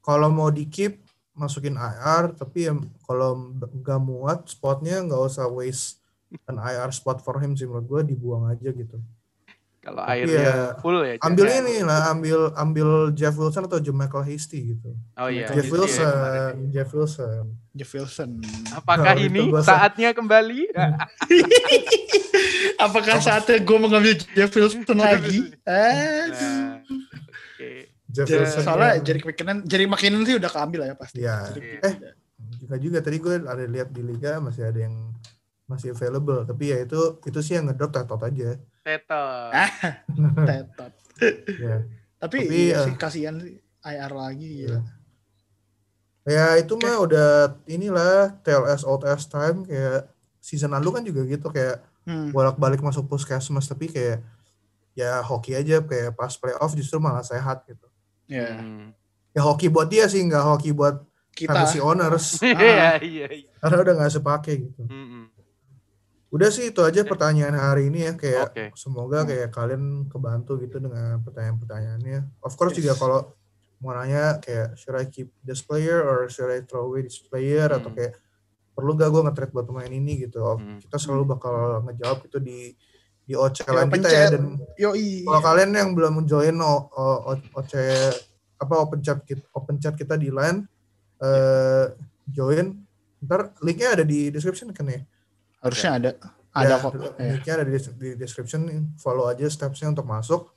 kalau 0.00 0.28
mau 0.28 0.48
di 0.48 0.66
keep 0.66 1.00
masukin 1.32 1.72
IR 1.72 2.34
tapi 2.34 2.68
ya 2.68 2.76
kalau 3.02 3.54
nggak 3.54 4.00
muat 4.00 4.44
spotnya 4.46 5.00
nggak 5.00 5.22
usah 5.24 5.48
waste 5.48 6.02
an 6.44 6.58
IR 6.58 6.90
spot 6.90 7.18
for 7.18 7.38
him 7.38 7.54
sih 7.54 7.64
menurut 7.64 7.86
gue 7.86 8.12
dibuang 8.12 8.44
aja 8.46 8.68
gitu. 8.68 9.00
Kalau 9.82 9.98
Tapi 9.98 10.14
airnya 10.14 10.38
ya, 10.38 10.54
full 10.78 10.94
ya. 11.02 11.18
Ambil 11.18 11.44
jangan. 11.44 11.58
ini 11.60 11.74
lah, 11.82 12.00
ambil 12.08 12.38
ambil 12.54 12.88
Jeff 13.10 13.34
Wilson 13.34 13.66
atau 13.66 13.82
Michael 13.82 14.22
Hasty 14.24 14.58
gitu. 14.72 14.94
Oh 15.12 15.26
iya. 15.26 15.50
Jeff 15.50 15.66
itu 15.66 15.74
ya 15.74 15.74
Wilson, 15.74 16.06
kemarin. 16.08 16.54
Jeff 16.70 16.90
Wilson. 16.92 17.44
Jeff 17.72 17.90
Wilson. 17.90 18.30
Apakah 18.70 19.12
Nah, 19.12 19.18
ini 19.18 19.42
saatnya 19.58 20.14
kembali? 20.14 20.70
Apakah 22.78 23.18
saatnya 23.18 23.58
gue 23.58 23.78
mengambil 23.78 24.12
Jeff 24.28 24.52
Wilson 24.52 24.96
lagi? 24.96 25.50
Eh, 25.62 26.22
Nah. 26.30 26.78
Jeff 28.06 28.28
Wilson. 28.28 28.62
soalnya 28.62 28.88
yang- 28.92 29.04
Jerry 29.04 29.20
McKinnon, 29.20 29.58
Jerry 29.64 29.86
McKinnon 29.88 30.22
sih 30.22 30.36
udah 30.36 30.46
keambil 30.48 30.80
ya 30.84 30.94
pasti. 30.94 31.18
Iya. 31.18 31.36
Jerry- 31.48 31.80
Eh, 31.80 31.94
juga 32.60 32.76
juga 32.76 32.98
tadi 33.00 33.16
gue 33.16 33.34
ada 33.40 33.64
lihat 33.64 33.88
di 33.90 34.02
liga 34.04 34.38
masih 34.38 34.62
ada 34.64 34.78
yang 34.78 35.10
masih 35.64 35.90
available 35.90 36.44
tapi 36.44 36.68
ya 36.68 36.78
itu 36.78 37.00
itu 37.20 37.38
sih 37.40 37.56
yang 37.56 37.66
ngedrop 37.66 37.90
tetot 37.90 38.20
aja 38.20 38.60
Teto. 38.82 39.24
Ah. 39.48 39.70
Tetot. 40.48 40.92
ya 41.56 41.76
Tapi, 42.18 42.36
Tapi, 42.42 42.54
iya 42.64 42.76
eh, 42.76 42.84
sih 42.84 42.94
kasihan 42.96 43.34
sih 43.36 43.54
IR 43.80 44.12
lagi 44.12 44.50
ya. 44.64 44.78
ya 46.24 46.46
itu 46.54 46.74
mah 46.76 46.98
udah 46.98 47.30
inilah 47.66 48.38
TLS 48.40 48.82
out 48.82 49.02
as 49.04 49.26
time 49.26 49.62
kayak 49.62 50.06
season 50.38 50.70
lalu 50.70 50.88
kan 50.92 51.02
juga 51.02 51.22
gitu 51.24 51.48
kayak 51.48 51.82
Hmm. 52.02 52.34
bolak 52.34 52.58
balik 52.58 52.78
masuk 52.78 53.06
puskesmas 53.06 53.62
tapi 53.64 53.86
kayak 53.86 54.26
ya 54.92 55.22
hoki 55.22 55.54
aja 55.54 55.78
kayak 55.80 56.12
pas 56.12 56.34
playoff 56.34 56.74
justru 56.74 56.98
malah 56.98 57.22
sehat 57.22 57.62
gitu 57.62 57.86
Ya. 58.26 58.58
Hmm. 58.58 58.90
ya 59.30 59.38
hoki 59.40 59.66
buat 59.66 59.86
dia 59.86 60.06
sih 60.06 60.18
nggak 60.20 60.42
hoki 60.42 60.74
buat 60.74 60.98
Kita 61.30 61.54
fantasy 61.54 61.78
owners 61.78 62.42
Iya, 62.42 62.98
iya, 62.98 63.26
iya. 63.30 63.50
karena 63.56 63.76
udah 63.80 63.94
nggak 63.96 64.12
sepake 64.12 64.52
gitu 64.60 64.82
Mm-mm. 64.82 65.30
Udah 66.32 66.48
sih 66.48 66.72
itu 66.72 66.80
aja 66.80 67.04
pertanyaan 67.04 67.52
hari 67.52 67.92
ini 67.92 68.08
ya 68.08 68.12
kayak 68.16 68.46
Oke. 68.48 68.64
semoga 68.74 69.22
kayak 69.22 69.52
kalian 69.52 70.08
kebantu 70.08 70.56
gitu 70.58 70.80
dengan 70.80 71.20
pertanyaan-pertanyaannya. 71.20 72.40
Of 72.40 72.56
course 72.56 72.72
juga 72.72 72.96
Yes. 72.96 72.98
kalau 72.98 73.20
mau 73.78 73.92
nanya 73.92 74.40
kayak 74.40 74.72
should 74.74 74.96
I 74.96 75.04
keep 75.04 75.28
this 75.42 75.60
player 75.60 76.00
or 76.00 76.26
should 76.26 76.48
I 76.48 76.64
throw 76.64 76.88
away 76.88 77.04
this 77.04 77.20
player 77.20 77.68
atau 77.68 77.92
Hmm. 77.92 77.98
kayak 78.00 78.16
perlu 78.72 78.96
gak 78.96 79.12
gue 79.12 79.22
nge-trade 79.22 79.52
buat 79.52 79.66
pemain 79.66 79.92
ini 79.92 80.24
gitu. 80.24 80.40
Oh, 80.40 80.56
Hmm. 80.56 80.80
Kita 80.80 80.96
selalu 80.96 81.28
bakal 81.28 81.54
ngejawab 81.84 82.24
itu 82.24 82.38
di 82.38 82.58
di 83.22 83.38
OC 83.38 83.62
Ya, 83.62 83.70
lain 83.70 83.90
kita 83.92 84.08
ya 84.10 84.26
dan 84.34 84.44
Yoi. 84.74 85.22
kalau 85.22 85.40
kalian 85.44 85.70
yang 85.70 85.90
belum 85.92 86.24
join 86.24 86.56
o, 86.58 86.90
o, 86.90 87.04
O- 87.30 87.48
OC 87.54 87.72
apa 88.56 88.74
open 88.78 88.98
chat 88.98 89.22
kita, 89.22 89.46
open 89.52 89.78
chat 89.78 89.94
kita 89.94 90.16
di 90.16 90.26
line 90.26 90.66
eh 91.18 91.86
join 92.26 92.82
ntar 93.20 93.54
linknya 93.60 93.94
ada 93.94 94.02
di 94.02 94.26
description 94.26 94.70
kan 94.70 94.86
ya 94.86 95.02
Harusnya 95.62 95.90
ada. 95.96 96.10
Ada 96.52 96.68
Ya, 96.68 96.76
kok. 96.76 96.92
Ya. 96.92 97.32
linknya 97.32 97.52
ada 97.56 97.64
di, 97.64 97.72
di 97.96 98.08
description 98.14 98.60
follow 98.98 99.24
aja 99.24 99.46
stepsnya 99.46 99.88
untuk 99.88 100.04
masuk 100.04 100.52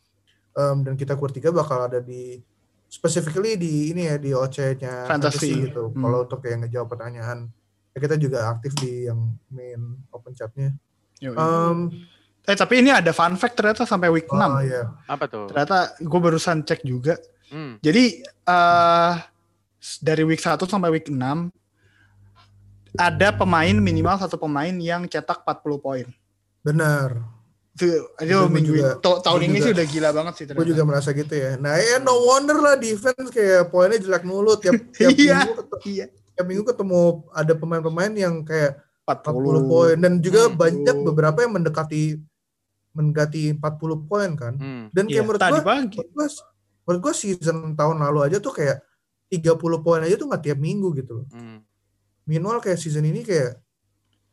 Em, 0.56 0.88
dan 0.88 0.96
kita 0.96 1.20
bertiga 1.20 1.52
bakal 1.52 1.84
ada 1.84 2.00
di 2.00 2.40
specifically 2.88 3.60
di 3.60 3.92
ini 3.92 4.08
ya 4.08 4.16
di 4.16 4.32
OC-nya 4.32 5.04
Fantasy. 5.04 5.68
gitu 5.68 5.92
Hmm. 5.92 6.00
kalau 6.00 6.24
untuk 6.24 6.40
yang 6.48 6.64
ngejawab 6.64 6.88
pertanyaan 6.88 7.52
ya 7.92 8.00
kita 8.00 8.16
juga 8.16 8.48
aktif 8.48 8.72
di 8.76 9.04
yang 9.04 9.36
main 9.52 10.00
open 10.16 10.32
chatnya. 10.32 10.72
Em, 11.20 11.92
eh 12.42 12.56
tapi 12.56 12.80
ini 12.80 12.88
ada 12.88 13.12
fun 13.12 13.36
fact 13.36 13.60
ternyata 13.60 13.84
sampai 13.84 14.08
week 14.08 14.32
oh 14.32 14.40
6. 14.40 14.64
ya 14.64 14.84
Apa 15.12 15.28
tuh? 15.28 15.52
Ternyata 15.52 16.00
gue 16.00 16.20
barusan 16.24 16.64
cek 16.64 16.88
juga. 16.88 17.20
Hmm. 17.52 17.76
Jadi 17.84 18.24
eh 18.24 19.14
dari 20.00 20.24
week 20.24 20.40
1 20.40 20.56
sampai 20.64 20.88
week 20.88 21.12
6 21.12 21.20
ada 22.98 23.28
pemain 23.32 23.74
minimal 23.74 24.16
satu 24.18 24.36
pemain 24.36 24.72
yang 24.72 25.06
cetak 25.06 25.42
40 25.42 25.78
poin. 25.78 26.08
benar 26.62 27.22
Itu, 27.72 27.86
itu 28.18 28.36
minggu 28.48 28.72
juga- 28.72 28.96
to- 28.98 29.20
tahun 29.20 29.42
ini 29.44 29.52
juga- 29.54 29.62
sih 29.62 29.72
udah 29.74 29.86
gila 29.86 30.10
banget 30.12 30.34
sih 30.34 30.46
gue 30.48 30.66
juga 30.66 30.84
merasa 30.84 31.10
gitu 31.12 31.30
ya 31.30 31.52
nah 31.56 31.76
ya 31.76 32.00
no 32.00 32.16
wonder 32.24 32.56
lah 32.56 32.74
defense 32.74 33.30
kayak 33.30 33.68
poinnya 33.68 34.00
jelek 34.00 34.24
mulu 34.24 34.56
tiap 34.56 34.80
tiap 34.90 35.12
Iya. 35.14 35.44
minggu 35.44 35.56
ketemu, 35.58 35.84
Iya. 35.86 36.06
tiap 36.32 36.46
minggu 36.46 36.64
ketemu 36.66 37.02
ada 37.30 37.54
pemain-pemain 37.54 38.14
yang 38.14 38.36
kayak 38.42 38.80
40, 39.04 39.62
40 39.62 39.62
poin 39.68 39.96
dan 39.96 40.14
juga 40.18 40.42
Hmm. 40.44 40.56
banyak 40.56 40.98
beberapa 41.04 41.38
yang 41.40 41.54
mendekati 41.54 42.02
mendekati 42.92 43.54
40 43.54 44.00
poin 44.02 44.30
kan. 44.34 44.56
Hmm. 44.56 44.88
Dan 44.90 45.06
kayak 45.06 45.12
Iya, 45.12 45.22
menurut 45.22 45.42
pagi. 45.62 45.98
menurut 46.82 47.00
gua 47.00 47.14
season 47.14 47.76
tahun 47.76 47.98
lalu 48.00 48.20
aja 48.24 48.38
tuh 48.40 48.54
kayak 48.54 48.80
30 49.28 49.52
poin 49.78 50.00
aja 50.00 50.16
tuh 50.16 50.26
nggak 50.26 50.44
tiap 50.44 50.58
minggu 50.58 50.96
gitu 50.96 51.22
loh. 51.22 51.28
Hmm. 51.30 51.60
Minimal 52.26 52.58
kayak 52.60 52.78
season 52.78 53.06
ini 53.06 53.22
kayak 53.22 53.62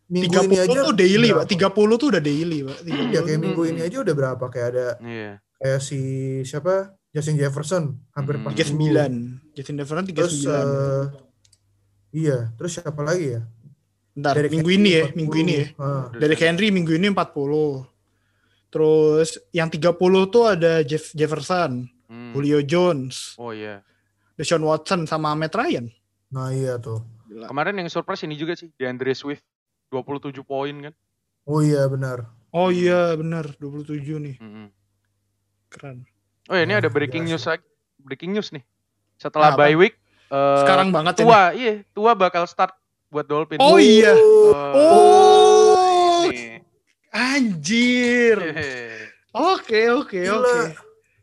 minggu 0.08 0.28
30 0.28 0.44
ini 0.44 0.56
aja 0.58 0.78
tuh 0.82 0.96
daily, 0.96 1.28
Pak. 1.30 1.44
berapa? 1.48 1.72
30 1.72 2.00
tuh 2.00 2.08
udah 2.12 2.22
daily, 2.22 2.58
Pak. 2.62 2.78
Iya 2.82 3.20
kayak 3.22 3.40
minggu 3.40 3.62
ini 3.64 3.80
aja 3.80 3.96
udah 4.00 4.14
berapa 4.14 4.44
kayak 4.46 4.68
ada 4.72 4.86
Iya. 4.98 5.32
kayak 5.56 5.80
si 5.80 6.00
siapa 6.42 6.74
Justin 7.10 7.36
Jefferson 7.36 7.84
hampir 8.10 8.36
Hmm. 8.36 8.48
40. 8.48 8.56
39. 8.72 9.14
Justin 9.52 9.76
Jefferson 9.76 10.04
Terus 10.06 10.32
39. 10.40 10.48
eh, 10.48 11.04
iya, 12.14 12.38
terus 12.54 12.70
siapa 12.72 13.00
lagi 13.00 13.36
ya? 13.36 13.42
Bentar, 14.12 14.32
Derrick 14.34 14.52
minggu 14.52 14.68
Henry 14.68 14.80
ini 14.82 14.90
ya, 14.90 15.04
40. 15.06 15.16
minggu 15.16 15.36
ini 15.38 15.52
ya. 15.54 15.64
Ah, 15.78 16.04
Dari 16.10 16.36
Henry 16.36 16.68
minggu 16.68 16.92
ini 16.92 17.06
40. 17.08 17.88
Terus 18.68 19.28
yang 19.50 19.68
30 19.68 19.92
tuh 20.26 20.44
ada 20.46 20.80
Jeff 20.82 21.12
Jefferson, 21.12 21.88
Hmm. 22.08 22.32
Julio 22.32 22.60
Jones, 22.60 23.36
Oh 23.36 23.52
iya. 23.52 23.80
Deshaun 24.32 24.60
Watson 24.62 25.04
sama 25.04 25.32
Matt 25.32 25.52
Ryan. 25.52 25.88
nah 26.28 26.48
iya 26.48 26.76
tuh. 26.76 27.04
Gila. 27.32 27.48
Kemarin 27.48 27.80
yang 27.80 27.88
surprise 27.88 28.20
ini 28.22 28.36
juga 28.36 28.52
sih, 28.52 28.68
DeAndre 28.76 29.16
Swift 29.16 29.40
27 29.88 30.36
poin 30.42 30.74
kan. 30.82 30.94
Oh 31.42 31.58
iya 31.58 31.88
benar. 31.88 32.28
Oh 32.50 32.68
iya 32.68 33.16
benar 33.16 33.48
27 33.56 33.88
nih. 34.20 34.36
Hmm. 34.36 34.68
Keren. 35.66 36.04
Oh 36.46 36.54
ya, 36.54 36.62
ini 36.62 36.74
ada 36.74 36.86
breaking 36.86 37.24
biasa. 37.24 37.32
news 37.32 37.44
lagi. 37.48 37.66
Breaking 37.98 38.30
news 38.30 38.48
nih. 38.50 38.60
Setelah 39.16 39.54
Apa? 39.54 39.64
bye 39.64 39.72
week, 39.72 39.96
eh, 40.28 40.58
Sekarang 40.60 40.92
banget 40.92 41.16
ini. 41.16 41.22
tua, 41.22 41.40
iya, 41.52 41.72
tua 41.90 42.12
bakal 42.12 42.44
start 42.44 42.76
buat 43.08 43.24
Dolphins. 43.24 43.58
Oh 43.58 43.78
iya. 43.78 44.12
Oh, 44.12 44.52
Oh, 44.74 46.22
ini. 46.26 46.60
anjir. 47.08 48.36
Hehe. 48.36 49.08
Oke, 49.32 49.88
oke, 49.88 50.20
oke. 50.28 50.58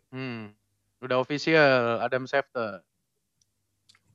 Hmm. 0.10 0.50
Udah 1.00 1.22
official 1.22 2.02
Adam 2.02 2.26
Schefter. 2.26 2.82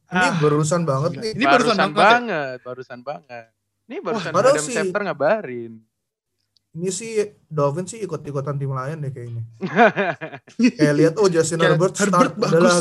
Ini 0.06 0.20
Ah, 0.22 0.34
berurusan 0.36 0.82
banget 0.82 1.10
nih. 1.14 1.32
Ini 1.32 1.44
barusan 1.44 1.76
banget 1.76 1.90
ya? 1.90 2.04
banget, 2.04 2.58
barusan 2.60 3.00
banget. 3.00 3.46
Ini 3.84 3.96
barusan 4.00 4.30
padahal 4.30 4.54
Adam 4.54 4.62
sih- 4.62 4.74
Schefter 4.74 5.00
ngabarin. 5.02 5.72
Ini 6.72 6.90
sih 6.90 7.12
Dolphin 7.46 7.84
sih 7.84 7.98
ikut-ikutan 7.98 8.54
tim 8.54 8.70
lain 8.70 8.98
deh 8.98 9.10
kayaknya. 9.10 9.42
Kayak 10.76 10.94
lihat 10.94 11.14
oh 11.16 11.26
Justin 11.26 11.56
Kayak 11.56 11.70
Herbert 11.72 11.94
start 11.94 12.10
Herbert 12.10 12.34
bagus. 12.36 12.50
adalah 12.52 12.76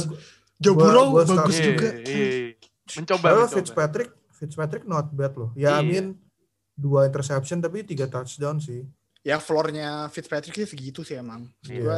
Joe 0.55 0.71
Gua- 0.71 0.82
Burrow 0.82 1.05
gua 1.11 1.24
bagus 1.28 1.34
start. 1.53 1.67
juga. 1.67 1.88
Iya, 1.95 2.26
iya. 2.26 2.53
Mencoba, 2.93 3.21
padahal 3.21 3.39
mencoba. 3.41 3.55
Fitzpatrick 3.55 4.09
Fitzpatrick 4.34 4.84
not 4.84 5.07
bad 5.09 5.34
loh. 5.36 5.49
Ya 5.53 5.78
Iya. 5.78 5.80
amin 5.80 6.05
dua 6.74 7.05
interception 7.05 7.59
tapi 7.59 7.84
tiga 7.84 8.05
touchdown 8.05 8.57
sih. 8.57 8.82
Ya 9.21 9.38
floornya 9.38 10.09
Fitzpatrick 10.09 10.51
sih 10.53 10.67
segitu 10.67 11.01
sih 11.01 11.15
emang. 11.15 11.47
Iya. 11.63 11.80
Gua 11.80 11.97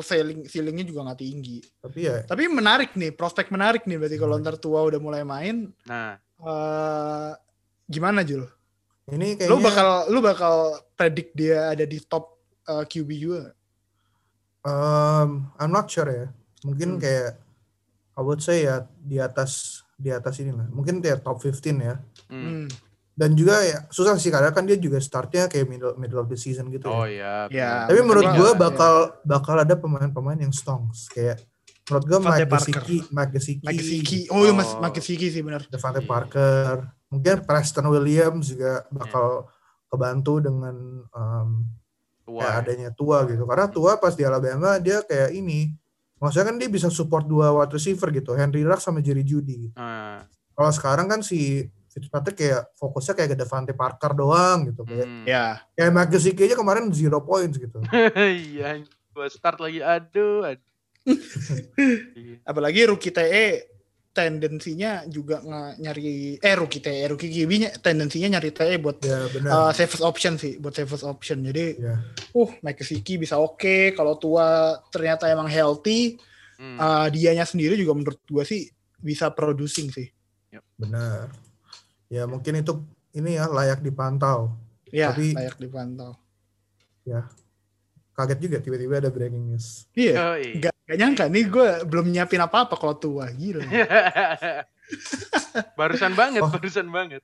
ceiling 0.00 0.48
ceilingnya 0.48 0.82
juga 0.82 1.06
nggak 1.06 1.20
tinggi. 1.20 1.58
Tapi 1.78 1.98
ya 2.02 2.24
Tapi 2.24 2.48
menarik 2.48 2.94
nih, 2.94 3.14
prospek 3.14 3.50
menarik 3.50 3.86
nih 3.86 3.94
berarti 3.94 4.18
kalau 4.18 4.34
ntar 4.38 4.58
tua 4.58 4.82
udah 4.82 4.98
mulai 4.98 5.22
main. 5.22 5.70
Nah, 5.86 6.18
eh 6.18 7.30
gimana 7.86 8.24
Jul? 8.24 8.42
ini 9.04 9.36
kayaknya 9.36 9.52
Lu 9.52 9.60
bakal 9.60 9.88
lu 10.08 10.18
bakal 10.18 10.54
predik 10.96 11.36
dia 11.36 11.70
ada 11.70 11.84
di 11.84 12.00
top 12.00 12.40
eh, 12.64 12.82
QB 12.82 13.10
juga? 13.14 13.52
um, 14.64 15.52
I'm 15.60 15.68
not 15.68 15.86
sure 15.86 16.08
ya. 16.08 16.26
Mungkin 16.64 16.96
Hmm. 16.96 17.02
kayak 17.02 17.36
I 18.16 18.20
would 18.22 18.40
say 18.40 18.64
ya 18.64 18.86
di 18.96 19.20
atas 19.20 19.82
di 19.94 20.08
atas 20.08 20.40
inilah. 20.40 20.70
Mungkin 20.72 20.98
dia 20.98 21.20
top 21.20 21.38
15 21.38 21.76
ya. 21.78 22.00
hmm. 22.30 22.66
Dan 23.14 23.32
juga 23.32 23.62
ya 23.62 23.86
susah 23.88 24.18
sih 24.18 24.26
karena 24.26 24.50
kan 24.50 24.66
dia 24.66 24.74
juga 24.74 24.98
startnya 24.98 25.46
kayak 25.46 25.66
middle 25.66 25.94
middle 25.94 26.18
of 26.18 26.26
the 26.26 26.34
season 26.34 26.66
gitu 26.68 26.86
Oh 26.86 27.06
ya. 27.06 27.46
iya. 27.46 27.46
Ya, 27.48 27.70
benar. 27.70 27.86
Tapi 27.86 28.00
menurut 28.02 28.24
Iya, 28.24 28.34
gue 28.34 28.50
iya. 28.50 28.58
bakal 28.58 28.92
bakal 29.22 29.54
ada 29.56 29.74
pemain-pemain 29.74 30.34
yang 30.36 30.50
stongs 30.50 31.06
kayak 31.08 31.38
menurut 31.86 32.04
gue 32.04 32.18
Mike. 32.18 32.48
Gesicki, 32.50 32.96
Mike 33.08 33.32
Gesicki, 33.32 33.62
Mike 33.62 33.78
Gesicki. 33.78 34.18
Oh, 34.28 34.42
iya 34.42 34.52
Mas 34.52 34.66
Oh. 34.68 34.80
Mike 34.80 34.98
Gesicki 34.98 35.28
sih 35.28 35.40
benar. 35.40 35.62
Devante 35.64 36.02
Parker, 36.02 36.74
mungkin 37.06 37.36
Preston 37.44 37.86
Williams 37.86 38.50
juga 38.50 38.82
bakal 38.88 39.46
kebantu 39.86 40.42
dengan 40.42 40.74
um, 41.06 41.50
Tua. 42.24 42.40
kayak 42.40 42.50
ya. 42.50 42.60
adanya 42.66 42.90
tua 42.90 43.22
gitu. 43.28 43.44
Karena 43.44 43.68
tua 43.68 43.94
pas 43.94 44.10
di 44.10 44.24
Alabama 44.24 44.74
dia 44.80 45.04
kayak 45.04 45.30
ini, 45.30 45.70
maksudnya 46.16 46.50
kan 46.50 46.56
dia 46.56 46.66
bisa 46.66 46.88
support 46.88 47.28
dua 47.28 47.52
wide 47.52 47.70
receiver 47.70 48.08
gitu, 48.10 48.32
Henry 48.32 48.64
Ruggs 48.64 48.82
sama 48.82 48.98
Jerry 48.98 49.22
Judy. 49.22 49.70
Ah, 49.76 50.24
Kalau 50.50 50.72
sekarang 50.72 51.06
kan 51.06 51.20
si 51.20 51.68
Fitzpatrick 51.94 52.34
kayak 52.34 52.74
fokusnya 52.74 53.14
kayak 53.14 53.30
ke 53.32 53.36
Devante 53.38 53.72
Parker 53.72 54.12
doang 54.18 54.66
gitu. 54.66 54.82
Kayak, 54.82 55.06
hmm. 55.06 55.24
Ya. 55.30 55.62
kayak 55.78 56.10
Gesicki 56.10 56.50
aja 56.50 56.58
kemarin 56.58 56.90
zero 56.90 57.22
points 57.22 57.54
gitu. 57.54 57.78
Iya, 58.50 58.82
gua 59.14 59.30
start 59.30 59.62
lagi. 59.62 59.78
Aduh, 59.78 60.42
aduh. 60.42 60.66
Apalagi 62.50 62.90
rookie 62.90 63.14
TE 63.14 63.70
tendensinya 64.14 65.02
juga 65.10 65.42
nggak 65.42 65.72
nyari 65.82 66.38
eh 66.38 66.54
rookie 66.54 66.78
TE, 66.78 67.02
rookie 67.10 67.30
GB 67.30 67.50
nya 67.66 67.70
tendensinya 67.78 68.38
nyari 68.38 68.50
TE 68.54 68.74
buat 68.78 69.02
Ya 69.02 69.26
uh, 69.26 69.70
safest 69.74 70.02
option 70.02 70.38
sih, 70.38 70.58
buat 70.58 70.74
safest 70.74 71.02
option. 71.02 71.42
Jadi 71.42 71.82
ya. 71.82 71.98
uh 72.34 72.50
Mike 72.62 72.82
Gesicki 72.82 73.18
bisa 73.18 73.38
oke 73.38 73.94
kalau 73.94 74.18
tua 74.18 74.78
ternyata 74.90 75.30
emang 75.30 75.46
healthy, 75.46 76.18
Hmm. 76.54 76.78
uh, 76.78 77.06
dianya 77.10 77.42
sendiri 77.42 77.74
juga 77.74 77.98
menurut 77.98 78.22
gua 78.30 78.46
sih 78.46 78.70
bisa 79.02 79.26
producing 79.34 79.90
sih. 79.90 80.06
Benar. 80.78 81.43
Ya 82.08 82.24
mungkin 82.24 82.56
itu 82.56 82.72
ini 83.12 83.36
ya 83.36 83.46
layak 83.46 83.80
dipantau. 83.80 84.54
Ya, 84.88 85.10
Tapi- 85.10 85.34
layak 85.34 85.56
dipantau. 85.56 86.14
Ya. 87.02 87.26
Kaget 88.14 88.38
juga 88.40 88.58
tiba-tiba 88.58 89.02
ada 89.02 89.10
breaking 89.10 89.50
news. 89.50 89.90
Iya, 89.92 90.38
Yoi. 90.38 90.62
Gak, 90.62 90.74
gak 90.86 90.96
nyangka 90.96 91.24
nih 91.26 91.44
gue 91.44 91.68
belum 91.84 92.06
nyiapin 92.08 92.38
apa-apa 92.38 92.78
kalau 92.78 92.94
tua 92.94 93.26
gila. 93.28 93.66
barusan 95.78 96.12
banget, 96.14 96.42
Oh. 96.42 96.50
barusan 96.50 96.88
banget. 96.88 97.22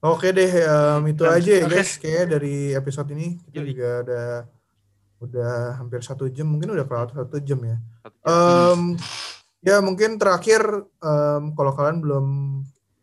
Oke 0.00 0.32
deh, 0.32 0.48
em, 0.48 1.02
itu 1.12 1.22
Dan- 1.22 1.36
aja 1.36 1.50
ya 1.52 1.64
oke. 1.64 1.76
guys. 1.76 1.90
Kayaknya 2.00 2.26
dari 2.30 2.54
episode 2.72 3.08
ini 3.12 3.36
kita 3.44 3.60
Yoi. 3.60 3.68
juga 3.68 3.88
udah 4.00 4.26
udah 5.20 5.52
hampir 5.76 6.00
satu 6.00 6.24
jam, 6.26 6.48
mungkin 6.48 6.72
udah 6.72 6.88
kelewat 6.88 7.12
satu 7.12 7.36
jam 7.44 7.60
ya. 7.60 7.76
Satu 8.00 8.16
jam. 8.16 8.32
Em, 8.32 8.80
ya 9.60 9.76
mungkin 9.84 10.16
terakhir 10.16 10.64
em, 10.96 11.52
kalau 11.52 11.72
kalian 11.76 12.00
belum 12.00 12.26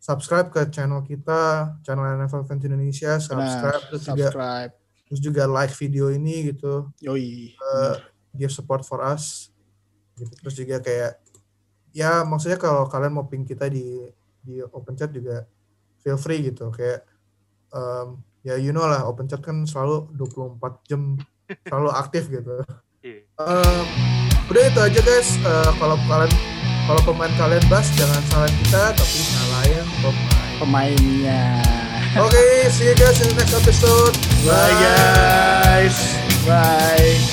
subscribe 0.07 0.47
ke 0.47 0.71
channel 0.71 1.03
kita, 1.03 1.75
channel 1.83 2.23
NFL 2.23 2.47
Fans 2.47 2.63
Indonesia, 2.63 3.19
subscribe 3.19 3.83
terus 3.91 4.07
juga 4.07 4.27
subscribe. 4.31 4.71
terus 5.03 5.19
juga 5.19 5.43
like 5.51 5.75
video 5.75 6.07
ini 6.07 6.55
gitu, 6.55 6.87
Yoi. 7.03 7.51
eh, 7.51 7.95
give 8.31 8.53
support 8.55 8.87
for 8.87 9.03
us. 9.03 9.51
Gitu. 10.15 10.31
Terus 10.39 10.55
juga 10.55 10.79
kayak 10.79 11.19
ya 11.91 12.23
maksudnya 12.23 12.55
kalau 12.55 12.87
kalian 12.87 13.19
mau 13.19 13.27
ping 13.27 13.43
kita 13.43 13.67
di 13.67 14.07
di 14.39 14.63
open 14.63 14.95
chat 14.95 15.11
juga 15.11 15.43
feel 15.99 16.15
free 16.15 16.39
gitu 16.39 16.71
kayak 16.71 17.03
em, 17.75 18.21
ya 18.47 18.55
you 18.55 18.71
know 18.71 18.87
lah 18.87 19.03
open 19.03 19.27
chat 19.27 19.43
kan 19.43 19.67
selalu 19.67 20.07
24 20.15 20.87
jam 20.87 21.19
selalu 21.67 21.91
aktif 21.91 22.31
gitu. 22.31 22.63
Em, 23.03 23.83
udah 24.47 24.63
itu 24.71 24.79
aja 24.79 25.01
guys. 25.03 25.35
Eh, 25.35 25.71
kalau 25.75 25.99
kalian 26.07 26.56
kalau 26.87 27.01
pemain 27.03 27.31
kalian 27.35 27.63
bas 27.67 27.91
jangan 27.99 28.23
salahin 28.31 28.55
kita 28.63 28.83
tapi 28.95 29.19
salahin 29.19 29.85
pemain. 29.99 30.35
Pemainnya. 30.57 31.61
Oke, 32.17 32.71
see 32.73 32.89
you 32.89 32.95
guys 32.97 33.21
in 33.21 33.29
the 33.35 33.43
next 33.43 33.53
episode. 33.53 34.15
Bye 34.47 34.73
guys. 34.81 36.17
Bye. 36.47 37.27